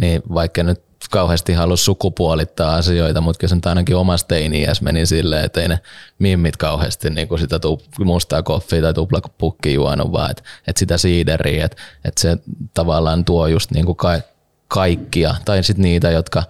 niin 0.01 0.21
vaikka 0.33 0.63
nyt 0.63 0.81
kauheasti 1.09 1.53
halua 1.53 1.77
sukupuolittaa 1.77 2.75
asioita, 2.75 3.21
mutta 3.21 3.39
kyllä 3.39 3.49
se 3.49 3.55
nyt 3.55 3.65
ainakin 3.65 3.95
omasta 3.95 4.27
teiniässä 4.27 4.83
meni 4.83 5.05
silleen, 5.05 5.45
että 5.45 5.61
ei 5.61 5.67
ne 5.67 5.79
mimmit 6.19 6.57
kauheasti 6.57 7.09
niin 7.09 7.27
kuin 7.27 7.39
sitä 7.39 7.59
mustaa 7.99 8.43
koffia 8.43 8.81
tai 8.81 8.93
tuplapukkia 8.93 9.73
juonut, 9.73 10.11
vaan 10.11 10.31
että, 10.31 10.43
että 10.67 10.79
sitä 10.79 10.97
siideriä, 10.97 11.65
että, 11.65 11.77
että 12.05 12.21
se 12.21 12.37
tavallaan 12.73 13.25
tuo 13.25 13.47
just 13.47 13.71
niin 13.71 13.85
kuin 13.85 13.95
ka- 13.95 14.21
kaikkia, 14.67 15.35
tai 15.45 15.63
sitten 15.63 15.83
niitä, 15.83 16.11
jotka 16.11 16.43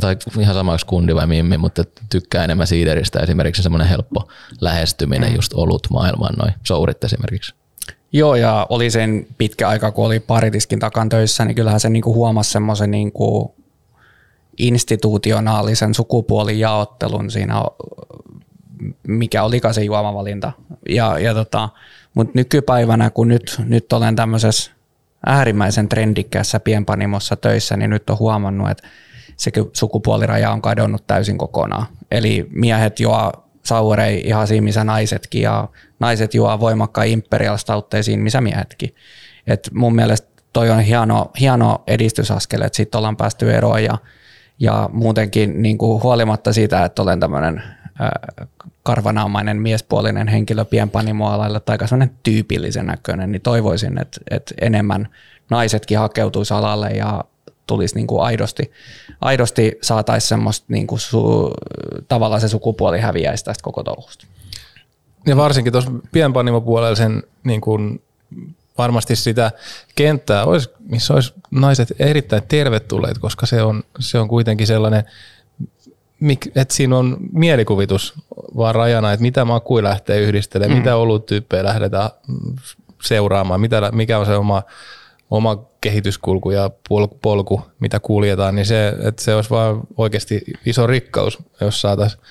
tai 0.00 0.16
ihan 0.40 0.54
samaksi 0.54 0.86
kundi 0.86 1.14
vai 1.14 1.26
mimmi, 1.26 1.58
mutta 1.58 1.84
tykkää 2.10 2.44
enemmän 2.44 2.66
siideristä 2.66 3.20
esimerkiksi 3.20 3.62
semmoinen 3.62 3.88
helppo 3.88 4.28
lähestyminen 4.60 5.30
mm. 5.30 5.36
just 5.36 5.52
olut 5.54 5.86
maailmaan, 5.90 6.34
noin 6.34 6.52
sourit 6.64 7.04
esimerkiksi. 7.04 7.54
Joo, 8.12 8.34
ja 8.34 8.66
oli 8.68 8.90
sen 8.90 9.26
pitkä 9.38 9.68
aika, 9.68 9.92
kun 9.92 10.06
oli 10.06 10.20
paritiskin 10.20 10.78
takan 10.78 11.08
töissä, 11.08 11.44
niin 11.44 11.54
kyllähän 11.54 11.80
se 11.80 11.88
niinku 11.88 12.14
huomasi 12.14 12.50
semmoisen 12.50 12.90
niinku 12.90 13.54
institutionaalisen 14.58 15.94
sukupuolijaottelun 15.94 17.30
siinä, 17.30 17.62
mikä 19.08 19.42
olikaan 19.42 19.74
se 19.74 19.84
juomavalinta. 19.84 20.52
Ja, 20.88 21.18
ja 21.18 21.34
tota, 21.34 21.68
Mutta 22.14 22.32
nykypäivänä, 22.34 23.10
kun 23.10 23.28
nyt, 23.28 23.60
nyt 23.64 23.92
olen 23.92 24.16
tämmöisessä 24.16 24.70
äärimmäisen 25.26 25.88
trendikkäässä 25.88 26.60
pienpanimossa 26.60 27.36
töissä, 27.36 27.76
niin 27.76 27.90
nyt 27.90 28.10
on 28.10 28.18
huomannut, 28.18 28.70
että 28.70 28.88
se 29.36 29.50
sukupuoliraja 29.72 30.50
on 30.50 30.62
kadonnut 30.62 31.06
täysin 31.06 31.38
kokonaan. 31.38 31.86
Eli 32.10 32.46
miehet 32.50 33.00
juo 33.00 33.32
sauerei 33.62 34.20
ihan 34.24 34.46
siinä, 34.46 34.64
missä 34.64 34.84
naisetkin, 34.84 35.42
ja 35.42 35.68
naiset 36.00 36.34
juo 36.34 36.60
voimakkaan 36.60 37.06
imperial 37.06 37.58
missä 38.16 38.40
miehetkin. 38.40 38.94
Et 39.46 39.70
mun 39.74 39.94
mielestä 39.94 40.28
toi 40.52 40.70
on 40.70 40.80
hieno, 40.80 41.30
hieno 41.40 41.82
edistysaskel, 41.86 42.60
että 42.60 42.76
siitä 42.76 42.98
ollaan 42.98 43.16
päästy 43.16 43.54
eroon, 43.54 43.84
ja 43.84 43.98
ja 44.58 44.90
muutenkin 44.92 45.62
niin 45.62 45.78
kuin 45.78 46.02
huolimatta 46.02 46.52
siitä, 46.52 46.84
että 46.84 47.02
olen 47.02 47.20
tämmöinen 47.20 47.62
karvanaamainen 48.82 49.56
miespuolinen 49.56 50.28
henkilö 50.28 50.64
pienpanimoalalla 50.64 51.60
tai 51.60 51.78
semmoinen 51.88 52.16
tyypillisen 52.22 52.86
näköinen, 52.86 53.32
niin 53.32 53.42
toivoisin, 53.42 53.98
että, 53.98 54.20
että 54.30 54.54
enemmän 54.60 55.08
naisetkin 55.50 55.98
hakeutuisi 55.98 56.54
alalle 56.54 56.90
ja 56.90 57.24
tulisi 57.66 57.94
niin 57.94 58.06
kuin 58.06 58.22
aidosti, 58.22 58.72
aidosti 59.20 59.78
saataisiin 59.82 60.28
semmoista 60.28 60.66
niin 60.68 60.86
kuin 60.86 61.00
su, 61.00 61.50
tavallaan 62.08 62.40
se 62.40 62.48
sukupuoli 62.48 63.00
häviäisi 63.00 63.44
tästä 63.44 63.62
koko 63.62 63.82
touhusta. 63.82 64.26
Ja 65.26 65.36
varsinkin 65.36 65.72
tuossa 65.72 65.90
pienpanimopuolella 66.12 66.94
sen 66.94 67.22
niin 67.44 67.60
kuin 67.60 68.02
varmasti 68.78 69.16
sitä 69.16 69.50
kenttää, 69.94 70.44
olisi, 70.44 70.70
missä 70.88 71.14
olisi 71.14 71.34
naiset 71.50 71.92
erittäin 71.98 72.42
tervetulleet, 72.48 73.18
koska 73.18 73.46
se 73.46 73.62
on, 73.62 73.82
se 73.98 74.18
on 74.18 74.28
kuitenkin 74.28 74.66
sellainen, 74.66 75.04
että 76.54 76.74
siinä 76.74 76.98
on 76.98 77.16
mielikuvitus 77.32 78.14
vaan 78.56 78.74
rajana, 78.74 79.12
että 79.12 79.22
mitä 79.22 79.44
makui 79.44 79.82
lähtee 79.82 80.20
yhdistelemään, 80.20 80.78
mm. 80.78 80.78
mitä 80.78 80.96
oluttyyppejä 80.96 81.64
lähdetään 81.64 82.10
seuraamaan, 83.02 83.60
mitä, 83.60 83.90
mikä 83.92 84.18
on 84.18 84.26
se 84.26 84.36
oma, 84.36 84.62
oma 85.32 85.64
kehityskulku 85.80 86.50
ja 86.50 86.70
polku, 86.88 87.18
polku, 87.22 87.62
mitä 87.80 88.00
kuljetaan, 88.00 88.54
niin 88.54 88.66
se, 88.66 88.88
että 88.88 89.24
se 89.24 89.34
olisi 89.34 89.50
vaan 89.50 89.80
oikeasti 89.96 90.42
iso 90.66 90.86
rikkaus, 90.86 91.38
jos 91.60 91.80
saataisiin 91.80 92.22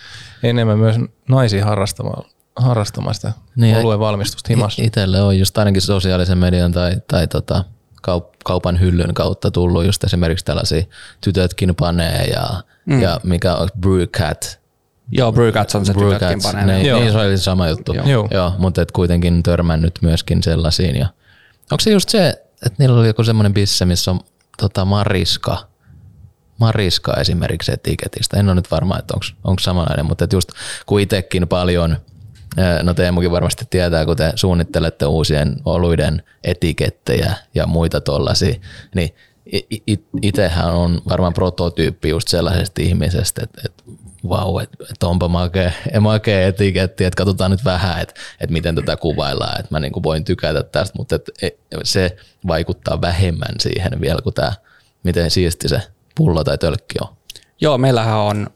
enemmän 0.44 0.80
myös 0.80 0.96
naisia 1.30 1.66
harrastamaan 1.66 2.26
harrastamaan 2.56 3.16
sitä 3.16 3.32
niin, 3.56 3.78
oluen 3.78 4.00
valmistusta 4.00 4.48
himassa. 4.50 4.82
Itselle 4.82 5.22
on 5.22 5.40
just 5.40 5.58
ainakin 5.58 5.82
sosiaalisen 5.82 6.38
median 6.38 6.72
tai, 6.72 6.96
tai 7.08 7.28
tota, 7.28 7.64
kaup- 8.08 8.36
kaupan 8.46 8.80
hyllyn 8.80 9.14
kautta 9.14 9.52
tullut 9.52 9.86
just 9.86 10.04
esimerkiksi 10.04 10.46
tällaisia 10.46 10.84
tytötkin 11.22 11.76
panee 11.76 12.26
ja, 12.26 12.64
mm. 12.86 13.02
ja 13.02 13.20
mikä 13.24 13.56
on 13.56 13.70
Brewcat. 13.80 14.62
Joo, 15.12 15.32
Brewcat 15.32 15.76
on 15.76 15.86
se 15.86 15.94
Brew 15.94 16.14
tytötkin 16.14 16.40
panee. 16.44 16.66
Ne, 16.66 16.82
Joo. 16.82 17.00
Niin 17.00 17.12
se 17.12 17.18
oli 17.18 17.38
sama 17.38 17.68
juttu. 17.68 17.94
Joo. 17.94 18.28
Joo 18.32 18.54
mutta 18.58 18.82
et 18.82 18.92
kuitenkin 18.92 19.44
törmännyt 19.44 20.00
myöskin 20.02 20.44
sellaisiin. 20.44 20.96
Ja, 20.96 21.08
onko 21.72 21.80
se 21.80 21.92
just 21.92 22.10
se, 22.10 22.44
että 22.66 22.76
niillä 22.78 23.00
oli 23.00 23.08
joku 23.08 23.24
semmoinen 23.24 23.54
bisse, 23.54 23.86
missä 23.86 24.12
on 24.12 24.20
tota 24.58 24.86
Mariska, 24.86 25.68
Mariska 26.58 27.14
esimerkiksi 27.14 27.72
etiketistä. 27.72 28.40
En 28.40 28.48
ole 28.48 28.56
nyt 28.56 28.72
varma, 28.72 29.00
että 29.00 29.14
onko 29.44 29.60
samanlainen, 29.60 30.06
mutta 30.06 30.28
just 30.34 30.50
kun 30.86 31.00
itsekin 31.00 31.48
paljon– 31.48 31.98
No 32.84 32.94
Teemukin 32.94 33.32
varmasti 33.32 33.66
tietää, 33.70 34.06
kun 34.06 34.18
te 34.18 34.32
suunnittelette 34.36 35.06
uusien 35.06 35.56
oluiden 35.66 36.24
etikettejä 36.44 37.34
ja 37.56 37.68
muita 37.68 38.02
tuollaisia, 38.02 38.56
niin 38.96 39.16
itsehän 40.22 40.74
on 40.74 41.02
varmaan 41.10 41.34
prototyyppi 41.34 42.10
just 42.10 42.28
sellaisesta 42.28 42.82
ihmisestä, 42.82 43.42
että, 43.44 43.62
että 43.66 43.84
vau, 44.30 44.60
että, 44.60 44.78
että 44.92 45.08
onpa 45.08 45.28
makea, 45.28 45.72
makea 46.00 46.48
etiketti, 46.48 47.06
että 47.06 47.18
katsotaan 47.18 47.52
nyt 47.52 47.66
vähän, 47.66 48.02
että, 48.02 48.14
että 48.40 48.54
miten 48.54 48.76
tätä 48.76 48.98
kuvaillaan, 48.98 49.60
että 49.60 49.76
mä 49.76 49.80
niin 49.80 49.92
kuin 49.92 50.04
voin 50.04 50.24
tykätä 50.24 50.64
tästä, 50.64 50.98
mutta 50.98 51.16
että 51.16 51.32
se 51.84 52.16
vaikuttaa 52.48 53.02
vähemmän 53.02 53.56
siihen 53.60 54.02
vielä 54.02 54.22
kuin 54.22 54.34
tämä, 54.34 54.54
miten 55.04 55.32
siisti 55.32 55.70
se 55.70 55.82
pullo 56.16 56.44
tai 56.44 56.58
tölkki 56.58 56.96
on. 57.02 57.08
Joo, 57.62 57.78
meillähän 57.78 58.18
on 58.18 58.48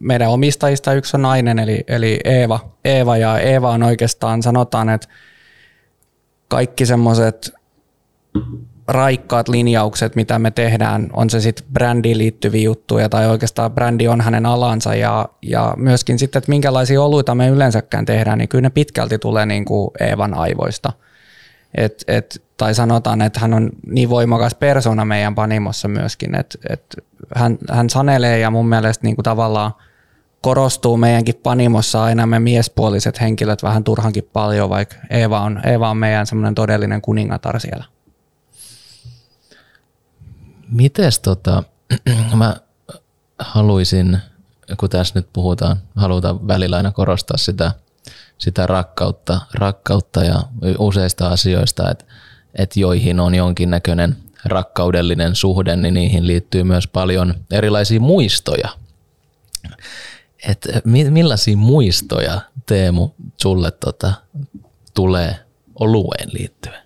meidän 0.00 0.30
omistajista 0.30 0.92
yksi 0.92 1.16
on 1.16 1.22
nainen, 1.22 1.58
eli, 1.58 1.84
eli 1.86 2.20
Eeva. 2.24 2.72
Eeva 2.84 3.16
ja 3.16 3.38
Eeva 3.38 3.70
on 3.70 3.82
oikeastaan, 3.82 4.42
sanotaan, 4.42 4.88
että 4.88 5.08
kaikki 6.48 6.86
semmoiset 6.86 7.54
raikkaat 8.88 9.48
linjaukset, 9.48 10.16
mitä 10.16 10.38
me 10.38 10.50
tehdään, 10.50 11.10
on 11.12 11.30
se 11.30 11.40
sitten 11.40 11.66
brändiin 11.72 12.18
liittyviä 12.18 12.62
juttuja 12.62 13.08
tai 13.08 13.26
oikeastaan 13.26 13.72
brändi 13.72 14.08
on 14.08 14.20
hänen 14.20 14.46
alansa 14.46 14.94
ja, 14.94 15.28
ja 15.42 15.74
myöskin 15.76 16.18
sitten, 16.18 16.38
että 16.38 16.48
minkälaisia 16.48 17.02
oluita 17.02 17.34
me 17.34 17.48
yleensäkään 17.48 18.04
tehdään, 18.04 18.38
niin 18.38 18.48
kyllä 18.48 18.62
ne 18.62 18.70
pitkälti 18.70 19.18
tulee 19.18 19.46
niin 19.46 19.64
kuin 19.64 19.90
Eevan 20.00 20.34
aivoista. 20.34 20.92
Et, 21.74 22.04
et, 22.08 22.42
tai 22.56 22.74
sanotaan, 22.74 23.22
että 23.22 23.40
hän 23.40 23.54
on 23.54 23.70
niin 23.86 24.10
voimakas 24.10 24.54
persona 24.54 25.04
meidän 25.04 25.34
panimossa 25.34 25.88
myöskin, 25.88 26.34
että 26.34 26.58
et 26.70 26.96
hän, 27.34 27.58
hän 27.70 27.90
sanelee 27.90 28.38
ja 28.38 28.50
mun 28.50 28.68
mielestä 28.68 29.06
niin 29.06 29.16
kuin 29.16 29.24
tavallaan 29.24 29.72
korostuu 30.40 30.96
meidänkin 30.96 31.40
panimossa 31.42 32.04
aina 32.04 32.26
me 32.26 32.38
miespuoliset 32.38 33.20
henkilöt 33.20 33.62
vähän 33.62 33.84
turhankin 33.84 34.28
paljon, 34.32 34.70
vaikka 34.70 34.96
Eeva 35.10 35.40
on, 35.40 35.60
Eeva 35.66 35.90
on 35.90 35.96
meidän 35.96 36.26
semmoinen 36.26 36.54
todellinen 36.54 37.02
kuningatar 37.02 37.60
siellä. 37.60 37.84
Mites 40.70 41.18
tota, 41.18 41.62
mä 42.34 42.56
haluaisin, 43.38 44.18
kun 44.76 44.90
tässä 44.90 45.12
nyt 45.14 45.28
puhutaan, 45.32 45.76
halutaan 45.96 46.48
välillä 46.48 46.76
aina 46.76 46.90
korostaa 46.90 47.36
sitä, 47.36 47.72
sitä 48.38 48.66
rakkautta, 48.66 49.40
rakkautta 49.54 50.24
ja 50.24 50.42
useista 50.78 51.28
asioista, 51.28 51.90
että, 51.90 52.04
että 52.54 52.80
joihin 52.80 53.20
on 53.20 53.34
jonkinnäköinen 53.34 54.16
rakkaudellinen 54.44 55.34
suhde, 55.34 55.76
niin 55.76 55.94
niihin 55.94 56.26
liittyy 56.26 56.64
myös 56.64 56.86
paljon 56.86 57.34
erilaisia 57.50 58.00
muistoja. 58.00 58.68
Et 60.48 60.68
millaisia 61.10 61.56
muistoja, 61.56 62.40
Teemu, 62.66 63.10
sulle 63.42 63.70
tota, 63.70 64.12
tulee 64.94 65.36
olueen 65.74 66.28
liittyen? 66.32 66.82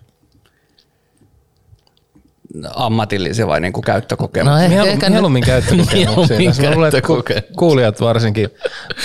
Ammatillisia 2.75 3.47
vai 3.47 3.61
niin 3.61 3.73
kuin 3.73 3.83
käyttökokemuksia? 3.83 4.67
No 4.67 4.79
ehkä, 4.79 4.83
ehkä 4.83 5.09
mieluummin 5.09 5.43
käyttökokemuksia. 5.53 6.71
käyttökoke- 6.71 7.43
kuulijat 7.57 8.01
varsinkin 8.01 8.49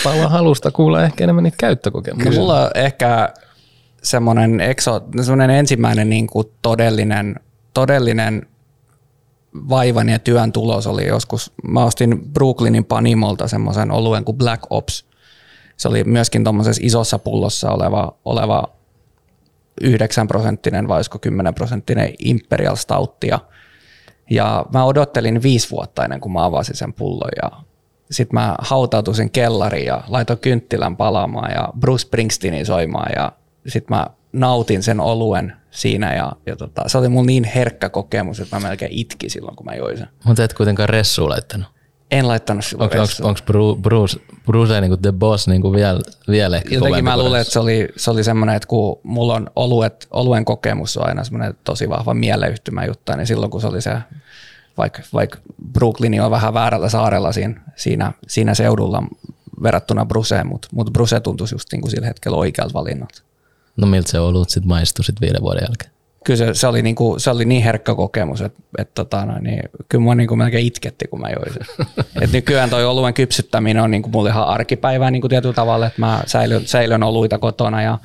paljon 0.05 0.31
halusta 0.31 0.71
kuulla 0.71 1.05
ehkä 1.05 1.25
enemmän 1.25 1.45
niitä 1.45 1.57
käyttökokemuksia. 1.57 2.33
No, 2.33 2.39
mulla 2.39 2.63
on 2.63 2.71
ehkä 2.75 3.33
semmoinen, 4.03 4.61
ekso, 4.61 5.01
semmoinen 5.23 5.51
ensimmäinen 5.51 6.11
niin 6.11 6.27
kuin 6.27 6.47
todellinen, 6.63 7.41
todellinen 7.75 8.47
vaivan 9.69 10.09
ja 10.09 10.19
työn 10.19 10.53
tulos 10.53 10.87
oli 10.87 11.07
joskus, 11.07 11.53
mä 11.65 11.85
ostin 11.85 12.33
Brooklynin 12.33 12.85
Panimolta 12.85 13.49
semmoisen 13.49 13.91
oluen 13.91 14.25
kuin 14.25 14.39
Black 14.39 14.63
Ops. 14.71 15.05
Se 15.77 15.89
oli 15.89 16.05
myöskin 16.05 16.45
tuommoisessa 16.45 16.83
isossa 16.85 17.19
pullossa 17.19 17.71
oleva, 17.71 18.15
oleva 18.25 18.69
9 19.81 20.29
prosenttinen 20.29 20.89
vai 20.89 20.99
olisiko 20.99 21.19
10 21.19 21.55
prosenttinen 21.55 22.15
Imperial 22.19 22.77
Stout. 22.77 23.25
Ja, 24.31 24.67
mä 24.73 24.85
odottelin 24.85 25.43
viisi 25.43 25.71
vuotta 25.71 26.05
ennen 26.05 26.21
kuin 26.21 26.33
mä 26.33 26.45
avasin 26.45 26.77
sen 26.77 26.93
pullon 26.93 27.31
ja 27.43 27.51
sitten 28.11 28.35
mä 28.35 28.55
hautautuin 28.59 29.31
kellariin 29.31 29.87
ja 29.87 30.05
laitoin 30.09 30.39
kynttilän 30.39 30.97
palaamaan 30.97 31.51
ja 31.51 31.69
Bruce 31.81 32.03
Springsteenin 32.03 32.67
soimaan 32.67 33.13
ja 33.17 33.33
sitten 33.67 33.97
mä 33.97 34.07
nautin 34.33 34.83
sen 34.83 35.01
oluen 35.01 35.53
siinä 35.71 36.15
ja, 36.15 36.33
ja 36.47 36.57
tota, 36.57 36.83
se 36.87 36.99
oli 36.99 37.09
mulla 37.09 37.27
niin 37.27 37.45
herkkä 37.45 37.89
kokemus, 37.89 38.41
että 38.41 38.57
mä 38.57 38.69
melkein 38.69 38.93
itki 38.93 39.29
silloin, 39.29 39.57
kun 39.57 39.67
mä 39.67 39.75
join 39.75 39.99
sen. 39.99 40.09
Mutta 40.25 40.45
et 40.45 40.55
kuitenkaan 40.55 40.89
ressuun 40.89 41.31
laittanut. 41.31 41.69
En 42.13 42.29
laittanut 42.29 42.65
silloin 42.65 42.91
Onko 42.91 43.29
onks 43.29 43.43
Bruce, 43.83 44.21
Bruce 44.47 44.81
niinku 44.81 44.97
the 44.97 45.13
boss 45.13 45.49
niinku 45.49 45.73
vielä, 45.73 46.01
vielä 46.29 46.57
ehkä 46.57 46.75
Jotenkin 46.75 47.05
mä 47.05 47.17
luulen, 47.17 47.41
että 47.41 47.53
se 47.53 47.61
oli, 47.61 47.89
se 47.97 48.11
oli 48.11 48.25
semmoinen, 48.25 48.57
että 48.57 48.69
kun 48.69 49.01
mulla 49.03 49.35
on 49.35 49.51
oluet, 49.57 50.07
oluen 50.11 50.45
kokemus 50.45 50.97
on 50.97 51.07
aina 51.07 51.25
semmoinen 51.25 51.55
tosi 51.65 51.89
vahva 51.89 52.15
mieleyhtymä 52.15 52.85
juttu, 52.85 53.13
niin 53.17 53.27
silloin 53.27 53.51
kun 53.51 53.61
se 53.61 53.67
oli 53.67 53.83
se, 53.83 53.99
vaikka, 54.79 55.03
vaikka 55.13 55.39
Brooklyn 55.73 56.21
on 56.21 56.31
vähän 56.31 56.55
väärällä 56.55 56.89
saarella 56.89 57.33
siinä, 57.33 57.61
siinä, 57.77 58.13
siinä 58.29 58.55
seudulla 58.55 59.03
verrattuna 59.63 60.07
Bruseen, 60.07 60.47
mutta 60.47 60.69
mut 60.73 60.93
Bruse 60.93 61.21
tuntuisi 61.21 61.55
just 61.55 61.73
niin 61.73 61.81
kuin 61.81 61.91
sillä 61.91 62.07
hetkellä 62.07 62.37
oikealta 62.39 62.75
valinnalta. 62.75 63.23
No 63.77 63.87
miltä 63.87 64.11
se 64.11 64.21
olut 64.21 64.51
sitten 64.51 64.69
maistui 64.69 65.05
sit 65.05 65.21
viiden 65.21 65.43
vuoden 65.43 65.63
jälkeen? 65.69 65.93
Kyllä 66.25 66.39
se, 66.39 66.55
se, 66.55 66.67
oli, 66.67 66.83
niinku, 66.83 67.19
se 67.19 67.31
oli 67.31 67.45
niin 67.45 67.63
herkkä 67.63 67.95
kokemus, 67.95 68.41
että 68.41 68.63
et, 68.79 68.95
tota, 68.95 69.27
no, 69.27 69.39
niin, 69.39 69.63
kyllä 69.89 70.03
mua 70.03 70.15
niinku 70.15 70.37
melkein 70.37 70.67
itketti, 70.67 71.09
kun 71.09 71.21
mä 71.21 71.29
join 71.29 71.53
sen. 71.53 71.87
et 72.23 72.33
nykyään 72.33 72.71
toi 72.71 72.85
oluen 72.85 73.15
kypsyttäminen 73.15 73.83
on 73.83 73.91
niinku 73.91 74.09
mulle 74.09 74.31
ihan 74.31 74.47
arkipäivää 74.47 75.11
niinku 75.11 75.29
tietyllä 75.29 75.55
tavalla, 75.55 75.87
että 75.87 76.01
mä 76.01 76.23
säilön, 76.27 76.67
säilön 76.67 77.03
oluita 77.03 77.39
kotona 77.39 77.83
ja, 77.83 77.99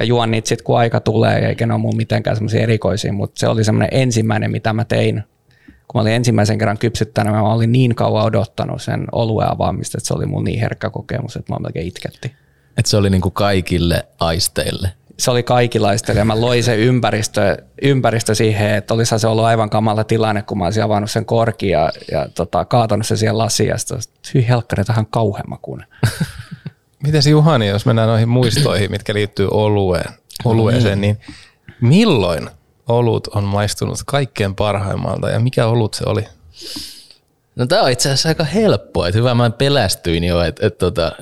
ja 0.00 0.06
juon 0.06 0.30
niitä 0.30 0.48
sitten 0.48 0.64
kun 0.64 0.78
aika 0.78 1.00
tulee, 1.00 1.38
eikä 1.38 1.66
ne 1.66 1.74
ole 1.74 1.80
mun 1.80 1.96
mitenkään 1.96 2.36
semmoisia 2.36 2.62
erikoisia, 2.62 3.12
mutta 3.12 3.40
se 3.40 3.48
oli 3.48 3.64
semmoinen 3.64 4.00
ensimmäinen, 4.00 4.50
mitä 4.50 4.72
mä 4.72 4.84
tein, 4.84 5.22
kun 5.66 5.98
mä 5.98 6.02
olin 6.02 6.12
ensimmäisen 6.12 6.58
kerran 6.58 6.78
kypsyttänyt, 6.78 7.32
mä 7.32 7.52
olin 7.52 7.72
niin 7.72 7.94
kauan 7.94 8.24
odottanut 8.24 8.82
sen 8.82 9.06
oluen 9.12 9.50
avaamista, 9.50 9.98
että 9.98 10.08
se 10.08 10.14
oli 10.14 10.26
mun 10.26 10.44
niin 10.44 10.60
herkkä 10.60 10.90
kokemus, 10.90 11.36
että 11.36 11.52
mä 11.52 11.58
melkein 11.58 11.88
itketti. 11.88 12.32
Että 12.76 12.90
se 12.90 12.96
oli 12.96 13.10
niinku 13.10 13.30
kaikille 13.30 14.06
aisteille 14.20 14.99
se 15.20 15.30
oli 15.30 15.42
kaikilaista 15.42 16.12
ja 16.12 16.24
mä 16.24 16.40
loin 16.40 16.64
se 16.64 16.76
ympäristö, 16.76 17.56
ympäristö 17.82 18.34
siihen, 18.34 18.74
että 18.74 18.94
olisihan 18.94 19.20
se 19.20 19.26
ollut 19.26 19.44
aivan 19.44 19.70
kamala 19.70 20.04
tilanne, 20.04 20.42
kun 20.42 20.58
mä 20.58 20.64
olisin 20.64 20.82
avannut 20.82 21.10
sen 21.10 21.24
korki 21.24 21.68
ja, 21.68 21.92
ja 22.10 22.28
tota, 22.34 22.64
kaatanut 22.64 23.06
se 23.06 23.16
siihen 23.16 23.38
lasiin 23.38 23.68
ja 23.68 23.78
sitten 23.78 24.04
hyi 24.34 24.48
helkkari, 24.48 24.84
tähän 24.84 25.06
kauheamma 25.06 25.58
kuin. 25.62 25.84
Mites 27.04 27.26
Juhani, 27.26 27.68
jos 27.68 27.86
mennään 27.86 28.08
noihin 28.08 28.28
muistoihin, 28.28 28.90
mitkä 28.90 29.14
liittyy 29.14 29.48
olueen, 29.50 30.12
olueeseen, 30.44 31.00
niin 31.00 31.20
milloin 31.80 32.50
olut 32.88 33.26
on 33.26 33.44
maistunut 33.44 33.98
kaikkein 34.06 34.54
parhaimmalta 34.54 35.30
ja 35.30 35.40
mikä 35.40 35.66
olut 35.66 35.94
se 35.94 36.04
oli? 36.06 36.24
No 37.56 37.66
tämä 37.66 37.82
on 37.82 37.90
itse 37.90 38.08
asiassa 38.08 38.28
aika 38.28 38.44
helppoa, 38.44 39.08
että 39.08 39.18
hyvä 39.18 39.34
mä 39.34 39.50
pelästyin 39.50 40.24
jo, 40.24 40.42
että, 40.42 40.66
että 40.66 40.78
tota, 40.78 41.12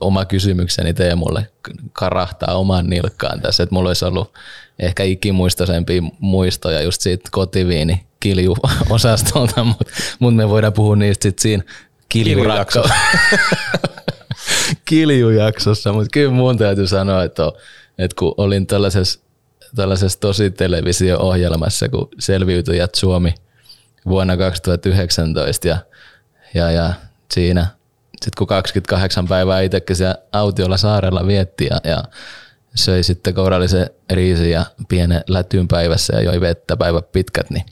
oma 0.00 0.24
kysymykseni 0.24 0.94
Teemulle 0.94 1.46
karahtaa 1.92 2.54
oman 2.54 2.86
nilkkaan 2.86 3.40
tässä, 3.40 3.62
että 3.62 3.74
mulla 3.74 3.90
olisi 3.90 4.04
ollut 4.04 4.32
ehkä 4.78 5.02
ikimuistoisempia 5.02 6.02
muistoja 6.18 6.82
just 6.82 7.00
siitä 7.00 7.28
kotiviini 7.32 8.06
kilju-osastolta, 8.20 9.64
mutta 9.68 9.84
mut 10.18 10.36
me 10.36 10.48
voidaan 10.48 10.72
puhua 10.72 10.96
niistä 10.96 11.22
sitten 11.22 11.42
siinä 11.42 11.62
kiljurakko. 12.08 12.88
kiljujaksossa, 14.84 15.92
mutta 15.92 16.08
kyllä 16.12 16.32
mun 16.32 16.58
täytyy 16.58 16.86
sanoa, 16.86 17.24
että, 17.24 17.46
on, 17.46 17.52
että 17.98 18.14
kun 18.18 18.34
olin 18.36 18.66
tällaisessa, 18.66 19.20
tällaisessa 19.76 20.20
tosi 20.20 20.50
televisio-ohjelmassa, 20.50 21.88
kun 21.88 22.08
Selviytyjät 22.18 22.94
Suomi 22.94 23.34
vuonna 24.06 24.36
2019 24.36 25.68
ja, 25.68 25.78
ja, 26.54 26.70
ja 26.70 26.92
siinä– 27.30 27.66
sitten 28.22 28.38
kun 28.38 28.46
28 28.46 29.28
päivää 29.28 29.60
itsekin 29.60 29.96
siellä 29.96 30.14
autiolla 30.32 30.76
saarella 30.76 31.26
vietti 31.26 31.66
ja, 31.70 31.80
ja 31.84 32.02
söi 32.74 33.02
sitten 33.02 33.34
kourallisen 33.34 33.90
riisi 34.10 34.50
ja 34.50 34.66
pienen 34.88 35.24
lätyn 35.28 35.68
päivässä 35.68 36.16
ja 36.16 36.22
joi 36.22 36.40
vettä 36.40 36.76
päivät 36.76 37.12
pitkät, 37.12 37.50
niin, 37.50 37.64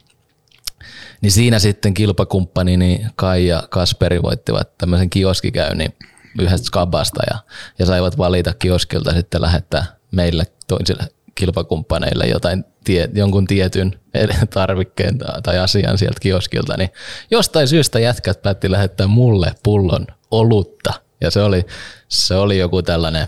niin 1.20 1.32
siinä 1.32 1.58
sitten 1.58 1.94
kilpakumppani 1.94 2.76
niin 2.76 3.10
Kai 3.16 3.46
ja 3.46 3.62
Kasperi 3.70 4.22
voittivat 4.22 4.78
tämmöisen 4.78 5.10
kioskikäynnin 5.10 5.94
yhdestä 6.40 6.66
skabasta 6.66 7.22
ja, 7.30 7.38
ja 7.78 7.86
saivat 7.86 8.18
valita 8.18 8.54
kioskilta 8.54 9.12
sitten 9.12 9.42
lähettää 9.42 9.84
meille 10.10 10.46
toisille 10.66 11.04
kilpakumppaneille 11.34 12.26
jotain 12.26 12.64
tie, 12.84 13.08
jonkun 13.14 13.46
tietyn 13.46 14.00
tarvikkeen 14.54 15.18
tai 15.42 15.58
asian 15.58 15.98
sieltä 15.98 16.20
kioskilta, 16.20 16.76
niin 16.76 16.90
jostain 17.30 17.68
syystä 17.68 18.00
jätkät 18.00 18.42
päätti 18.42 18.70
lähettää 18.70 19.06
mulle 19.06 19.54
pullon 19.62 20.06
olutta. 20.30 20.94
Ja 21.20 21.30
se 21.30 21.42
oli, 21.42 21.66
se 22.08 22.34
oli 22.34 22.58
joku 22.58 22.82
tällainen, 22.82 23.26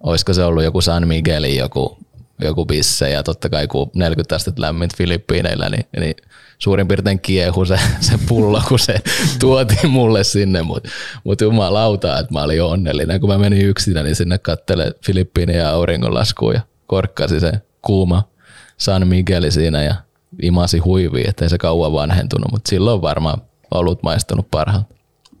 olisiko 0.00 0.34
se 0.34 0.44
ollut 0.44 0.64
joku 0.64 0.80
San 0.80 1.08
Miguelin 1.08 1.56
joku, 1.56 1.98
joku 2.40 2.66
bisse 2.66 3.10
ja 3.10 3.22
totta 3.22 3.48
kai 3.48 3.66
kun 3.66 3.90
40 3.94 4.36
astetta 4.36 4.62
lämmin 4.62 4.90
Filippiineillä, 4.96 5.68
niin, 5.68 5.86
niin 6.00 6.14
suurin 6.58 6.88
piirtein 6.88 7.20
kiehu 7.20 7.64
se, 7.64 7.78
se 8.00 8.18
pullo, 8.28 8.62
kun 8.68 8.78
se 8.78 8.94
tuotiin 9.40 9.90
mulle 9.90 10.24
sinne, 10.24 10.62
mutta 10.62 10.88
mut 11.24 11.40
jumalauta, 11.40 12.18
että 12.18 12.32
mä 12.32 12.42
olin 12.42 12.62
onnellinen, 12.62 13.20
kun 13.20 13.30
mä 13.30 13.38
menin 13.38 13.66
yksinä, 13.66 14.02
niin 14.02 14.16
sinne 14.16 14.38
kattele 14.38 14.92
ja 15.54 15.70
auringonlaskuun 15.70 16.54
ja 16.54 16.60
korkkasi 16.86 17.40
se 17.40 17.52
kuuma 17.82 18.22
San 18.78 19.08
Migueli 19.08 19.50
siinä 19.50 19.82
ja 19.82 19.94
imasi 20.42 20.78
huiviin, 20.78 21.28
ettei 21.28 21.48
se 21.48 21.58
kauan 21.58 21.92
vanhentunut, 21.92 22.52
mutta 22.52 22.68
silloin 22.68 23.02
varmaan 23.02 23.42
ollut 23.70 24.02
maistunut 24.02 24.50
parhaalta. 24.50 24.94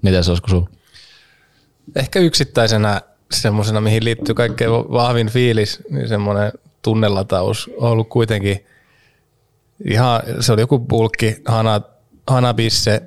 Miten 0.04 0.24
se 0.24 0.30
olisiko 0.30 0.48
sun? 0.48 0.68
Ehkä 1.96 2.18
yksittäisenä 2.18 3.00
semmoisena, 3.30 3.80
mihin 3.80 4.04
liittyy 4.04 4.34
kaikkein 4.34 4.70
vahvin 4.70 5.30
fiilis, 5.30 5.82
niin 5.90 6.08
semmoinen 6.08 6.52
tunnelataus 6.82 7.70
on 7.76 7.90
ollut 7.90 8.08
kuitenkin 8.08 8.66
ihan, 9.84 10.22
se 10.40 10.52
oli 10.52 10.60
joku 10.60 10.78
pulkki, 10.78 11.36
Hana, 11.44 11.80
Hanabisse, 12.26 13.02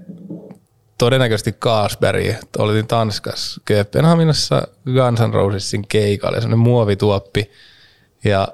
todennäköisesti 0.98 1.56
Kaasberg, 1.60 2.26
olin 2.58 2.88
Tanskassa, 2.88 3.62
Kööpenhaminassa 3.66 4.68
Guns 4.86 5.20
N' 5.20 5.34
Rosesin 5.34 5.88
keikalle, 5.88 6.42
semmoinen 6.42 6.60
muovituoppi, 6.60 7.52
ja 8.24 8.48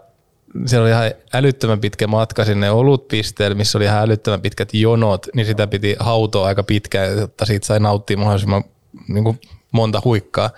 se 0.66 0.80
oli 0.80 0.90
ihan 0.90 1.12
älyttömän 1.34 1.80
pitkä 1.80 2.08
matka 2.08 2.46
sinne 2.46 2.72
olutpisteelle, 2.72 3.56
missä 3.56 3.78
oli 3.78 3.86
ihan 3.86 4.04
älyttömän 4.04 4.42
pitkät 4.42 4.74
jonot, 4.74 5.28
niin 5.36 5.46
sitä 5.46 5.68
piti 5.68 5.96
hautoa 6.00 6.48
aika 6.48 6.64
pitkään, 6.64 7.18
jotta 7.18 7.46
siitä 7.46 7.66
sai 7.66 7.80
nauttia 7.80 8.18
mahdollisimman 8.18 8.64
niin 9.08 9.24
kuin 9.24 9.40
monta 9.72 10.02
huikkaa. 10.06 10.50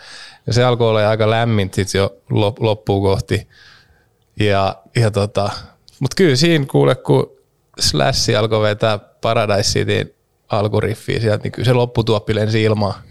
Ja 0.47 0.53
se 0.53 0.63
alkoi 0.63 0.89
olla 0.89 1.09
aika 1.09 1.29
lämmin 1.29 1.69
sitten 1.73 1.99
jo 1.99 2.17
loppuun 2.59 3.03
kohti. 3.03 3.47
Ja, 4.39 4.75
ja 4.95 5.11
tota, 5.11 5.49
mutta 5.99 6.15
kyllä 6.15 6.35
siinä 6.35 6.65
kuule, 6.71 6.95
kun 6.95 7.31
Slash 7.79 8.37
alkoi 8.37 8.61
vetää 8.61 8.99
Paradise 8.99 9.79
Cityn 9.79 10.09
alkuriffiä 10.49 11.19
sieltä, 11.19 11.43
niin 11.43 11.51
kyllä 11.51 11.65
se 11.65 11.73
lopputuoppi 11.73 12.35
lensi 12.35 12.63
ilmaa. 12.63 13.01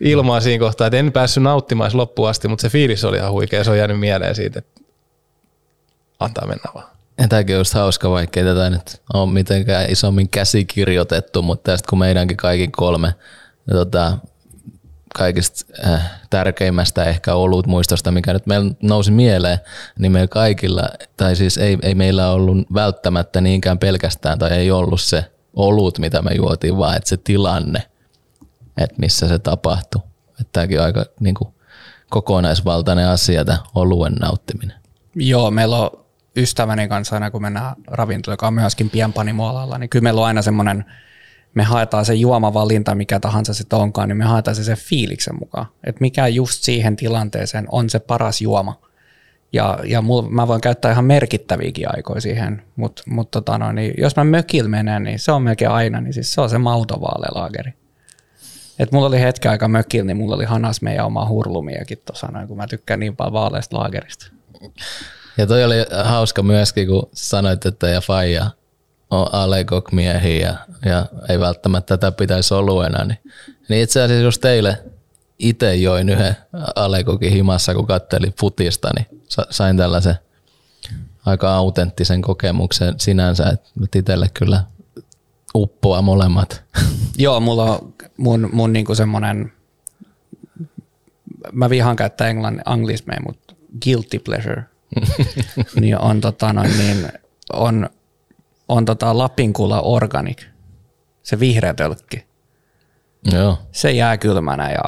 Ilmaa 0.00 0.40
siinä 0.40 0.64
kohtaa, 0.64 0.86
että 0.86 0.98
en 0.98 1.12
päässyt 1.12 1.42
nauttimaan 1.42 1.90
loppuun 1.94 2.28
asti, 2.28 2.48
mutta 2.48 2.62
se 2.62 2.68
fiilis 2.68 3.04
oli 3.04 3.16
ihan 3.16 3.32
huikea, 3.32 3.64
se 3.64 3.70
on 3.70 3.78
jäänyt 3.78 4.00
mieleen 4.00 4.34
siitä, 4.34 4.58
että 4.58 4.80
antaa 6.20 6.46
mennä 6.46 6.70
vaan. 6.74 6.86
Ja 7.18 7.28
tämäkin 7.28 7.56
on 7.56 7.60
just 7.60 7.74
hauska, 7.74 8.10
vaikka 8.10 8.40
tätä 8.40 8.70
nyt 8.70 9.02
on 9.14 9.28
mitenkään 9.28 9.90
isommin 9.90 10.28
käsikirjoitettu, 10.28 11.42
mutta 11.42 11.72
tästä 11.72 11.88
kun 11.90 11.98
meidänkin 11.98 12.36
kaikki 12.36 12.68
kolme 12.68 13.14
tota, 13.70 14.18
kaikista 15.14 15.72
äh, 15.86 16.20
tärkeimmästä 16.30 17.04
ehkä 17.04 17.34
olut 17.34 17.66
muistosta, 17.66 18.10
mikä 18.10 18.32
nyt 18.32 18.46
meillä 18.46 18.74
nousi 18.82 19.10
mieleen, 19.10 19.58
niin 19.98 20.12
meillä 20.12 20.28
kaikilla, 20.28 20.88
tai 21.16 21.36
siis 21.36 21.58
ei, 21.58 21.78
ei 21.82 21.94
meillä 21.94 22.30
ollut 22.30 22.58
välttämättä 22.74 23.40
niinkään 23.40 23.78
pelkästään, 23.78 24.38
tai 24.38 24.50
ei 24.50 24.70
ollut 24.70 25.00
se 25.00 25.24
olut, 25.54 25.98
mitä 25.98 26.22
me 26.22 26.30
juotiin, 26.34 26.78
vaan 26.78 26.96
että 26.96 27.08
se 27.08 27.16
tilanne, 27.16 27.82
että 28.76 28.96
missä 28.98 29.28
se 29.28 29.38
tapahtui. 29.38 30.02
Että 30.40 30.52
tämäkin 30.52 30.80
on 30.80 30.84
aika 30.84 31.04
niin 31.20 31.34
kuin, 31.34 31.54
kokonaisvaltainen 32.10 33.08
asia, 33.08 33.44
tämä 33.44 33.58
oluen 33.74 34.12
nauttiminen. 34.12 34.76
Joo, 35.14 35.50
meillä 35.50 35.76
on 35.76 35.90
ystäväni 36.38 36.88
kanssa 36.88 37.16
aina 37.16 37.30
kun 37.30 37.42
mennään 37.42 37.76
ravintolaan, 37.86 38.32
joka 38.32 38.46
on 38.46 38.54
myöskin 38.54 38.90
pienpanimoalalla, 38.90 39.78
niin 39.78 39.90
kyllä 39.90 40.02
meillä 40.02 40.20
on 40.20 40.26
aina 40.26 40.42
semmoinen, 40.42 40.84
me 41.54 41.62
haetaan 41.62 42.04
se 42.04 42.14
juomavalinta, 42.14 42.94
mikä 42.94 43.20
tahansa 43.20 43.54
se 43.54 43.64
onkaan, 43.72 44.08
niin 44.08 44.16
me 44.16 44.24
haetaan 44.24 44.54
se 44.54 44.64
sen 44.64 44.76
fiiliksen 44.76 45.38
mukaan. 45.38 45.66
Että 45.84 46.00
mikä 46.00 46.28
just 46.28 46.62
siihen 46.62 46.96
tilanteeseen 46.96 47.66
on 47.72 47.90
se 47.90 47.98
paras 47.98 48.40
juoma. 48.40 48.80
Ja, 49.52 49.78
ja 49.84 50.02
mul, 50.02 50.22
mä 50.22 50.48
voin 50.48 50.60
käyttää 50.60 50.92
ihan 50.92 51.04
merkittäviäkin 51.04 51.96
aikoja 51.96 52.20
siihen, 52.20 52.62
mutta 52.76 53.02
mut 53.06 53.30
tota 53.30 53.58
no, 53.58 53.72
niin 53.72 53.94
jos 53.98 54.16
mä 54.16 54.24
mökillä 54.24 54.68
menen, 54.68 55.02
niin 55.02 55.18
se 55.18 55.32
on 55.32 55.42
melkein 55.42 55.70
aina, 55.70 56.00
niin 56.00 56.14
siis 56.14 56.32
se 56.32 56.40
on 56.40 56.50
se 56.50 56.58
mautovaalelaageri. 56.58 57.72
Et 58.78 58.92
mulla 58.92 59.06
oli 59.06 59.20
hetken 59.20 59.50
aika 59.50 59.68
mökillä, 59.68 60.06
niin 60.06 60.16
mulla 60.16 60.34
oli 60.34 60.44
hanas 60.44 60.82
meidän 60.82 61.06
oma 61.06 61.28
hurlumiakin 61.28 61.98
tuossa 62.06 62.28
kun 62.48 62.56
mä 62.56 62.66
tykkään 62.66 63.00
niin 63.00 63.16
paljon 63.16 63.32
vaaleista 63.32 63.78
laagerista. 63.78 64.26
Ja 65.38 65.46
toi 65.46 65.64
oli 65.64 65.74
hauska 66.04 66.42
myöskin, 66.42 66.88
kun 66.88 67.08
sanoit, 67.12 67.66
että 67.66 67.88
ja 67.88 68.00
faija 68.00 68.50
on 69.10 69.26
alekok 69.34 69.92
miehiä 69.92 70.48
ja, 70.48 70.56
ja, 70.90 71.06
ei 71.28 71.40
välttämättä 71.40 71.96
tätä 71.96 72.16
pitäisi 72.16 72.54
oluena. 72.54 73.04
Niin, 73.04 73.18
niin 73.68 73.82
itse 73.82 74.02
asiassa 74.02 74.24
jos 74.24 74.38
teille 74.38 74.78
itse 75.38 75.74
join 75.74 76.08
yhden 76.08 76.36
alekokin 76.76 77.32
himassa, 77.32 77.74
kun 77.74 77.86
kattelin 77.86 78.34
futista, 78.40 78.90
niin 78.96 79.22
sain 79.50 79.76
tällaisen 79.76 80.14
aika 81.26 81.54
autenttisen 81.54 82.22
kokemuksen 82.22 82.94
sinänsä, 82.98 83.44
että 83.48 83.98
itselle 83.98 84.28
kyllä 84.34 84.64
uppoa 85.54 86.02
molemmat. 86.02 86.62
Joo, 87.18 87.40
mulla 87.40 87.64
on 87.64 87.94
mun, 88.16 88.50
mun 88.52 88.72
niinku 88.72 88.94
semmoinen, 88.94 89.52
mä 91.52 91.70
vihaan 91.70 91.96
käyttää 91.96 92.28
englannin, 92.28 92.62
anglismeja, 92.64 93.20
mutta 93.26 93.54
guilty 93.84 94.18
pleasure, 94.18 94.62
niin 95.80 95.98
on, 95.98 96.20
tota, 96.20 96.52
noin, 96.52 96.78
niin 96.78 97.08
on, 97.52 97.90
on 98.68 98.84
tota 98.84 99.18
Lapinkulla 99.18 99.80
Organic, 99.80 100.46
se 101.22 101.40
vihreä 101.40 101.74
tölkki. 101.74 102.26
Joo. 103.32 103.58
Se 103.72 103.90
jää 103.90 104.16
kylmänä 104.16 104.70
ja 104.70 104.82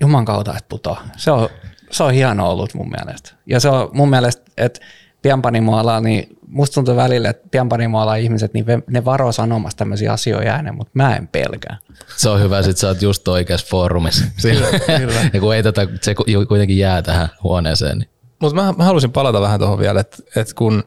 juman 0.00 0.24
kautta, 0.24 0.50
että 0.50 0.68
putoaa. 0.68 1.08
Se 1.16 1.30
on, 1.30 1.48
se 1.90 2.02
on 2.02 2.12
hieno 2.12 2.50
ollut 2.50 2.74
mun 2.74 2.90
mielestä. 2.90 3.30
Ja 3.46 3.60
se 3.60 3.68
on 3.68 3.90
mun 3.92 4.10
mielestä, 4.10 4.42
että 4.56 4.80
pienpanimoalalla, 5.22 6.00
niin 6.00 6.38
musta 6.46 6.74
tuntuu 6.74 6.96
välillä, 6.96 7.30
että 7.30 7.48
pienpanimoalalla 7.50 8.14
ihmiset, 8.14 8.54
niin 8.54 8.64
ne 8.90 9.04
varoo 9.04 9.32
sanomassa 9.32 9.78
tämmöisiä 9.78 10.12
asioita 10.12 10.50
ääneen, 10.50 10.74
mutta 10.74 10.90
mä 10.94 11.16
en 11.16 11.28
pelkää. 11.28 11.76
Se 12.16 12.28
on 12.28 12.40
hyvä, 12.40 12.62
sit 12.62 12.76
sä 12.76 12.88
oot 12.88 13.02
just 13.02 13.28
oikeassa 13.28 13.66
foorumissa. 13.70 14.24
Kyllä. 14.42 14.66
ja 15.32 15.40
kun 15.40 15.54
ei 15.54 15.62
tätä, 15.62 15.88
se 16.00 16.14
kuitenkin 16.48 16.78
jää 16.78 17.02
tähän 17.02 17.28
huoneeseen. 17.42 17.98
Niin. 17.98 18.08
Mutta 18.42 18.62
mä, 18.62 18.74
mä 18.78 18.84
halusin 18.84 19.12
palata 19.12 19.40
vähän 19.40 19.60
tuohon 19.60 19.78
vielä, 19.78 20.00
että 20.00 20.16
et 20.36 20.54
kun 20.54 20.84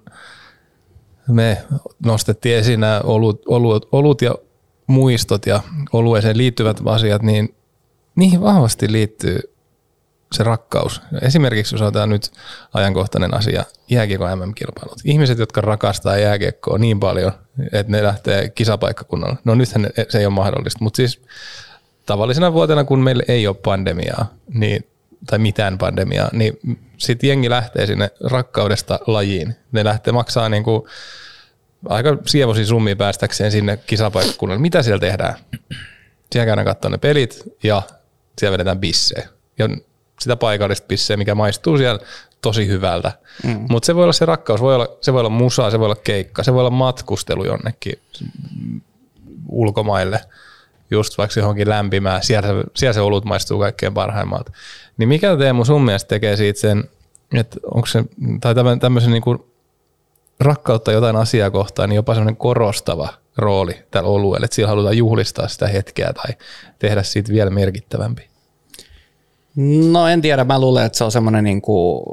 me 1.27 1.63
nostettiin 2.05 2.55
esiin 2.55 2.79
nämä 2.79 3.01
olut, 3.03 3.41
olut, 3.47 3.89
olut 3.91 4.21
ja 4.21 4.35
muistot 4.87 5.45
ja 5.45 5.59
olueeseen 5.93 6.37
liittyvät 6.37 6.77
asiat, 6.85 7.21
niin 7.21 7.55
niihin 8.15 8.41
vahvasti 8.41 8.91
liittyy 8.91 9.39
se 10.31 10.43
rakkaus. 10.43 11.01
Esimerkiksi 11.21 11.75
jos 11.75 11.81
otetaan 11.81 12.09
nyt 12.09 12.31
ajankohtainen 12.73 13.33
asia, 13.33 13.63
jääkiekon 13.89 14.39
MM-kilpailut. 14.39 15.01
Ihmiset, 15.05 15.39
jotka 15.39 15.61
rakastaa 15.61 16.17
jääkiekkoa 16.17 16.77
niin 16.77 16.99
paljon, 16.99 17.31
että 17.71 17.91
ne 17.91 18.03
lähtee 18.03 18.49
kisapaikkakunnalle. 18.49 19.37
No 19.43 19.55
nythän 19.55 19.87
se 20.09 20.19
ei 20.19 20.25
ole 20.25 20.33
mahdollista, 20.33 20.83
mutta 20.83 20.97
siis 20.97 21.21
tavallisena 22.05 22.53
vuotena, 22.53 22.83
kun 22.83 22.99
meillä 22.99 23.23
ei 23.27 23.47
ole 23.47 23.55
pandemiaa, 23.55 24.25
niin, 24.47 24.85
tai 25.27 25.39
mitään 25.39 25.77
pandemiaa, 25.77 26.29
niin 26.33 26.59
sitten 26.97 27.27
jengi 27.27 27.49
lähtee 27.49 27.85
sinne 27.85 28.11
rakkaudesta 28.23 28.99
lajiin. 29.07 29.55
Ne 29.71 29.83
lähtee 29.83 30.13
maksaa 30.13 30.49
niin 30.49 30.63
kuin 30.63 30.83
aika 31.89 32.17
sievoisia 32.25 32.65
summia 32.65 32.95
päästäkseen 32.95 33.51
sinne 33.51 33.77
kisapaikkakunnalle. 33.77 34.61
Mitä 34.61 34.83
siellä 34.83 34.99
tehdään? 34.99 35.35
Siellä 36.31 36.45
käydään 36.45 36.65
katsomaan 36.65 36.91
ne 36.91 36.97
pelit 36.97 37.43
ja 37.63 37.81
siellä 38.37 38.53
vedetään 38.53 38.79
bissejä. 38.79 39.29
Ja 39.59 39.69
sitä 40.19 40.35
paikallista 40.35 40.85
pisseä, 40.87 41.17
mikä 41.17 41.35
maistuu 41.35 41.77
siellä 41.77 41.99
tosi 42.41 42.67
hyvältä. 42.67 43.11
Mm. 43.43 43.65
Mutta 43.69 43.85
se 43.85 43.95
voi 43.95 44.03
olla 44.03 44.13
se 44.13 44.25
rakkaus, 44.25 44.61
voi 44.61 44.75
olla, 44.75 44.97
se 45.01 45.13
voi 45.13 45.19
olla 45.19 45.29
musa, 45.29 45.71
se 45.71 45.79
voi 45.79 45.85
olla 45.85 45.95
keikka, 45.95 46.43
se 46.43 46.53
voi 46.53 46.59
olla 46.59 46.69
matkustelu 46.69 47.45
jonnekin 47.45 47.99
ulkomaille, 49.49 50.21
just 50.91 51.17
vaikka 51.17 51.39
johonkin 51.39 51.69
lämpimään, 51.69 52.23
siellä, 52.23 52.47
siellä 52.75 52.93
se 52.93 53.01
olut 53.01 53.25
maistuu 53.25 53.59
kaikkein 53.59 53.93
parhaimmalta. 53.93 54.51
Niin 54.97 55.09
mikä 55.09 55.37
Teemu 55.37 55.65
sun 55.65 55.81
mielestä 55.85 56.07
tekee 56.07 56.37
siitä 56.37 56.59
sen, 56.59 56.83
että 57.33 57.59
onko 57.63 57.87
se, 57.87 58.03
tai 58.41 58.55
tämmöisen 58.79 59.11
niin 59.11 59.23
kuin 59.23 59.39
rakkautta 60.39 60.91
jotain 60.91 61.15
asiaa 61.15 61.51
kohtaan, 61.51 61.89
niin 61.89 61.95
jopa 61.95 62.13
semmoinen 62.13 62.37
korostava 62.37 63.09
rooli 63.37 63.73
tällä 63.91 64.09
olueella, 64.09 64.45
että 64.45 64.55
siellä 64.55 64.69
halutaan 64.69 64.97
juhlistaa 64.97 65.47
sitä 65.47 65.67
hetkeä 65.67 66.13
tai 66.13 66.33
tehdä 66.79 67.03
siitä 67.03 67.31
vielä 67.31 67.49
merkittävämpi? 67.49 68.27
No 69.91 70.07
en 70.07 70.21
tiedä, 70.21 70.43
mä 70.43 70.59
luulen, 70.59 70.85
että 70.85 70.97
se 70.97 71.03
on 71.03 71.11
semmoinen 71.11 71.43
niin 71.43 71.61
kuin, 71.61 72.03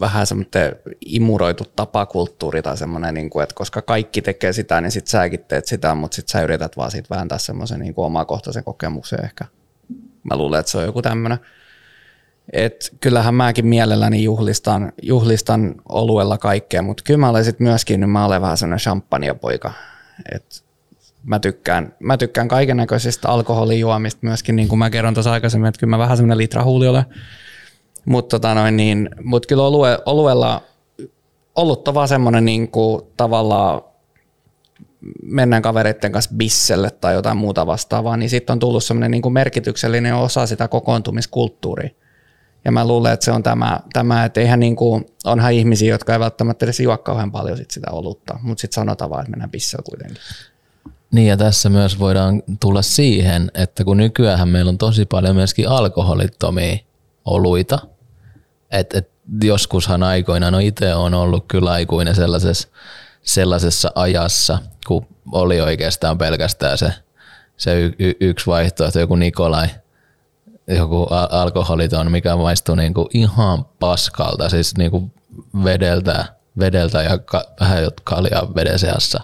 vähän 0.00 0.26
semmoinen 0.26 0.76
imuroitu 1.06 1.64
tapakulttuuri 1.76 2.62
tai 2.62 2.76
semmoinen, 2.76 3.14
niin 3.14 3.30
kuin, 3.30 3.42
että 3.42 3.54
koska 3.54 3.82
kaikki 3.82 4.22
tekee 4.22 4.52
sitä, 4.52 4.80
niin 4.80 4.90
sit 4.90 5.06
säkin 5.06 5.44
teet 5.48 5.66
sitä, 5.66 5.94
mutta 5.94 6.14
sit 6.14 6.28
sä 6.28 6.42
yrität 6.42 6.76
vaan 6.76 6.90
siitä 6.90 7.14
vääntää 7.14 7.38
semmoisen 7.38 7.80
niin 7.80 7.94
kuin 7.94 8.06
omakohtaisen 8.06 8.64
kokemuksen 8.64 9.24
ehkä. 9.24 9.44
Mä 10.30 10.36
luulen, 10.36 10.60
että 10.60 10.72
se 10.72 10.78
on 10.78 10.84
joku 10.84 11.02
tämmöinen. 11.02 11.38
Et 12.52 12.94
kyllähän 13.00 13.34
mäkin 13.34 13.66
mielelläni 13.66 14.22
juhlistan, 14.22 14.92
juhlistan 15.02 15.74
oluella 15.88 16.38
kaikkea, 16.38 16.82
mutta 16.82 17.02
kyllä 17.06 17.18
mä 17.18 17.28
olen 17.28 17.44
sit 17.44 17.60
myöskin, 17.60 18.00
niin 18.00 18.10
mä 18.10 18.26
olen 18.26 18.42
vähän 18.42 18.56
semmoinen 18.56 18.80
champagnepoika. 18.80 19.72
Et 20.34 20.64
mä 21.24 21.38
tykkään, 21.38 21.94
mä 21.98 22.16
tykkään 22.16 22.48
kaiken 22.48 22.76
näköisistä 22.76 23.28
alkoholijuomista 23.28 24.18
myöskin, 24.22 24.56
niin 24.56 24.68
kuin 24.68 24.78
mä 24.78 24.90
kerron 24.90 25.14
tuossa 25.14 25.32
aikaisemmin, 25.32 25.68
että 25.68 25.80
kyllä 25.80 25.90
mä 25.90 25.98
vähän 25.98 26.16
semmoinen 26.16 26.38
litrahuuli 26.38 26.88
olen. 26.88 27.04
Mutta 28.04 28.38
tota 28.38 28.54
noin, 28.54 28.76
niin, 28.76 29.10
mut 29.24 29.46
kyllä 29.46 29.62
olue, 29.62 29.98
oluella 30.06 30.62
ollut 31.56 31.88
vaan 31.94 32.08
semmoinen 32.08 32.44
niin 32.44 32.68
kuin, 32.70 33.02
tavallaan 33.16 33.82
mennään 35.22 35.62
kavereiden 35.62 36.12
kanssa 36.12 36.30
bisselle 36.36 36.90
tai 36.90 37.14
jotain 37.14 37.36
muuta 37.36 37.66
vastaavaa, 37.66 38.16
niin 38.16 38.30
sitten 38.30 38.52
on 38.52 38.58
tullut 38.58 38.84
semmoinen 38.84 39.10
niin 39.10 39.22
kuin 39.22 39.32
merkityksellinen 39.32 40.14
osa 40.14 40.46
sitä 40.46 40.68
kokoontumiskulttuuria. 40.68 41.90
Ja 42.64 42.72
mä 42.72 42.86
luulen, 42.86 43.12
että 43.12 43.24
se 43.24 43.32
on 43.32 43.42
tämä, 43.42 43.80
tämä 43.92 44.24
että 44.24 44.40
eihän 44.40 44.60
niin 44.60 44.76
kuin, 44.76 45.06
onhan 45.24 45.52
ihmisiä, 45.52 45.94
jotka 45.94 46.12
ei 46.12 46.20
välttämättä 46.20 46.66
edes 46.66 46.80
juo 46.80 46.98
kauhean 46.98 47.32
paljon 47.32 47.56
sit 47.56 47.70
sitä 47.70 47.90
olutta, 47.90 48.38
mutta 48.42 48.60
sitten 48.60 48.74
sanotaan 48.74 49.10
vaan, 49.10 49.20
että 49.20 49.30
mennään 49.30 49.50
bisselle 49.50 49.82
kuitenkin. 49.90 50.16
Niin 51.12 51.28
ja 51.28 51.36
tässä 51.36 51.68
myös 51.68 51.98
voidaan 51.98 52.42
tulla 52.60 52.82
siihen, 52.82 53.50
että 53.54 53.84
kun 53.84 53.96
nykyään 53.96 54.48
meillä 54.48 54.68
on 54.68 54.78
tosi 54.78 55.04
paljon 55.04 55.36
myöskin 55.36 55.68
alkoholittomia 55.68 56.78
oluita, 57.24 57.78
että 58.70 58.98
et 58.98 59.10
joskushan 59.42 60.02
aikoinaan, 60.02 60.52
no 60.52 60.58
itse 60.58 60.94
on 60.94 61.14
ollut 61.14 61.44
kyllä 61.48 61.70
aikuinen 61.70 62.14
sellaisessa, 62.14 62.68
sellaisessa 63.22 63.92
ajassa, 63.94 64.58
kun 64.86 65.06
oli 65.32 65.60
oikeastaan 65.60 66.18
pelkästään 66.18 66.78
se, 66.78 66.92
se 67.56 67.80
y, 67.80 67.92
y, 67.98 68.12
yksi 68.20 68.46
vaihtoehto, 68.46 69.00
joku 69.00 69.16
Nikolai, 69.16 69.68
joku 70.68 71.06
alkoholiton, 71.30 72.12
mikä 72.12 72.36
maistuu 72.36 72.74
niinku 72.74 73.08
ihan 73.14 73.64
paskalta, 73.64 74.48
siis 74.48 74.76
niinku 74.76 75.10
vedeltä 75.64 76.24
vedeltä 76.58 77.02
ja 77.02 77.18
ka, 77.18 77.44
vähän 77.60 77.84
kaljaa 78.04 78.54
veden 78.54 78.78
seassa. 78.78 79.20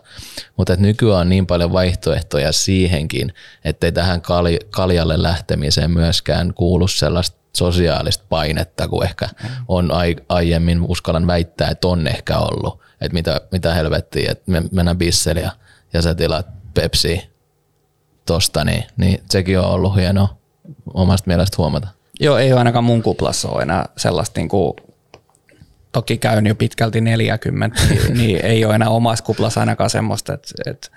Mutta 0.57 0.77
nykyään 0.77 1.21
on 1.21 1.29
niin 1.29 1.47
paljon 1.47 1.73
vaihtoehtoja 1.73 2.53
siihenkin, 2.53 3.35
ettei 3.65 3.93
tähän 3.93 4.21
kal, 4.21 4.47
kaljalle 4.71 5.23
lähtemiseen 5.23 5.91
myöskään 5.91 6.55
kuulu 6.55 6.89
sellaista 6.89 7.38
sosiaalista 7.59 8.25
painetta, 8.29 8.89
kuin 8.89 9.09
ehkä 9.09 9.29
on 9.69 9.93
ai, 9.93 10.17
aiemmin, 10.29 10.83
uskallan 10.89 11.27
väittää, 11.27 11.71
että 11.71 11.89
on 11.89 12.07
ehkä 12.07 12.39
ollut. 12.39 12.81
Että 13.01 13.15
mitä, 13.15 13.41
mitä 13.53 13.75
helvettiä, 13.75 14.33
että 14.33 14.51
me 14.51 14.63
mennään 14.73 14.99
bisseli 14.99 15.41
ja, 15.41 15.51
ja 15.93 16.03
sä 16.03 16.15
tilaat 16.15 16.47
Pepsi 16.75 17.31
tosta, 18.27 18.65
niin, 18.65 18.85
niin 18.97 19.23
sekin 19.31 19.59
on 19.59 19.65
ollut 19.65 19.97
hieno 19.97 20.29
omasta 20.95 21.29
mielestä 21.29 21.55
huomata. 21.59 21.89
Joo, 22.21 22.39
ei 22.39 22.53
ole 22.53 22.59
ainakaan 22.59 22.85
mun 22.85 23.03
kuplassa 23.03 23.49
ole 23.49 23.63
enää 23.63 23.89
sellaista 23.97 24.41
niin 24.41 24.49
kuin 24.49 24.75
toki 25.93 26.19
käyn 26.19 26.47
jo 26.47 26.55
pitkälti 26.55 27.01
40, 27.01 27.77
niin, 27.89 28.15
niin 28.19 28.45
ei 28.45 28.65
ole 28.65 28.75
enää 28.75 28.89
omassa 28.89 29.25
kuplassa 29.25 29.61
ainakaan 29.61 29.91
semmoista, 29.91 30.35
että, 30.35 30.49
että 30.67 30.89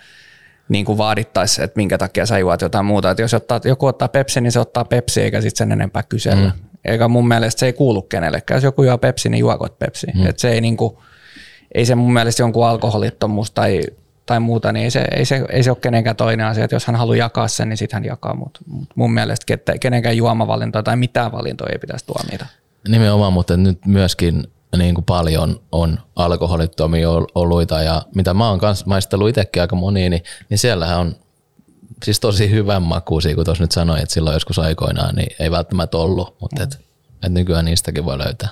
niin 0.71 0.85
kuin 0.85 0.97
vaadittaisi, 0.97 1.63
että 1.63 1.77
minkä 1.77 1.97
takia 1.97 2.25
sä 2.25 2.39
juot 2.39 2.61
jotain 2.61 2.85
muuta. 2.85 3.11
Että 3.11 3.21
jos 3.21 3.33
ottaa, 3.33 3.59
joku 3.65 3.85
ottaa 3.85 4.07
Pepsi, 4.07 4.41
niin 4.41 4.51
se 4.51 4.59
ottaa 4.59 4.85
Pepsi 4.85 5.21
eikä 5.21 5.41
sitten 5.41 5.57
sen 5.57 5.71
enempää 5.71 6.03
kysellä. 6.03 6.49
Mm. 6.49 6.63
Eikä 6.85 7.07
mun 7.07 7.27
mielestä 7.27 7.59
se 7.59 7.65
ei 7.65 7.73
kuulu 7.73 8.01
kenellekään. 8.01 8.55
Jos 8.55 8.63
joku 8.63 8.83
juo 8.83 8.97
Pepsi, 8.97 9.29
niin 9.29 9.39
juokot 9.39 9.79
Pepsi. 9.79 10.07
Mm. 10.15 10.27
Et 10.27 10.39
se 10.39 10.49
ei, 10.49 10.61
niin 10.61 10.77
kuin, 10.77 10.97
ei 11.75 11.85
se 11.85 11.95
mun 11.95 12.13
mielestä 12.13 12.43
jonkun 12.43 12.67
alkoholittomuus 12.67 13.51
tai, 13.51 13.81
tai 14.25 14.39
muuta, 14.39 14.71
niin 14.71 14.83
ei 14.83 14.91
se, 14.91 15.05
ei, 15.15 15.25
se, 15.25 15.45
ei 15.49 15.63
se 15.63 15.71
ole 15.71 15.77
kenenkään 15.81 16.15
toinen 16.15 16.45
asia. 16.45 16.63
Että 16.63 16.75
jos 16.75 16.87
hän 16.87 16.95
haluaa 16.95 17.17
jakaa 17.17 17.47
sen, 17.47 17.69
niin 17.69 17.77
sitten 17.77 17.97
hän 17.97 18.05
jakaa. 18.05 18.35
Mutta 18.35 18.59
mut 18.67 18.89
mun 18.95 19.13
mielestä 19.13 19.57
kenenkään 19.79 20.17
juomavalintoa 20.17 20.83
tai 20.83 20.95
mitään 20.95 21.31
valintoa 21.31 21.67
ei 21.71 21.79
pitäisi 21.79 22.05
tuomita. 22.05 22.45
Nimenomaan, 22.87 23.33
mutta 23.33 23.57
nyt 23.57 23.85
myöskin 23.85 24.43
niin 24.77 24.95
kuin 24.95 25.05
paljon 25.05 25.61
on 25.71 25.99
alkoholittomia 26.15 27.09
oluita 27.35 27.81
ja 27.81 28.01
mitä 28.15 28.33
mä 28.33 28.49
oon 28.49 28.59
kanssa 28.59 28.85
maistellut 28.87 29.29
itsekin 29.29 29.61
aika 29.61 29.75
moni, 29.75 30.09
niin, 30.09 30.23
niin 30.49 30.57
siellähän 30.57 30.99
on 30.99 31.15
siis 32.03 32.19
tosi 32.19 32.51
hyvän 32.51 32.81
makuisia, 32.81 33.35
kun 33.35 33.45
tuossa 33.45 33.63
nyt 33.63 33.71
sanoin, 33.71 34.01
että 34.01 34.13
silloin 34.13 34.33
joskus 34.33 34.59
aikoinaan 34.59 35.15
niin 35.15 35.35
ei 35.39 35.51
välttämättä 35.51 35.97
ollut, 35.97 36.35
mutta 36.41 36.63
et, 36.63 36.79
et 37.23 37.31
nykyään 37.31 37.65
niistäkin 37.65 38.05
voi 38.05 38.17
löytää. 38.17 38.49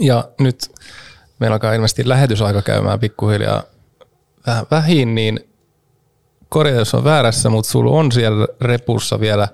Ja 0.00 0.28
nyt 0.40 0.58
meillä 1.38 1.54
alkaa 1.54 1.74
ilmeisesti 1.74 2.08
lähetysaika 2.08 2.62
käymään 2.62 3.00
pikkuhiljaa 3.00 3.62
vähän 4.46 4.66
vähin, 4.70 5.14
niin 5.14 5.40
korjaa 6.48 6.78
jos 6.78 6.94
on 6.94 7.04
väärässä, 7.04 7.50
mutta 7.50 7.70
sulla 7.70 7.90
on 7.90 8.12
siellä 8.12 8.46
repussa 8.60 9.20
vielä 9.20 9.48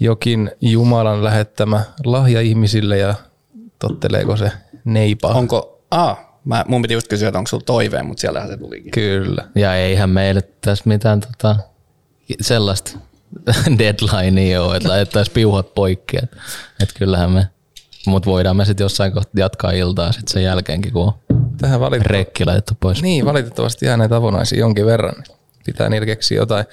jokin 0.00 0.50
Jumalan 0.60 1.24
lähettämä 1.24 1.80
lahja 2.04 2.40
ihmisille 2.40 2.98
ja 2.98 3.14
totteleeko 3.78 4.36
se 4.36 4.52
neipa? 4.86 5.28
Onko, 5.28 5.82
ah, 5.90 6.18
mä, 6.44 6.64
mun 6.68 6.82
piti 6.82 6.94
just 6.94 7.08
kysyä, 7.08 7.28
että 7.28 7.38
onko 7.38 7.48
sulla 7.48 7.64
toiveen, 7.66 8.06
mutta 8.06 8.20
siellähän 8.20 8.48
se 8.48 8.56
tulikin. 8.56 8.90
Kyllä. 8.90 9.44
Ja 9.54 9.76
eihän 9.76 10.10
meille 10.10 10.42
tässä 10.60 10.84
mitään 10.86 11.20
tota, 11.20 11.56
sellaista 12.40 12.98
deadlinea 13.78 14.62
ole, 14.62 14.76
että 14.76 14.88
laitettaisiin 14.88 15.34
piuhat 15.34 15.74
poikki. 15.74 16.16
Että 16.22 16.36
et 16.82 16.92
kyllähän 16.98 17.30
me, 17.30 17.48
mutta 18.06 18.30
voidaan 18.30 18.56
me 18.56 18.64
sitten 18.64 18.84
jossain 18.84 19.12
kohtaa 19.12 19.32
jatkaa 19.40 19.70
iltaa 19.70 20.12
sitten 20.12 20.32
sen 20.32 20.42
jälkeenkin, 20.42 20.92
kun 20.92 21.02
on 21.02 21.12
Tähän 21.60 21.80
valitettavasti. 21.80 22.18
rekki 22.18 22.44
laitettu 22.44 22.74
pois. 22.80 23.02
Niin, 23.02 23.24
valitettavasti 23.24 23.86
jää 23.86 23.96
näitä 23.96 24.16
avonaisia 24.16 24.58
jonkin 24.58 24.86
verran. 24.86 25.14
Pitää 25.66 25.88
niillä 25.88 26.06
keksiä 26.06 26.38
jotain. 26.38 26.64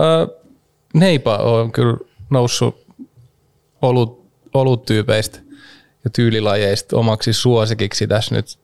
Öö, 0.00 0.26
neipa 0.94 1.36
on 1.36 1.72
kyllä 1.72 1.96
noussut 2.30 2.86
olut, 3.82 4.30
oluttyypeistä 4.54 5.38
tyylilajeista 6.10 6.96
omaksi 6.96 7.32
suosikiksi 7.32 8.06
tässä 8.06 8.34
nyt 8.34 8.58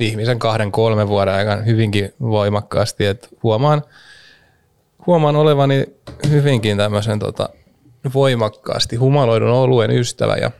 ihmisen 0.00 0.38
kahden, 0.38 0.72
kolmen 0.72 1.08
vuoden 1.08 1.34
aikana 1.34 1.62
hyvinkin 1.62 2.14
voimakkaasti. 2.20 3.06
Et 3.06 3.28
huomaan, 3.42 3.82
huomaan 5.06 5.36
olevani 5.36 5.86
hyvinkin 6.30 6.76
tämmöisen 6.76 7.18
tota, 7.18 7.48
voimakkaasti 8.14 8.96
humaloidun 8.96 9.50
oluen 9.50 9.90
ystävä 9.90 10.36
ja 10.36 10.50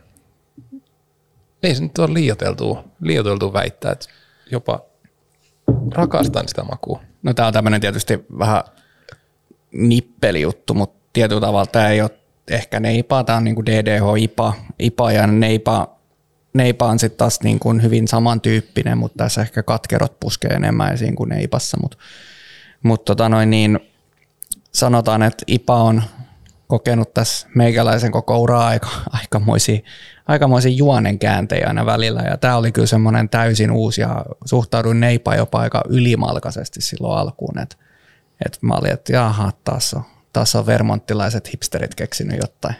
ei 1.63 1.75
se 1.75 1.83
nyt 1.83 1.99
ole 1.99 2.15
liioteltua, 2.15 2.85
liioteltua 3.01 3.53
väittää, 3.53 3.93
että 3.93 4.07
jopa 4.51 4.81
rakastan 5.95 6.49
sitä 6.49 6.65
makua. 6.65 7.01
No 7.23 7.35
tää 7.35 7.47
on 7.47 7.53
tämmöinen 7.53 7.81
tietysti 7.81 8.25
vähän 8.39 8.63
nippelijuttu, 9.73 10.75
mutta 10.75 10.99
tietyllä 11.13 11.41
tavalla 11.41 11.67
tämä 11.67 11.89
ei 11.89 12.01
ole 12.01 12.18
ehkä 12.51 12.81
neipaa, 12.81 13.25
tämä 13.25 13.37
on 13.37 13.45
niinku 13.45 13.67
DDH 13.67 14.03
IPA, 14.19 14.53
IPA 14.79 15.13
ja 15.13 15.27
neipa, 15.27 15.97
neipa 16.55 16.87
on 16.87 16.99
sitten 16.99 17.19
taas 17.19 17.41
niinku 17.43 17.75
hyvin 17.83 18.09
samantyyppinen, 18.09 18.99
mutta 18.99 19.25
tässä 19.25 19.41
ehkä 19.41 19.63
katkerot 19.63 20.21
puskee 20.21 20.51
enemmän 20.51 20.95
esiin 20.95 21.17
kuin 21.17 21.29
neipassa, 21.29 21.79
mutta 21.83 21.97
mut 22.83 23.05
tota 23.05 23.29
noin 23.29 23.51
niin, 23.51 23.81
sanotaan, 24.73 25.23
että 25.23 25.45
IPA 25.47 25.77
on 25.77 26.03
kokenut 26.67 27.15
tässä 27.15 27.49
meikäläisen 27.55 28.13
koko 28.13 28.39
uraa 28.39 28.67
aika, 28.67 28.89
aikamoisia, 29.11 29.81
aikamoisia 30.27 30.73
juonen 30.73 31.19
kääntejä 31.19 31.67
aina 31.69 31.87
välillä. 31.87 32.21
Ja 32.21 32.37
tämä 32.37 32.57
oli 32.57 32.73
kyllä 32.73 32.87
semmoinen 32.87 33.29
täysin 33.29 33.71
uusi 33.71 34.01
ja 34.01 34.25
suhtauduin 34.45 35.01
neipaan 35.01 35.37
jopa 35.37 35.61
aika 35.61 35.83
ylimalkaisesti 35.89 36.81
silloin 36.81 37.19
alkuun. 37.19 37.59
Että 37.59 37.77
et 38.47 38.59
mä 38.61 38.75
olin, 38.75 38.93
että 38.93 39.13
jaha, 39.13 39.53
taas 39.65 39.95
on, 39.95 40.03
taas 40.39 40.55
on 40.55 40.67
vermonttilaiset 40.67 41.53
hipsterit 41.53 41.95
keksinyt 41.95 42.39
jotain, 42.41 42.75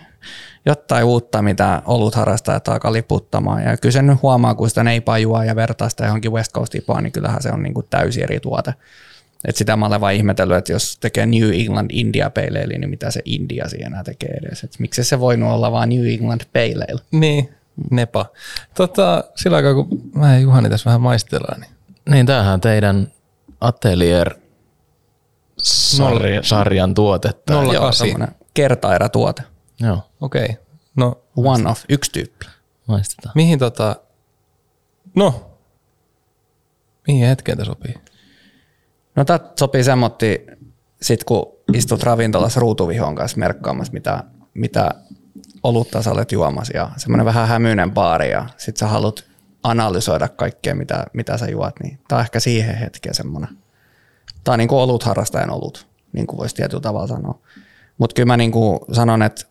jotain 0.67 1.05
uutta, 1.05 1.43
mitä 1.43 1.83
olut 1.87 2.15
harrastajat 2.15 2.69
alkaa 2.69 2.93
liputtamaan. 2.93 3.63
Ja 3.63 3.77
kyllä 3.77 3.93
sen 3.93 4.07
nyt 4.07 4.23
huomaa, 4.23 4.55
kun 4.55 4.69
sitä 4.69 4.85
neipaa 4.85 5.19
juo 5.19 5.43
ja 5.43 5.57
vertaa 5.57 5.89
sitä 5.89 6.05
johonkin 6.05 6.33
West 6.33 6.53
Coast 6.53 6.75
IPAan, 6.75 7.03
niin 7.03 7.13
kyllähän 7.13 7.43
se 7.43 7.51
on 7.51 7.63
niin 7.63 7.75
kuin 7.75 7.87
täysin 7.91 8.23
eri 8.23 8.41
tuote. 8.41 8.75
Et 9.45 9.57
sitä 9.57 9.77
mä 9.77 9.87
olen 9.87 10.01
vaan 10.01 10.15
ihmetellyt, 10.15 10.57
että 10.57 10.73
jos 10.73 10.99
tekee 11.01 11.27
New 11.27 11.53
England 11.53 11.91
India 11.93 12.31
Pale 12.31 12.65
Ale, 12.65 12.79
niin 12.79 12.91
mitä 12.91 13.11
se 13.11 13.21
India 13.25 13.69
siinä 13.69 13.87
enää 13.87 14.05
tekee 14.05 14.31
edes. 14.31 14.65
Et 14.65 14.79
miksi 14.79 15.05
se 15.05 15.21
voinut 15.21 15.53
olla 15.53 15.73
vaan 15.73 15.89
New 15.89 16.07
England 16.07 16.41
Pale 16.53 16.87
Ale? 16.93 17.01
Niin, 17.11 17.55
nepa. 17.91 18.27
Tota, 18.75 19.25
sillä 19.37 19.57
aikaa, 19.57 19.75
kun 19.75 19.89
mä 20.15 20.35
ja 20.35 20.41
Juhani 20.41 20.71
tässä 20.71 20.85
vähän 20.85 21.01
maistellaan, 21.01 21.61
niin 21.61 21.71
Niin, 22.11 22.27
tämähän 22.27 22.55
on 22.55 22.61
teidän 22.61 23.13
Atelier 23.61 24.35
Nolla- 25.99 26.43
sarjan 26.43 26.95
tuotetta. 26.95 27.53
Nolla- 27.53 27.75
Joo, 27.75 27.93
semmoinen 27.93 28.29
kertaerätuote. 28.55 29.43
Joo, 29.81 29.99
okei. 30.21 30.45
Okay. 30.45 30.57
No, 30.97 31.23
One 31.37 31.71
off, 31.71 31.85
yksi 31.89 32.13
tyyppi. 32.13 32.47
maistetaan. 32.87 33.33
mihin 33.35 33.59
tota, 33.59 33.97
no, 35.15 35.51
mihin 37.07 37.27
hetkeen 37.29 37.59
tämä 37.59 37.67
sopii? 37.67 37.95
No 39.17 39.25
tää 39.25 39.41
sopii 39.59 39.85
semmotti, 39.85 40.47
sit 41.03 41.25
kun 41.25 41.53
istut 41.75 42.03
ravintolassa 42.03 42.61
ruutuvihon 42.61 43.15
kanssa 43.15 43.39
merkkaamassa, 43.39 43.93
mitä, 43.93 44.25
mitä 44.55 44.91
olutta 45.63 46.03
sä 46.03 46.11
olet 46.11 46.33
juomassa 46.33 46.77
ja 46.77 46.91
semmoinen 46.97 47.25
vähän 47.25 47.49
hämyinen 47.49 47.91
baari 47.91 48.31
ja 48.31 48.47
sit 48.57 48.77
sä 48.77 48.87
haluat 48.87 49.25
analysoida 49.63 50.29
kaikkea, 50.29 50.75
mitä, 50.75 51.07
mitä 51.13 51.39
sä 51.39 51.47
juot, 51.51 51.75
niin 51.83 51.99
tää 52.09 52.19
on 52.19 52.25
ehkä 52.25 52.41
siihen 52.41 52.75
hetkeen 52.75 53.15
semmoinen. 53.15 53.59
Tää 54.45 54.53
on 54.53 54.59
niinku 54.59 54.79
olut 54.79 55.03
harrastajan 55.03 55.51
olut, 55.51 55.87
niin 56.13 56.27
kuin 56.27 56.39
voisi 56.39 56.55
tietyllä 56.55 56.81
tavalla 56.81 57.07
sanoa. 57.07 57.39
Mutta 57.99 58.15
kyllä 58.15 58.27
mä 58.27 58.37
niinku 58.37 58.87
sanon, 58.93 59.23
että 59.23 59.45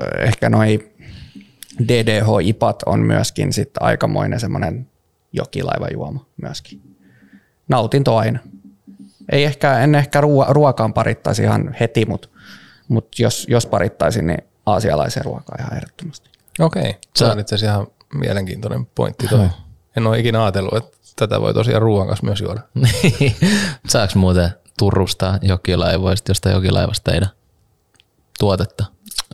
ö, 0.00 0.22
ehkä 0.22 0.48
noi 0.48 0.92
DDH-ipat 1.88 2.82
on 2.86 3.00
myöskin 3.00 3.52
sit 3.52 3.70
aikamoinen 3.80 4.40
semmoinen 4.40 4.90
jokilaivajuoma 5.32 6.26
myöskin 6.42 6.96
nautinto 7.68 8.16
aina. 8.16 8.38
Ei 9.32 9.44
ehkä, 9.44 9.78
en 9.78 9.94
ehkä 9.94 10.20
ruo- 10.20 10.46
ruokaan 10.48 10.92
parittaisi 10.92 11.42
ihan 11.42 11.76
heti, 11.80 12.06
mutta 12.06 12.28
mut 12.88 13.18
jos, 13.18 13.46
jos 13.48 13.66
parittaisin, 13.66 14.26
niin 14.26 14.44
aasialaisen 14.66 15.24
ruokaa 15.24 15.56
ihan 15.58 15.74
ehdottomasti. 15.76 16.30
Okei, 16.60 16.82
okay. 16.82 16.94
se 17.16 17.24
on 17.24 17.38
itse 17.38 17.54
asiassa 17.54 17.74
ihan 17.74 17.86
mielenkiintoinen 18.14 18.86
pointti 18.86 19.28
toi. 19.28 19.48
En 19.96 20.06
ole 20.06 20.18
ikinä 20.18 20.42
ajatellut, 20.44 20.76
että 20.76 20.95
tätä 21.16 21.40
voi 21.40 21.54
tosiaan 21.54 21.82
ruoan 21.82 22.06
kanssa 22.06 22.26
myös 22.26 22.40
juoda. 22.40 22.60
Niin. 22.74 23.36
Saaks 23.88 24.14
muuten 24.14 24.50
turrustaa 24.78 25.38
jokilaivoista, 25.42 26.30
josta 26.30 26.50
jokilaivasta 26.50 27.10
teidän 27.10 27.30
tuotetta? 28.38 28.84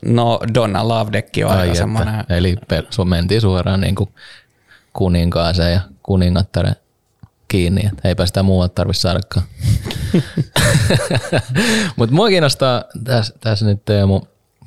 No 0.05 0.41
Donna 0.55 0.89
Lovedeck 0.89 1.35
on 1.45 1.51
aika 1.51 1.75
semmoinen, 1.75 2.25
Eli 2.29 2.57
sun 2.91 3.09
mentiin 3.09 3.41
suoraan 3.41 3.81
niin 3.81 3.95
kuin 3.95 4.11
kuninkaaseen 4.93 5.73
ja 5.73 5.81
kuningattaren 6.03 6.77
kiinni, 7.49 7.87
että 7.87 8.09
eipä 8.09 8.27
sitä 8.27 8.43
muualta 8.43 8.75
tarvitse 8.75 9.01
saadakaan. 9.01 9.47
Mutta 11.97 12.15
mua 12.15 12.29
kiinnostaa 12.29 12.85
tässä, 13.05 13.35
tässä 13.41 13.67
nyt 13.67 13.85
Teemu, 13.85 14.21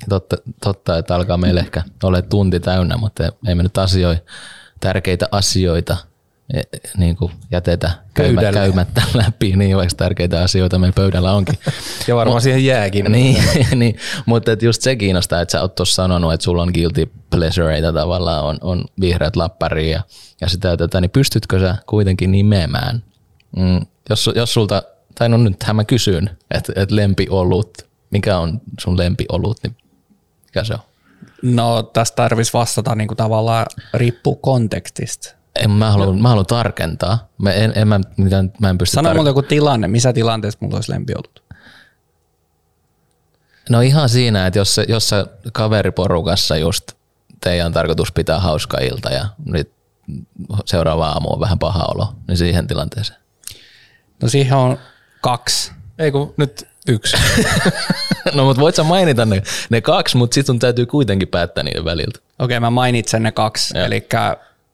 totta, 0.08 0.36
totta, 0.62 0.98
että 0.98 1.14
alkaa 1.14 1.36
meille 1.36 1.60
ehkä 1.60 1.82
ole 2.02 2.22
tunti 2.22 2.60
täynnä, 2.60 2.96
mutta 2.96 3.24
ei 3.48 3.54
me 3.54 3.62
nyt 3.62 3.78
asioi, 3.78 4.16
tärkeitä 4.80 5.28
asioita 5.30 5.96
niin 6.96 7.16
kuin 7.16 7.32
jätetä 7.50 7.90
käymä, 8.14 8.40
Pöydälle. 8.40 8.60
käymättä 8.60 9.02
läpi, 9.26 9.56
niin 9.56 9.76
vaikka 9.76 9.94
tärkeitä 9.96 10.42
asioita 10.42 10.78
meidän 10.78 10.94
pöydällä 10.94 11.32
onkin. 11.32 11.58
Ja 12.08 12.16
varmaan 12.16 12.40
siihen 12.42 12.64
jääkin. 12.64 13.06
Niin, 13.12 13.44
niin 13.80 13.96
mutta 14.26 14.52
et 14.52 14.62
just 14.62 14.82
se 14.82 14.96
kiinnostaa, 14.96 15.40
että 15.40 15.52
sä 15.52 15.60
oot 15.60 15.74
tuossa 15.74 15.94
sanonut, 15.94 16.32
että 16.32 16.44
sulla 16.44 16.62
on 16.62 16.70
guilty 16.74 17.12
pleasureita 17.30 17.92
tavallaan, 17.92 18.44
on, 18.44 18.58
on 18.60 18.84
vihreät 19.00 19.36
lappari 19.36 19.90
ja, 19.90 20.02
ja 20.40 20.48
sitä 20.48 20.76
tätä, 20.76 21.00
niin 21.00 21.10
pystytkö 21.10 21.60
sä 21.60 21.76
kuitenkin 21.86 22.32
nimeämään, 22.32 23.02
mm, 23.56 23.80
jos, 24.10 24.30
jos 24.34 24.54
sulta, 24.54 24.82
tai 25.14 25.28
no 25.28 25.36
nythän 25.36 25.76
mä 25.76 25.84
kysyn, 25.84 26.30
että 26.50 26.72
et 26.76 26.90
lempiolut, 26.90 27.78
mikä 28.10 28.38
on 28.38 28.60
sun 28.80 28.98
lempiolut, 28.98 29.58
niin 29.62 29.76
mikä 30.44 30.64
se 30.64 30.74
on? 30.74 30.80
no 31.42 31.82
tästä 31.82 32.16
tarvitsisi 32.16 32.52
vastata 32.52 32.94
niin 32.94 33.08
kuin 33.08 33.16
tavallaan 33.16 33.66
riippuu 33.94 34.36
kontekstista. 34.36 35.35
En, 35.56 35.70
mä, 35.70 35.90
haluan, 35.90 36.22
mä 36.22 36.28
haluan 36.28 36.46
tarkentaa. 36.46 37.28
Mä 37.38 37.50
en, 37.50 37.72
en, 37.74 37.88
mä, 37.88 38.00
mitään, 38.16 38.52
mä 38.60 38.70
en 38.70 38.78
pysty 38.78 38.94
Sano 38.94 39.10
tar- 39.10 39.14
mulle 39.16 39.30
joku 39.30 39.42
tilanne, 39.42 39.88
missä 39.88 40.12
tilanteessa 40.12 40.58
mulla 40.60 40.76
olisi 40.76 40.92
lempiolut. 40.92 41.42
No 43.70 43.80
ihan 43.80 44.08
siinä, 44.08 44.46
että 44.46 44.58
jos, 44.58 44.80
jos 44.88 45.08
sä 45.08 45.26
kaveriporukassa 45.52 46.56
just 46.56 46.92
teidän 47.40 47.72
tarkoitus 47.72 48.12
pitää 48.12 48.40
hauska 48.40 48.78
ilta 48.78 49.10
ja 49.10 49.26
nyt 49.44 49.72
seuraava 50.64 51.08
aamu 51.08 51.28
on 51.32 51.40
vähän 51.40 51.58
paha 51.58 51.84
olo, 51.84 52.14
niin 52.28 52.36
siihen 52.36 52.66
tilanteeseen. 52.66 53.20
No 54.22 54.28
siihen 54.28 54.56
on 54.56 54.78
kaksi. 55.20 55.72
Ei 55.98 56.10
kun 56.10 56.34
nyt 56.36 56.68
yksi. 56.88 57.16
No 58.34 58.44
mutta 58.44 58.62
voit 58.62 58.74
sä 58.74 58.82
mainita 58.82 59.24
ne, 59.24 59.42
ne 59.70 59.80
kaksi, 59.80 60.16
mutta 60.16 60.34
sitten 60.34 60.46
sun 60.46 60.58
täytyy 60.58 60.86
kuitenkin 60.86 61.28
päättää 61.28 61.64
niiden 61.64 61.84
väliltä. 61.84 62.18
Okei, 62.38 62.60
mä 62.60 62.70
mainitsen 62.70 63.22
ne 63.22 63.32
kaksi. 63.32 63.78
Eli 63.78 64.06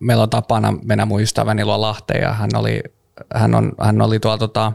meillä 0.03 0.23
on 0.23 0.31
tapana 0.31 0.75
mennä 0.85 1.07
mun 1.07 1.23
ystäväni 1.23 1.65
luo 1.65 1.81
Lahteen 1.81 2.23
ja 2.23 2.33
hän 2.33 2.51
oli, 2.55 2.83
hän 3.35 3.55
on, 3.55 3.73
hän 3.81 4.03
oli 4.03 4.21
tuolla 4.21 4.39
tota, 4.39 4.73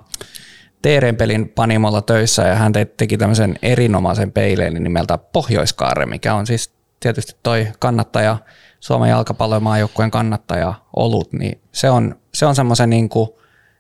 Teerenpelin 0.82 1.50
panimolla 1.50 2.02
töissä 2.02 2.42
ja 2.42 2.56
hän 2.56 2.74
te- 2.74 2.86
teki 2.86 3.18
tämmöisen 3.18 3.60
erinomaisen 3.62 4.32
peilein 4.32 4.74
nimeltä 4.74 5.18
Pohjoiskaare, 5.18 6.06
mikä 6.06 6.34
on 6.34 6.48
siis 6.48 6.72
tietysti 7.00 7.36
toi 7.44 7.68
kannattaja, 7.80 8.38
Suomen 8.80 9.10
jalkapallomaajoukkueen 9.10 10.12
kannattaja 10.12 10.74
olut, 10.96 11.34
niin 11.34 11.62
se 11.72 11.90
on, 11.90 12.16
se 12.34 12.46
on 12.46 12.56
semmoisen 12.56 12.90
niin 12.90 13.10
kuin, 13.10 13.30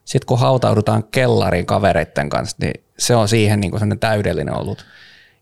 sit 0.05 0.25
kun 0.25 0.39
hautaudutaan 0.39 1.03
kellariin 1.03 1.65
kavereitten 1.65 2.29
kanssa, 2.29 2.57
niin 2.61 2.83
se 2.99 3.15
on 3.15 3.27
siihen 3.27 3.59
niin 3.59 3.71
kuin 3.71 3.99
täydellinen 3.99 4.53
olut. 4.53 4.85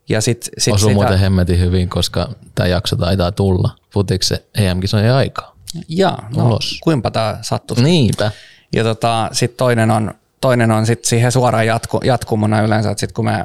Ja 0.08 0.20
sit, 0.20 0.48
sit 0.58 0.74
Osuu 0.74 0.88
sitä, 0.88 0.94
muuten 0.94 1.18
hemmetin 1.18 1.60
hyvin, 1.60 1.88
koska 1.88 2.28
tämä 2.54 2.66
jakso 2.66 2.96
taitaa 2.96 3.32
tulla. 3.32 3.70
Futiksi 3.90 4.34
EM-kisojen 4.54 5.12
aikaa. 5.12 5.55
Ja, 5.88 6.18
no, 6.36 6.46
Ulos. 6.46 6.78
kuinka 6.82 7.10
tämä 7.10 7.38
sattuu. 7.42 7.76
Niinpä. 7.80 8.30
Ja 8.72 8.84
tota, 8.84 9.28
sitten 9.32 9.56
toinen 9.56 9.90
on, 9.90 10.14
toinen 10.40 10.70
on 10.70 10.86
sit 10.86 11.04
siihen 11.04 11.32
suoraan 11.32 11.66
jatku, 11.66 12.00
jatkumona 12.04 12.60
yleensä, 12.60 12.90
että 12.90 13.00
sitten 13.00 13.14
kun 13.14 13.24
me 13.24 13.44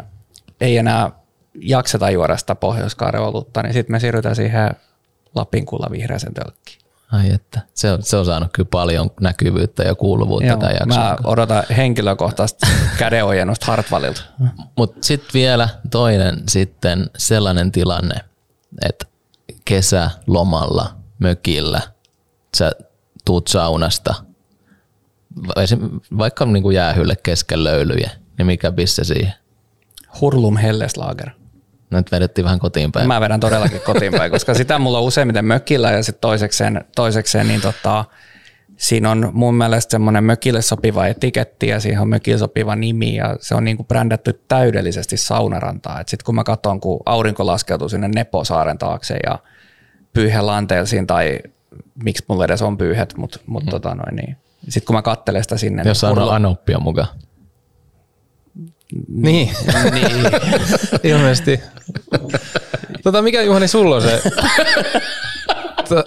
ei 0.62 0.78
enää 0.78 1.12
jakseta 1.62 2.10
juoda 2.10 2.38
sitä 2.38 2.56
pohjois 2.56 2.98
olutta, 3.20 3.64
niin 3.64 3.74
sitten 3.74 3.92
me 3.92 4.00
siirrytään 4.00 4.36
siihen 4.36 4.70
Lapin 5.36 5.66
kulla 5.66 5.88
vihreäsen 5.92 6.34
tölkkiin. 6.34 6.82
Ai 7.12 7.32
että, 7.34 7.62
se 7.74 7.92
on, 7.92 8.04
se 8.04 8.18
on 8.18 8.26
saanut 8.26 8.50
kyllä 8.54 8.70
paljon 8.72 9.12
näkyvyyttä 9.22 9.84
ja 9.84 9.96
kuuluvuutta 9.96 10.48
Joo, 10.48 10.58
tämän 10.58 10.76
jakson. 10.80 11.04
mä 11.04 11.18
odotan 11.24 11.64
henkilökohtaista 11.78 12.68
kädenojennusta 12.98 13.66
Hartwallilta. 13.66 14.22
Mutta 14.78 14.98
sitten 15.02 15.34
vielä 15.34 15.70
toinen 15.92 16.44
sitten 16.50 17.10
sellainen 17.18 17.72
tilanne, 17.72 18.16
että 18.90 19.06
kesälomalla, 19.66 20.96
mökillä, 21.20 21.82
sä 22.58 22.72
tuut 23.26 23.48
saunasta, 23.48 24.14
vaikka 26.18 26.46
niinku 26.46 26.72
jäähylle 26.72 27.16
kesken 27.24 27.64
löylyjä, 27.64 28.10
niin 28.38 28.46
mikä 28.46 28.72
pisse 28.72 29.04
siihen? 29.04 29.34
Hurlum 30.22 30.58
Helleslager. 30.58 31.30
Nyt 31.90 32.12
vedettiin 32.12 32.46
vähän 32.46 32.60
kotiin 32.60 32.92
päin. 32.92 33.08
Mä 33.08 33.22
vedän 33.22 33.40
todellakin 33.40 33.82
kotiin 33.82 34.12
päin, 34.12 34.32
koska 34.32 34.54
sitä 34.54 34.80
mulla 34.80 35.00
on 35.00 35.04
useimmiten 35.04 35.46
mökillä 35.46 35.92
ja 35.92 36.04
sitten 36.04 36.22
toisekseen, 36.22 36.86
toisekseen 36.96 37.48
niin 37.48 37.62
tota, 37.62 38.06
siinä 38.78 39.12
on 39.12 39.30
mun 39.34 39.56
mielestä 39.56 39.92
semmoinen 39.92 40.24
mökille 40.24 40.62
sopiva 40.62 41.08
etiketti 41.08 41.68
ja 41.68 41.80
siihen 41.80 42.02
on 42.02 42.10
mökille 42.10 42.38
sopiva 42.38 42.76
nimi 42.76 43.16
ja 43.16 43.38
se 43.40 43.56
on 43.56 43.64
niinku 43.64 43.84
brändätty 43.84 44.42
täydellisesti 44.48 45.18
saunarantaa. 45.18 45.98
Sitten 45.98 46.26
kun 46.26 46.36
mä 46.36 46.44
katson, 46.44 46.80
kun 46.80 47.00
aurinko 47.06 47.46
laskeutuu 47.46 47.90
sinne 47.90 48.08
Neposaaren 48.16 48.78
taakse 48.78 49.20
ja 49.24 49.40
pyyhelanteelsiin 50.14 51.08
tai 51.08 51.40
miksi 52.04 52.24
mulla 52.28 52.46
edes 52.46 52.62
on 52.62 52.78
pyyhet, 52.78 53.18
mutta 53.18 53.40
mut 53.46 53.64
tota 53.70 53.96
noin 53.96 54.16
niin. 54.16 54.38
Sitten 54.64 54.86
kun 54.86 54.96
mä 54.96 55.02
kattelen 55.02 55.44
sitä 55.44 55.58
sinne. 55.58 55.84
Jos 55.86 56.02
niin 56.02 56.12
on 56.12 56.18
hurla- 56.18 56.34
anoppia 56.34 56.80
mukaan. 56.80 57.08
Niin, 59.08 59.56
niin, 59.94 60.32
ilmeisesti. 61.14 61.60
tota, 63.04 63.22
mikä 63.22 63.42
Juhani 63.42 63.68
sulla 63.68 63.96
on 63.96 64.02
se? 64.02 64.22
To- 65.90 66.04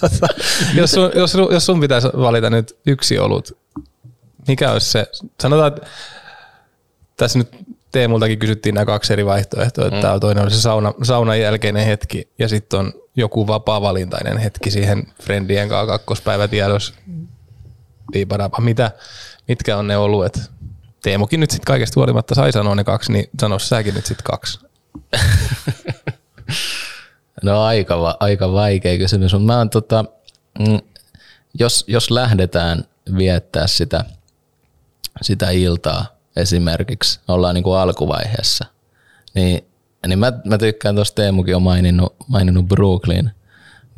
tota, 0.00 0.26
jos, 0.74 0.90
sun, 0.90 1.10
jos, 1.14 1.34
jos 1.50 1.66
sun 1.66 1.80
pitäisi 1.80 2.08
valita 2.08 2.50
nyt 2.50 2.78
yksi 2.86 3.18
olut, 3.18 3.58
mikä 4.48 4.72
olisi 4.72 4.90
se? 4.90 5.06
Sanotaan, 5.40 5.68
että 5.68 5.86
tässä 7.16 7.38
nyt 7.38 7.48
Teemultakin 7.92 8.38
kysyttiin 8.38 8.74
nämä 8.74 8.84
kaksi 8.84 9.12
eri 9.12 9.26
vaihtoehtoa, 9.26 9.86
että 9.86 10.14
mm. 10.14 10.20
toinen 10.20 10.44
on 10.44 10.50
se 10.50 10.60
sauna, 10.60 10.94
saunan 11.02 11.40
jälkeinen 11.40 11.86
hetki 11.86 12.28
ja 12.38 12.48
sitten 12.48 12.80
on 12.80 12.92
joku 13.16 13.46
vapaa-valintainen 13.46 14.38
hetki 14.38 14.70
siihen 14.70 15.06
friendien 15.22 15.68
kanssa 15.68 15.86
kakkospäivätiedos. 15.86 16.94
Diipadapa. 18.12 18.60
Mitä, 18.60 18.90
mitkä 19.48 19.76
on 19.76 19.86
ne 19.86 19.96
oluet? 19.96 20.40
Teemukin 21.02 21.40
nyt 21.40 21.50
sitten 21.50 21.66
kaikesta 21.66 22.00
huolimatta 22.00 22.34
sai 22.34 22.52
sanoa 22.52 22.74
ne 22.74 22.84
kaksi, 22.84 23.12
niin 23.12 23.30
sano 23.40 23.58
säkin 23.58 23.94
nyt 23.94 24.06
sitten 24.06 24.24
kaksi. 24.24 24.58
No 27.42 27.62
aika, 27.62 28.00
va- 28.00 28.16
aika 28.20 28.52
vaikea 28.52 28.98
kysymys, 28.98 29.34
mä 29.34 29.58
oon 29.58 29.70
tota, 29.70 30.04
mm, 30.58 30.78
jos, 31.54 31.84
jos 31.88 32.10
lähdetään 32.10 32.84
viettää 33.16 33.66
sitä, 33.66 34.04
sitä 35.22 35.50
iltaa 35.50 36.06
esimerkiksi, 36.36 37.20
ollaan 37.28 37.54
niin 37.54 37.64
kuin 37.64 37.78
alkuvaiheessa, 37.78 38.64
niin, 39.34 39.65
niin 40.06 40.18
mä, 40.18 40.32
mä 40.44 40.58
tykkään 40.58 40.94
tuosta 40.94 41.14
Teemukin 41.14 41.56
on 41.56 41.62
maininnut, 41.62 42.16
maininnut 42.28 42.66
Brooklyn, 42.66 43.30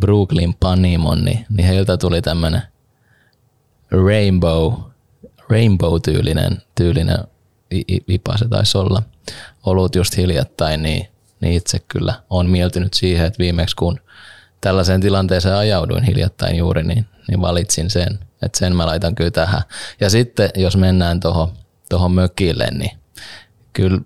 Brooklyn 0.00 0.54
Panimon, 0.54 1.24
niin, 1.24 1.46
niin 1.56 1.66
heiltä 1.66 1.96
tuli 1.96 2.22
tämmönen 2.22 2.62
rainbow, 3.90 4.74
rainbow-tyylinen 5.50 6.62
tyylinen 6.74 7.18
i- 7.72 7.84
i- 7.94 8.04
IPA 8.08 8.36
se 8.38 8.48
taisi 8.48 8.78
olla, 8.78 9.02
olut 9.66 9.94
just 9.94 10.16
hiljattain, 10.16 10.82
niin, 10.82 11.08
niin 11.40 11.52
itse 11.52 11.78
kyllä 11.78 12.14
on 12.30 12.50
mieltynyt 12.50 12.94
siihen, 12.94 13.26
että 13.26 13.38
viimeksi 13.38 13.76
kun 13.76 14.00
tällaiseen 14.60 15.00
tilanteeseen 15.00 15.54
ajauduin 15.54 16.04
hiljattain 16.04 16.56
juuri, 16.56 16.82
niin, 16.82 17.06
niin 17.28 17.40
valitsin 17.40 17.90
sen, 17.90 18.18
että 18.42 18.58
sen 18.58 18.76
mä 18.76 18.86
laitan 18.86 19.14
kyllä 19.14 19.30
tähän. 19.30 19.62
Ja 20.00 20.10
sitten 20.10 20.50
jos 20.54 20.76
mennään 20.76 21.20
tuohon 21.20 21.52
toho 21.88 22.08
mökille, 22.08 22.68
niin 22.70 22.90
kyllä 23.72 24.00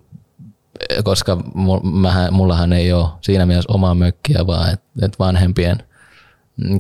koska 1.05 1.39
mähän, 1.83 2.35
mullahan 2.35 2.73
ei 2.73 2.93
ole 2.93 3.09
siinä 3.21 3.47
mielessä 3.47 3.73
omaa 3.73 3.95
mökkiä, 3.95 4.47
vaan 4.47 4.73
että 4.73 5.07
et 5.07 5.19
vanhempien 5.19 5.83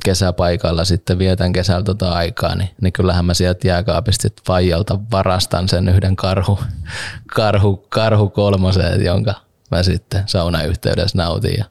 kesäpaikalla 0.05 0.84
sitten 0.84 1.18
vietän 1.18 1.53
kesällä 1.53 1.82
tota 1.82 2.12
aikaa, 2.12 2.55
niin, 2.55 2.70
niin 2.80 2.93
kyllähän 2.93 3.24
mä 3.24 3.34
sieltä 3.34 3.68
jääkaapista 3.68 4.22
sit 4.22 4.43
faijalta 4.47 4.99
varastan 5.11 5.68
sen 5.68 5.88
yhden 5.88 6.16
karhu, 6.16 6.59
karhu, 7.36 7.76
karhu 7.88 8.30
kolmosen, 8.30 9.05
jonka 9.05 9.34
mä 9.70 9.82
sitten 9.82 10.22
saunayhteydessä 10.26 11.18
nautin 11.18 11.55
ja 11.59 11.64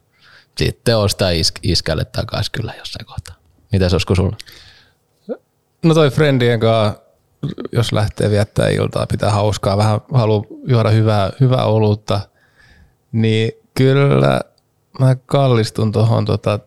sitten 0.58 0.96
ostaa 0.96 1.30
is, 1.30 1.52
iskälle 1.62 2.04
takaisin 2.04 2.52
kyllä 2.52 2.72
jossain 2.78 3.06
kohtaa. 3.06 3.34
Mitäs 3.72 3.92
olisiko 3.92 4.14
sulla? 4.14 4.36
No 5.84 5.94
toi 5.94 6.10
friendien 6.10 6.60
kanssa, 6.60 7.01
jos 7.72 7.92
lähtee 7.92 8.30
viettää 8.30 8.68
iltaa, 8.68 9.06
pitää 9.06 9.30
hauskaa, 9.30 9.76
vähän 9.76 10.00
haluaa 10.12 10.44
juoda 10.66 10.90
hyvää, 10.90 11.30
hyvää 11.40 11.64
olutta, 11.64 12.20
niin 13.12 13.52
kyllä 13.74 14.40
mä 14.98 15.16
kallistun 15.26 15.92
tuohon 15.92 16.24
tota 16.24 16.58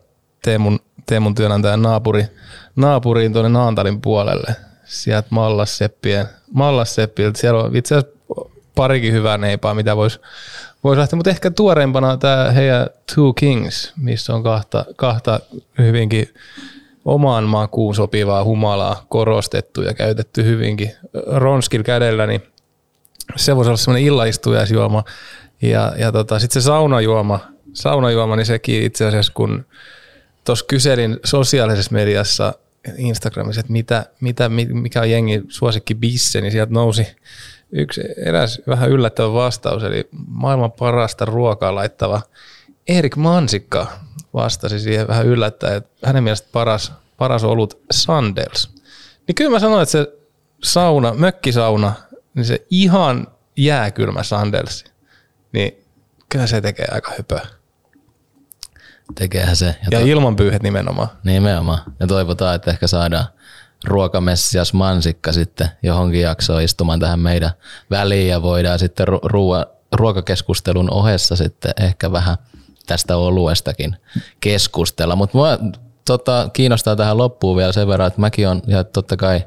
Teemun, 0.42 0.78
Teemun 1.06 1.34
työnantajan 1.34 1.82
naapuri, 1.82 2.26
naapuriin 2.76 3.32
tuonne 3.32 3.48
Naantalin 3.48 4.00
puolelle. 4.00 4.56
Sieltä 4.84 5.28
Mallasseppien, 5.30 6.26
Mallasseppiltä. 6.52 7.40
Siellä 7.40 7.62
on 7.62 7.76
itse 7.76 7.94
asiassa 7.94 8.16
parikin 8.74 9.12
hyvää 9.12 9.38
neipaa, 9.38 9.74
mitä 9.74 9.96
voisi 9.96 10.20
vois 10.84 10.98
lähteä, 10.98 11.16
mutta 11.16 11.30
ehkä 11.30 11.50
tuoreempana 11.50 12.16
tämä 12.16 12.50
heidän 12.50 12.86
Two 13.14 13.32
Kings, 13.32 13.92
missä 13.96 14.34
on 14.34 14.42
kahta, 14.42 14.84
kahta 14.96 15.40
hyvinkin 15.78 16.34
omaan 17.06 17.44
makuun 17.44 17.94
sopivaa 17.94 18.44
humalaa 18.44 19.06
korostettu 19.08 19.82
ja 19.82 19.94
käytetty 19.94 20.44
hyvinkin 20.44 20.92
ronskil 21.26 21.82
kädellä, 21.82 22.26
niin 22.26 22.42
se 23.36 23.56
voisi 23.56 23.68
olla 23.68 23.76
semmoinen 23.76 24.06
illaistujaisjuoma. 24.06 25.04
Ja, 25.62 25.92
ja 25.98 26.12
tota, 26.12 26.38
sitten 26.38 26.62
se 26.62 26.66
saunajuoma, 26.66 27.40
saunajuoma, 27.72 28.36
niin 28.36 28.46
sekin 28.46 28.82
itse 28.82 29.06
asiassa, 29.06 29.32
kun 29.32 29.64
tuossa 30.44 30.64
kyselin 30.68 31.20
sosiaalisessa 31.24 31.92
mediassa 31.92 32.54
Instagramissa, 32.96 33.60
että 33.60 33.72
mitä, 33.72 34.06
mitä, 34.20 34.48
mikä 34.68 35.00
on 35.00 35.10
jengi 35.10 35.42
suosikki 35.48 35.94
bisse, 35.94 36.40
niin 36.40 36.52
sieltä 36.52 36.72
nousi 36.72 37.06
yksi 37.72 38.00
eräs 38.16 38.62
vähän 38.66 38.90
yllättävä 38.90 39.32
vastaus, 39.32 39.82
eli 39.82 40.08
maailman 40.28 40.72
parasta 40.72 41.24
ruokaa 41.24 41.74
laittava 41.74 42.22
Erik 42.88 43.16
Mansikka 43.16 43.86
vastasi 44.34 44.80
siihen 44.80 45.08
vähän 45.08 45.26
yllättäen, 45.26 45.76
että 45.76 46.06
hänen 46.06 46.24
mielestä 46.24 46.48
paras, 46.52 46.92
paras 47.16 47.44
olut 47.44 47.80
Sandels. 47.90 48.70
Niin 49.28 49.34
kyllä 49.34 49.50
mä 49.50 49.58
sanoin, 49.58 49.82
että 49.82 49.92
se 49.92 50.12
sauna, 50.64 51.14
mökkisauna, 51.14 51.92
niin 52.34 52.44
se 52.44 52.66
ihan 52.70 53.26
jääkylmä 53.56 54.22
Sandels, 54.22 54.84
niin 55.52 55.84
kyllä 56.28 56.46
se 56.46 56.60
tekee 56.60 56.86
aika 56.92 57.12
höpöä. 57.16 57.46
Tekeehän 59.14 59.56
se. 59.56 59.76
Ja 59.90 59.98
to- 60.00 60.06
ilman 60.06 60.36
pyyhet 60.36 60.62
nimenomaan. 60.62 61.08
Nimenomaan. 61.24 61.78
Ja 62.00 62.06
toivotaan, 62.06 62.54
että 62.54 62.70
ehkä 62.70 62.86
saadaan 62.86 63.26
ruokamessias 63.84 64.72
Mansikka 64.72 65.32
sitten 65.32 65.68
johonkin 65.82 66.20
jaksoon 66.20 66.62
istumaan 66.62 67.00
tähän 67.00 67.20
meidän 67.20 67.50
väliin 67.90 68.28
ja 68.28 68.42
voidaan 68.42 68.78
sitten 68.78 69.08
ru- 69.08 69.20
ruoa, 69.22 69.66
ruokakeskustelun 69.92 70.90
ohessa 70.90 71.36
sitten 71.36 71.72
ehkä 71.80 72.12
vähän 72.12 72.36
tästä 72.86 73.16
oluestakin 73.16 73.96
keskustella. 74.40 75.16
Mutta 75.16 75.38
mua 75.38 75.58
tota, 76.04 76.50
kiinnostaa 76.52 76.96
tähän 76.96 77.18
loppuun 77.18 77.56
vielä 77.56 77.72
sen 77.72 77.88
verran, 77.88 78.06
että 78.06 78.20
mäkin 78.20 78.48
on, 78.48 78.62
ja 78.66 78.84
totta 78.84 79.16
kai, 79.16 79.40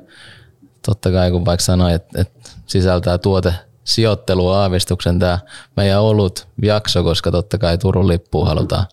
totta 0.85 1.11
kai 1.11 1.31
kun 1.31 1.45
vaikka 1.45 1.63
sanoin, 1.63 1.95
että, 1.95 2.21
että 2.21 2.49
sisältää 2.65 3.17
tuote 3.17 3.53
sijoittelua 3.83 4.61
aavistuksen 4.61 5.19
tämä 5.19 5.39
meidän 5.75 6.01
olut 6.01 6.47
jakso, 6.61 7.03
koska 7.03 7.31
totta 7.31 7.57
kai 7.57 7.77
Turun 7.77 8.07
lippuun 8.07 8.47
halutaan 8.47 8.85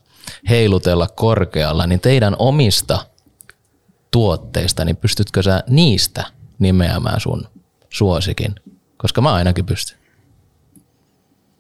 heilutella 0.49 1.07
korkealla, 1.15 1.87
niin 1.87 2.01
teidän 2.01 2.37
omista 2.39 2.99
tuotteista, 4.11 4.85
niin 4.85 4.97
pystytkö 4.97 5.43
sä 5.43 5.63
niistä 5.69 6.25
nimeämään 6.59 7.21
sun 7.21 7.49
suosikin? 7.91 8.55
Koska 8.97 9.21
mä 9.21 9.35
ainakin 9.35 9.67
pystyn. 9.67 9.99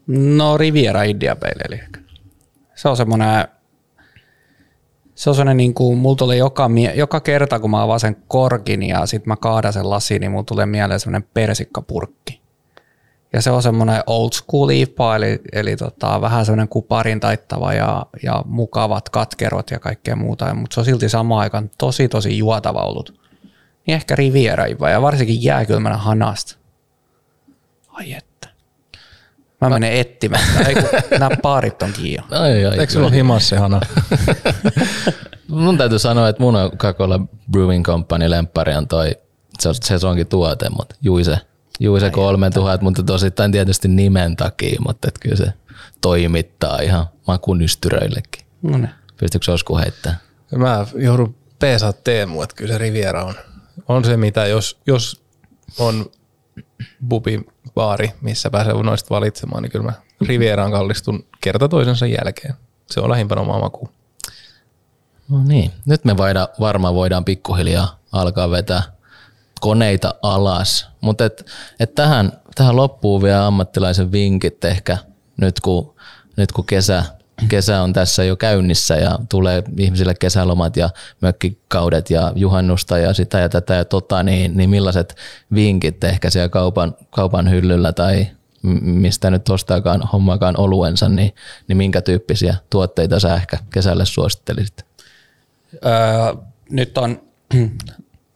No 0.07 0.57
Riviera 0.57 1.03
India 1.03 1.37
Pale 1.37 1.53
Ale. 1.69 2.06
Se 2.77 2.89
on 2.89 2.97
semmoinen, 2.97 3.49
se 5.15 5.31
on 5.31 5.37
semmoinen 5.37 5.57
niin 5.57 5.75
kuin, 5.75 5.99
mulla 5.99 6.17
tulee 6.17 6.37
joka, 6.37 6.71
joka 6.95 7.21
kerta, 7.21 7.61
kun 7.61 7.71
mä 7.71 7.83
avaan 7.83 8.01
sen 8.01 8.17
korkin 8.29 8.83
ja 8.83 9.07
sit 9.07 9.27
mä 9.27 9.37
kaadan 9.37 9.73
sen 9.73 9.91
lasiin, 9.91 10.21
niin 10.21 10.31
mulla 10.31 10.45
tulee 10.45 10.67
mieleen 10.67 11.01
semmoinen 11.01 11.29
persikkapurkki. 11.35 12.41
ja 13.33 13.43
se 13.43 13.51
on 13.51 13.63
semmoinen 13.63 14.03
old 14.07 14.31
school 14.33 14.69
IPA, 14.69 15.17
eli, 15.17 15.41
eli 15.53 15.77
tota, 15.77 16.21
vähän 16.21 16.47
semmoinen 16.47 16.69
kuparin 16.69 17.21
taittava 17.21 17.73
ja, 17.73 18.07
ja 18.23 18.43
mukavat 18.47 19.09
katkerot 19.09 19.71
ja 19.71 19.79
kaikkea 19.79 20.17
muuta, 20.17 20.55
mutta 20.55 20.75
se 20.75 20.81
on 20.81 20.85
silti 20.85 21.09
samaan 21.09 21.41
aikaan 21.41 21.71
tosi 21.79 22.09
tosi 22.09 22.39
juotava 22.39 22.83
ollut. 22.83 23.21
Niin 23.87 23.95
ehkä 23.95 24.17
Riviera 24.17 24.67
ja 24.67 25.03
varsinkin 25.03 25.43
jääkylmänä 25.43 25.97
hanasta. 25.97 26.57
Ai 27.89 28.13
että. 28.13 28.36
Mä 29.61 29.71
menen 29.71 29.93
etsimään. 29.93 30.67
Ei 30.67 30.75
kun 30.75 30.85
nämä 31.11 31.31
paarit 31.43 31.83
on 31.83 31.93
kiinni. 31.93 32.27
Ai, 32.31 32.65
ai, 32.65 32.79
Eikö 32.79 32.93
sulla 32.93 33.07
ole 33.07 33.17
himas 33.17 33.49
se 33.49 33.57
hana? 33.57 33.81
Mun 35.49 35.79
täytyy 35.79 35.99
sanoa, 35.99 36.29
että 36.29 36.43
mun 36.43 36.57
on 36.57 36.71
Coca-Cola 36.71 37.21
Brewing 37.51 37.85
Company 37.85 38.31
lemppari 38.31 38.75
on 38.75 38.89
toi, 38.89 39.13
se 39.61 39.69
on 39.69 39.75
sesonkin 39.85 40.27
tuote, 40.27 40.71
mutta 40.71 40.95
Juise, 41.03 41.39
Juise 41.81 42.11
3000, 42.11 42.85
mutta 42.85 43.03
tosittain 43.03 43.53
tietysti 43.53 43.89
nimen 43.89 44.37
takia, 44.37 44.81
mutta 44.87 45.09
et 45.09 45.19
kyllä 45.19 45.37
se 45.37 45.53
toimittaa 46.01 46.79
ihan 46.81 47.07
makunystyröillekin. 47.27 48.47
No 48.63 48.79
niin. 48.79 48.91
Pystyykö 49.17 49.53
Osku 49.53 49.79
heittämään? 49.79 50.21
Mä 50.57 50.87
joudun 50.95 51.35
peesaa 51.59 51.93
Teemu, 51.93 52.43
että 52.43 52.57
kyllä 52.57 52.73
se 52.73 52.79
Riviera 52.79 53.25
on, 53.25 53.35
on 53.89 54.05
se, 54.05 54.17
mitä 54.17 54.47
jos, 54.47 54.81
jos 54.87 55.23
on 55.79 56.11
bubi 57.09 57.41
baari, 57.75 58.13
missä 58.21 58.51
pääsee 58.51 58.75
noista 58.83 59.15
valitsemaan, 59.15 59.63
niin 59.63 59.73
kyllä 59.73 59.85
mä 59.85 59.93
Rivieraan 60.29 60.73
kallistun 60.73 61.25
kerta 61.41 61.69
toisensa 61.69 62.07
jälkeen. 62.07 62.55
Se 62.91 63.01
on 63.01 63.11
lähimpänä 63.11 63.41
omaa 63.41 63.61
makuun. 63.61 63.89
No 65.29 65.45
niin, 65.45 65.73
nyt 65.87 66.05
me 66.05 66.17
voidaan, 66.17 66.49
varmaan 66.61 66.95
voidaan 66.95 67.25
pikkuhiljaa 67.25 67.99
alkaa 68.13 68.51
vetää 68.51 68.83
koneita 69.61 70.15
alas, 70.23 70.89
mutta 71.01 71.25
et, 71.25 71.47
et 71.81 71.95
tähän, 71.95 72.33
tähän 72.55 72.77
loppuu 72.77 73.23
vielä 73.23 73.47
ammattilaisen 73.47 74.13
vinkit 74.13 74.65
ehkä 74.65 74.99
nyt 75.37 75.61
kun, 75.61 75.95
nyt 76.37 76.53
kun 76.53 76.67
kesä, 76.67 77.05
kesä 77.49 77.83
on 77.83 77.93
tässä 77.93 78.25
jo 78.25 78.37
käynnissä 78.37 78.97
ja 78.97 79.19
tulee 79.29 79.63
ihmisille 79.79 80.15
kesälomat 80.15 80.77
ja 80.77 80.91
mökkikaudet 81.21 82.11
ja 82.11 82.33
juhannusta 82.35 82.99
ja 82.99 83.15
sitä 83.15 83.39
ja 83.39 83.49
tätä 83.49 83.75
ja 83.75 83.85
tota, 83.85 84.23
niin, 84.23 84.57
niin 84.57 84.71
millaiset 84.71 85.17
vinkit 85.55 86.05
ehkä 86.05 86.31
siellä 86.31 86.49
kaupan, 86.49 86.95
kaupan 87.11 87.51
hyllyllä 87.51 87.93
tai 87.93 88.27
mistä 88.83 89.31
nyt 89.31 89.49
ostaakaan 89.49 90.03
hommaakaan 90.13 90.61
oluensa, 90.61 91.09
niin, 91.09 91.35
niin 91.69 91.77
minkä 91.77 92.01
tyyppisiä 92.01 92.57
tuotteita 92.71 93.21
sä 93.21 93.35
ehkä 93.35 93.59
kesälle 93.73 94.05
suosittelisit? 94.05 94.87
Öö, 95.75 95.91
nyt 96.71 96.99
on 96.99 97.23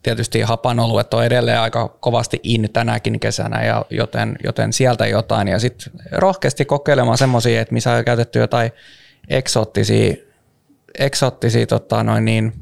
tietysti 0.03 0.41
hapanoluet 0.41 1.15
on 1.15 1.25
edelleen 1.25 1.61
aika 1.61 1.89
kovasti 1.89 2.41
in 2.43 2.69
tänäkin 2.73 3.21
kesänä, 3.21 3.65
ja 3.65 3.85
joten, 3.91 4.37
joten 4.45 4.73
sieltä 4.73 5.07
jotain. 5.07 5.49
Ja 5.49 5.59
sitten 5.59 5.93
rohkeasti 6.13 6.65
kokeilemaan 6.65 7.19
semmoisia, 7.19 7.61
että 7.61 7.75
missä 7.75 7.93
on 7.93 8.05
käytetty 8.05 8.39
jotain 8.39 8.73
eksoottisia, 9.29 10.15
eksoottisia 10.99 11.67
tota 11.67 12.05
noin 12.05 12.25
niin, 12.25 12.53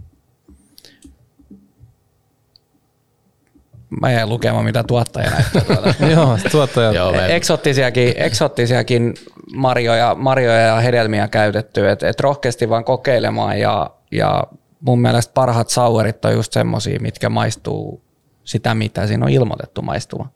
mä 4.01 4.13
jäin 4.13 4.29
lukemaan, 4.29 4.65
mitä 4.65 4.83
tuottaja 4.83 5.31
näyttää. 5.31 6.09
Joo, 6.15 6.39
tuottaja. 6.51 6.93
Joo, 6.93 7.13
Eksoottisiakin, 7.29 8.15
eksoottisiakin 8.17 9.15
marjoja, 9.55 10.15
marjoja 10.15 10.59
ja 10.59 10.77
hedelmiä 10.81 11.29
käytetty, 11.29 11.89
että 11.89 12.09
et 12.09 12.21
rohkeasti 12.21 12.69
vaan 12.69 12.85
kokeilemaan 12.85 13.61
ja, 13.61 13.91
ja 14.13 14.45
mun 14.81 15.01
mielestä 15.01 15.33
parhaat 15.35 15.69
sauerit 15.69 16.25
on 16.25 16.33
just 16.33 16.53
semmosia, 16.53 17.01
mitkä 17.01 17.29
maistuu 17.29 18.03
sitä, 18.45 18.75
mitä 18.75 19.07
siinä 19.07 19.25
on 19.27 19.33
ilmoitettu 19.33 19.83
maistuva. 19.83 20.29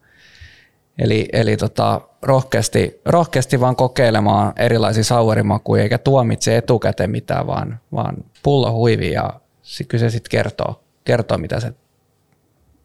Eli, 0.99 1.29
eli 1.33 1.57
tota, 1.57 2.01
rohkeasti, 2.23 3.01
rohkeasti 3.05 3.61
vaan 3.61 3.77
kokeilemaan 3.77 4.53
erilaisia 4.57 5.05
sauerimakuja, 5.05 5.83
eikä 5.83 5.99
tuomitse 5.99 6.57
etukäteen 6.57 7.11
mitään, 7.11 7.47
vaan, 7.47 7.81
vaan 7.93 8.17
pullo 8.43 8.73
huivi 8.73 9.13
ja 9.13 9.41
sit, 9.63 9.87
kyllä 9.87 10.01
se 10.01 10.11
sitten 10.11 10.31
kertoo, 10.31 10.85
kertoo 11.05 11.39
mitä, 11.39 11.61
se, 11.61 11.73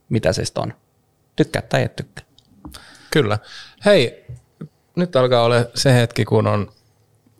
mitä 0.09 0.33
se 0.33 0.43
on. 0.55 0.73
Tykkää 1.35 1.61
tai 1.61 1.83
et 1.83 1.95
tykkää. 1.95 2.25
Kyllä. 3.11 3.39
Hei, 3.85 4.25
nyt 4.95 5.15
alkaa 5.15 5.43
olla 5.43 5.55
se 5.75 5.93
hetki, 5.93 6.25
kun 6.25 6.47
on 6.47 6.71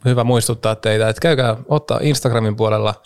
hyvä 0.06 0.24
muistuttaa 0.24 0.76
teitä, 0.76 1.10
että 1.10 1.22
käykää 1.22 1.58
ottaa 1.68 2.00
Instagramin 2.02 2.56
puolella 2.56 3.02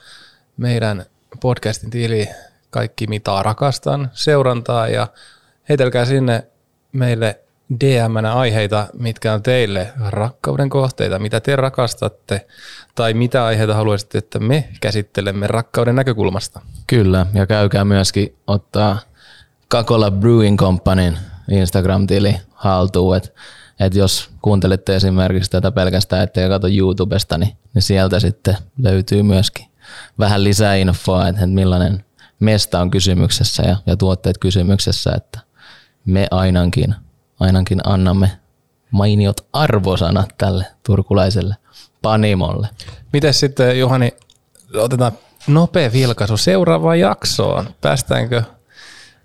meidän 0.58 1.06
podcastin 1.42 1.90
tili 1.90 2.30
Kaikki 2.70 3.08
mitä 3.08 3.44
rakastan 3.44 4.10
seurantaa 4.14 4.88
ja 4.88 5.08
heitelkää 5.70 6.06
sinne 6.06 6.48
meille 6.92 7.40
dm 7.80 8.26
aiheita, 8.36 8.88
mitkä 9.00 9.34
on 9.34 9.44
teille 9.44 9.94
rakkauden 10.10 10.70
kohteita, 10.70 11.20
mitä 11.20 11.40
te 11.40 11.56
rakastatte 11.56 12.48
tai 12.96 13.14
mitä 13.14 13.46
aiheita 13.46 13.74
haluaisitte, 13.74 14.18
että 14.18 14.40
me 14.40 14.70
käsittelemme 14.82 15.48
rakkauden 15.48 15.96
näkökulmasta. 15.96 16.62
Kyllä, 16.88 17.26
ja 17.34 17.48
käykää 17.48 17.86
myöskin 17.86 18.36
ottaa 18.48 19.00
Kakola 19.68 20.12
Brewing 20.12 20.58
Companyn 20.58 21.18
Instagram-tili 21.52 22.36
haltuun, 22.54 23.18
että 23.18 23.30
et 23.80 23.96
jos 23.96 24.30
kuuntelette 24.42 24.96
esimerkiksi 24.96 25.52
tätä 25.52 25.72
pelkästään, 25.72 26.24
ettei 26.24 26.50
katso 26.50 26.68
YouTubesta, 26.68 27.38
niin, 27.38 27.58
niin 27.74 27.82
sieltä 27.82 28.20
sitten 28.20 28.58
löytyy 28.78 29.24
myöskin 29.24 29.71
vähän 30.20 30.44
lisää 30.44 30.76
infoa, 30.76 31.28
että 31.28 31.48
millainen 31.48 32.06
mesta 32.40 32.80
on 32.80 32.92
kysymyksessä 32.92 33.64
ja, 33.64 33.76
ja 33.86 33.98
tuotteet 33.98 34.38
kysymyksessä, 34.38 35.12
että 35.18 35.40
me 36.06 36.28
ainakin, 36.32 36.96
ainakin 37.40 37.82
annamme 37.84 38.32
mainiot 38.92 39.48
arvosanat 39.54 40.30
tälle 40.38 40.66
turkulaiselle 40.86 41.56
panimolle. 42.02 42.70
Miten 43.14 43.34
sitten 43.34 43.80
Juhani, 43.80 44.14
otetaan 44.74 45.12
nopea 45.48 45.92
vilkaisu 45.92 46.38
seuraavaan 46.38 47.00
jaksoon. 47.00 47.70
Päästäänkö 47.82 48.44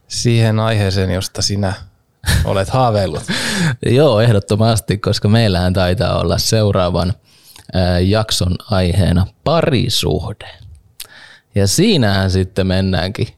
siihen 0.09 0.61
aiheeseen, 0.61 1.11
josta 1.11 1.43
sinä 1.43 1.73
olet 2.45 2.69
haaveillut? 2.69 3.23
Joo, 3.87 4.21
ehdottomasti, 4.21 4.99
koska 4.99 5.29
meillähän 5.29 5.73
taitaa 5.73 6.19
olla 6.19 6.39
seuraavan 6.39 7.13
jakson 8.07 8.57
aiheena 8.71 9.27
parisuhde. 9.45 10.49
Ja 11.55 11.67
siinähän 11.67 12.31
sitten 12.31 12.67
mennäänkin 12.67 13.29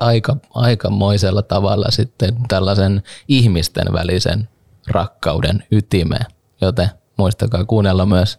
aika, 0.00 0.36
aikamoisella 0.54 1.42
tavalla 1.42 1.90
sitten 1.90 2.36
tällaisen 2.48 3.02
ihmisten 3.28 3.92
välisen 3.92 4.48
rakkauden 4.86 5.64
ytimeen. 5.70 6.26
Joten 6.60 6.90
muistakaa 7.16 7.64
kuunnella 7.64 8.06
myös 8.06 8.38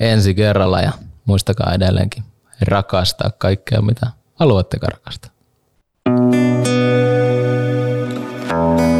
ensi 0.00 0.34
kerralla 0.34 0.80
ja 0.80 0.92
muistakaa 1.24 1.74
edelleenkin 1.74 2.24
rakastaa 2.60 3.30
kaikkea, 3.30 3.82
mitä 3.82 4.06
haluatte 4.34 4.78
rakastaa. 4.82 5.30
thank 8.50 8.80
you 8.80 8.99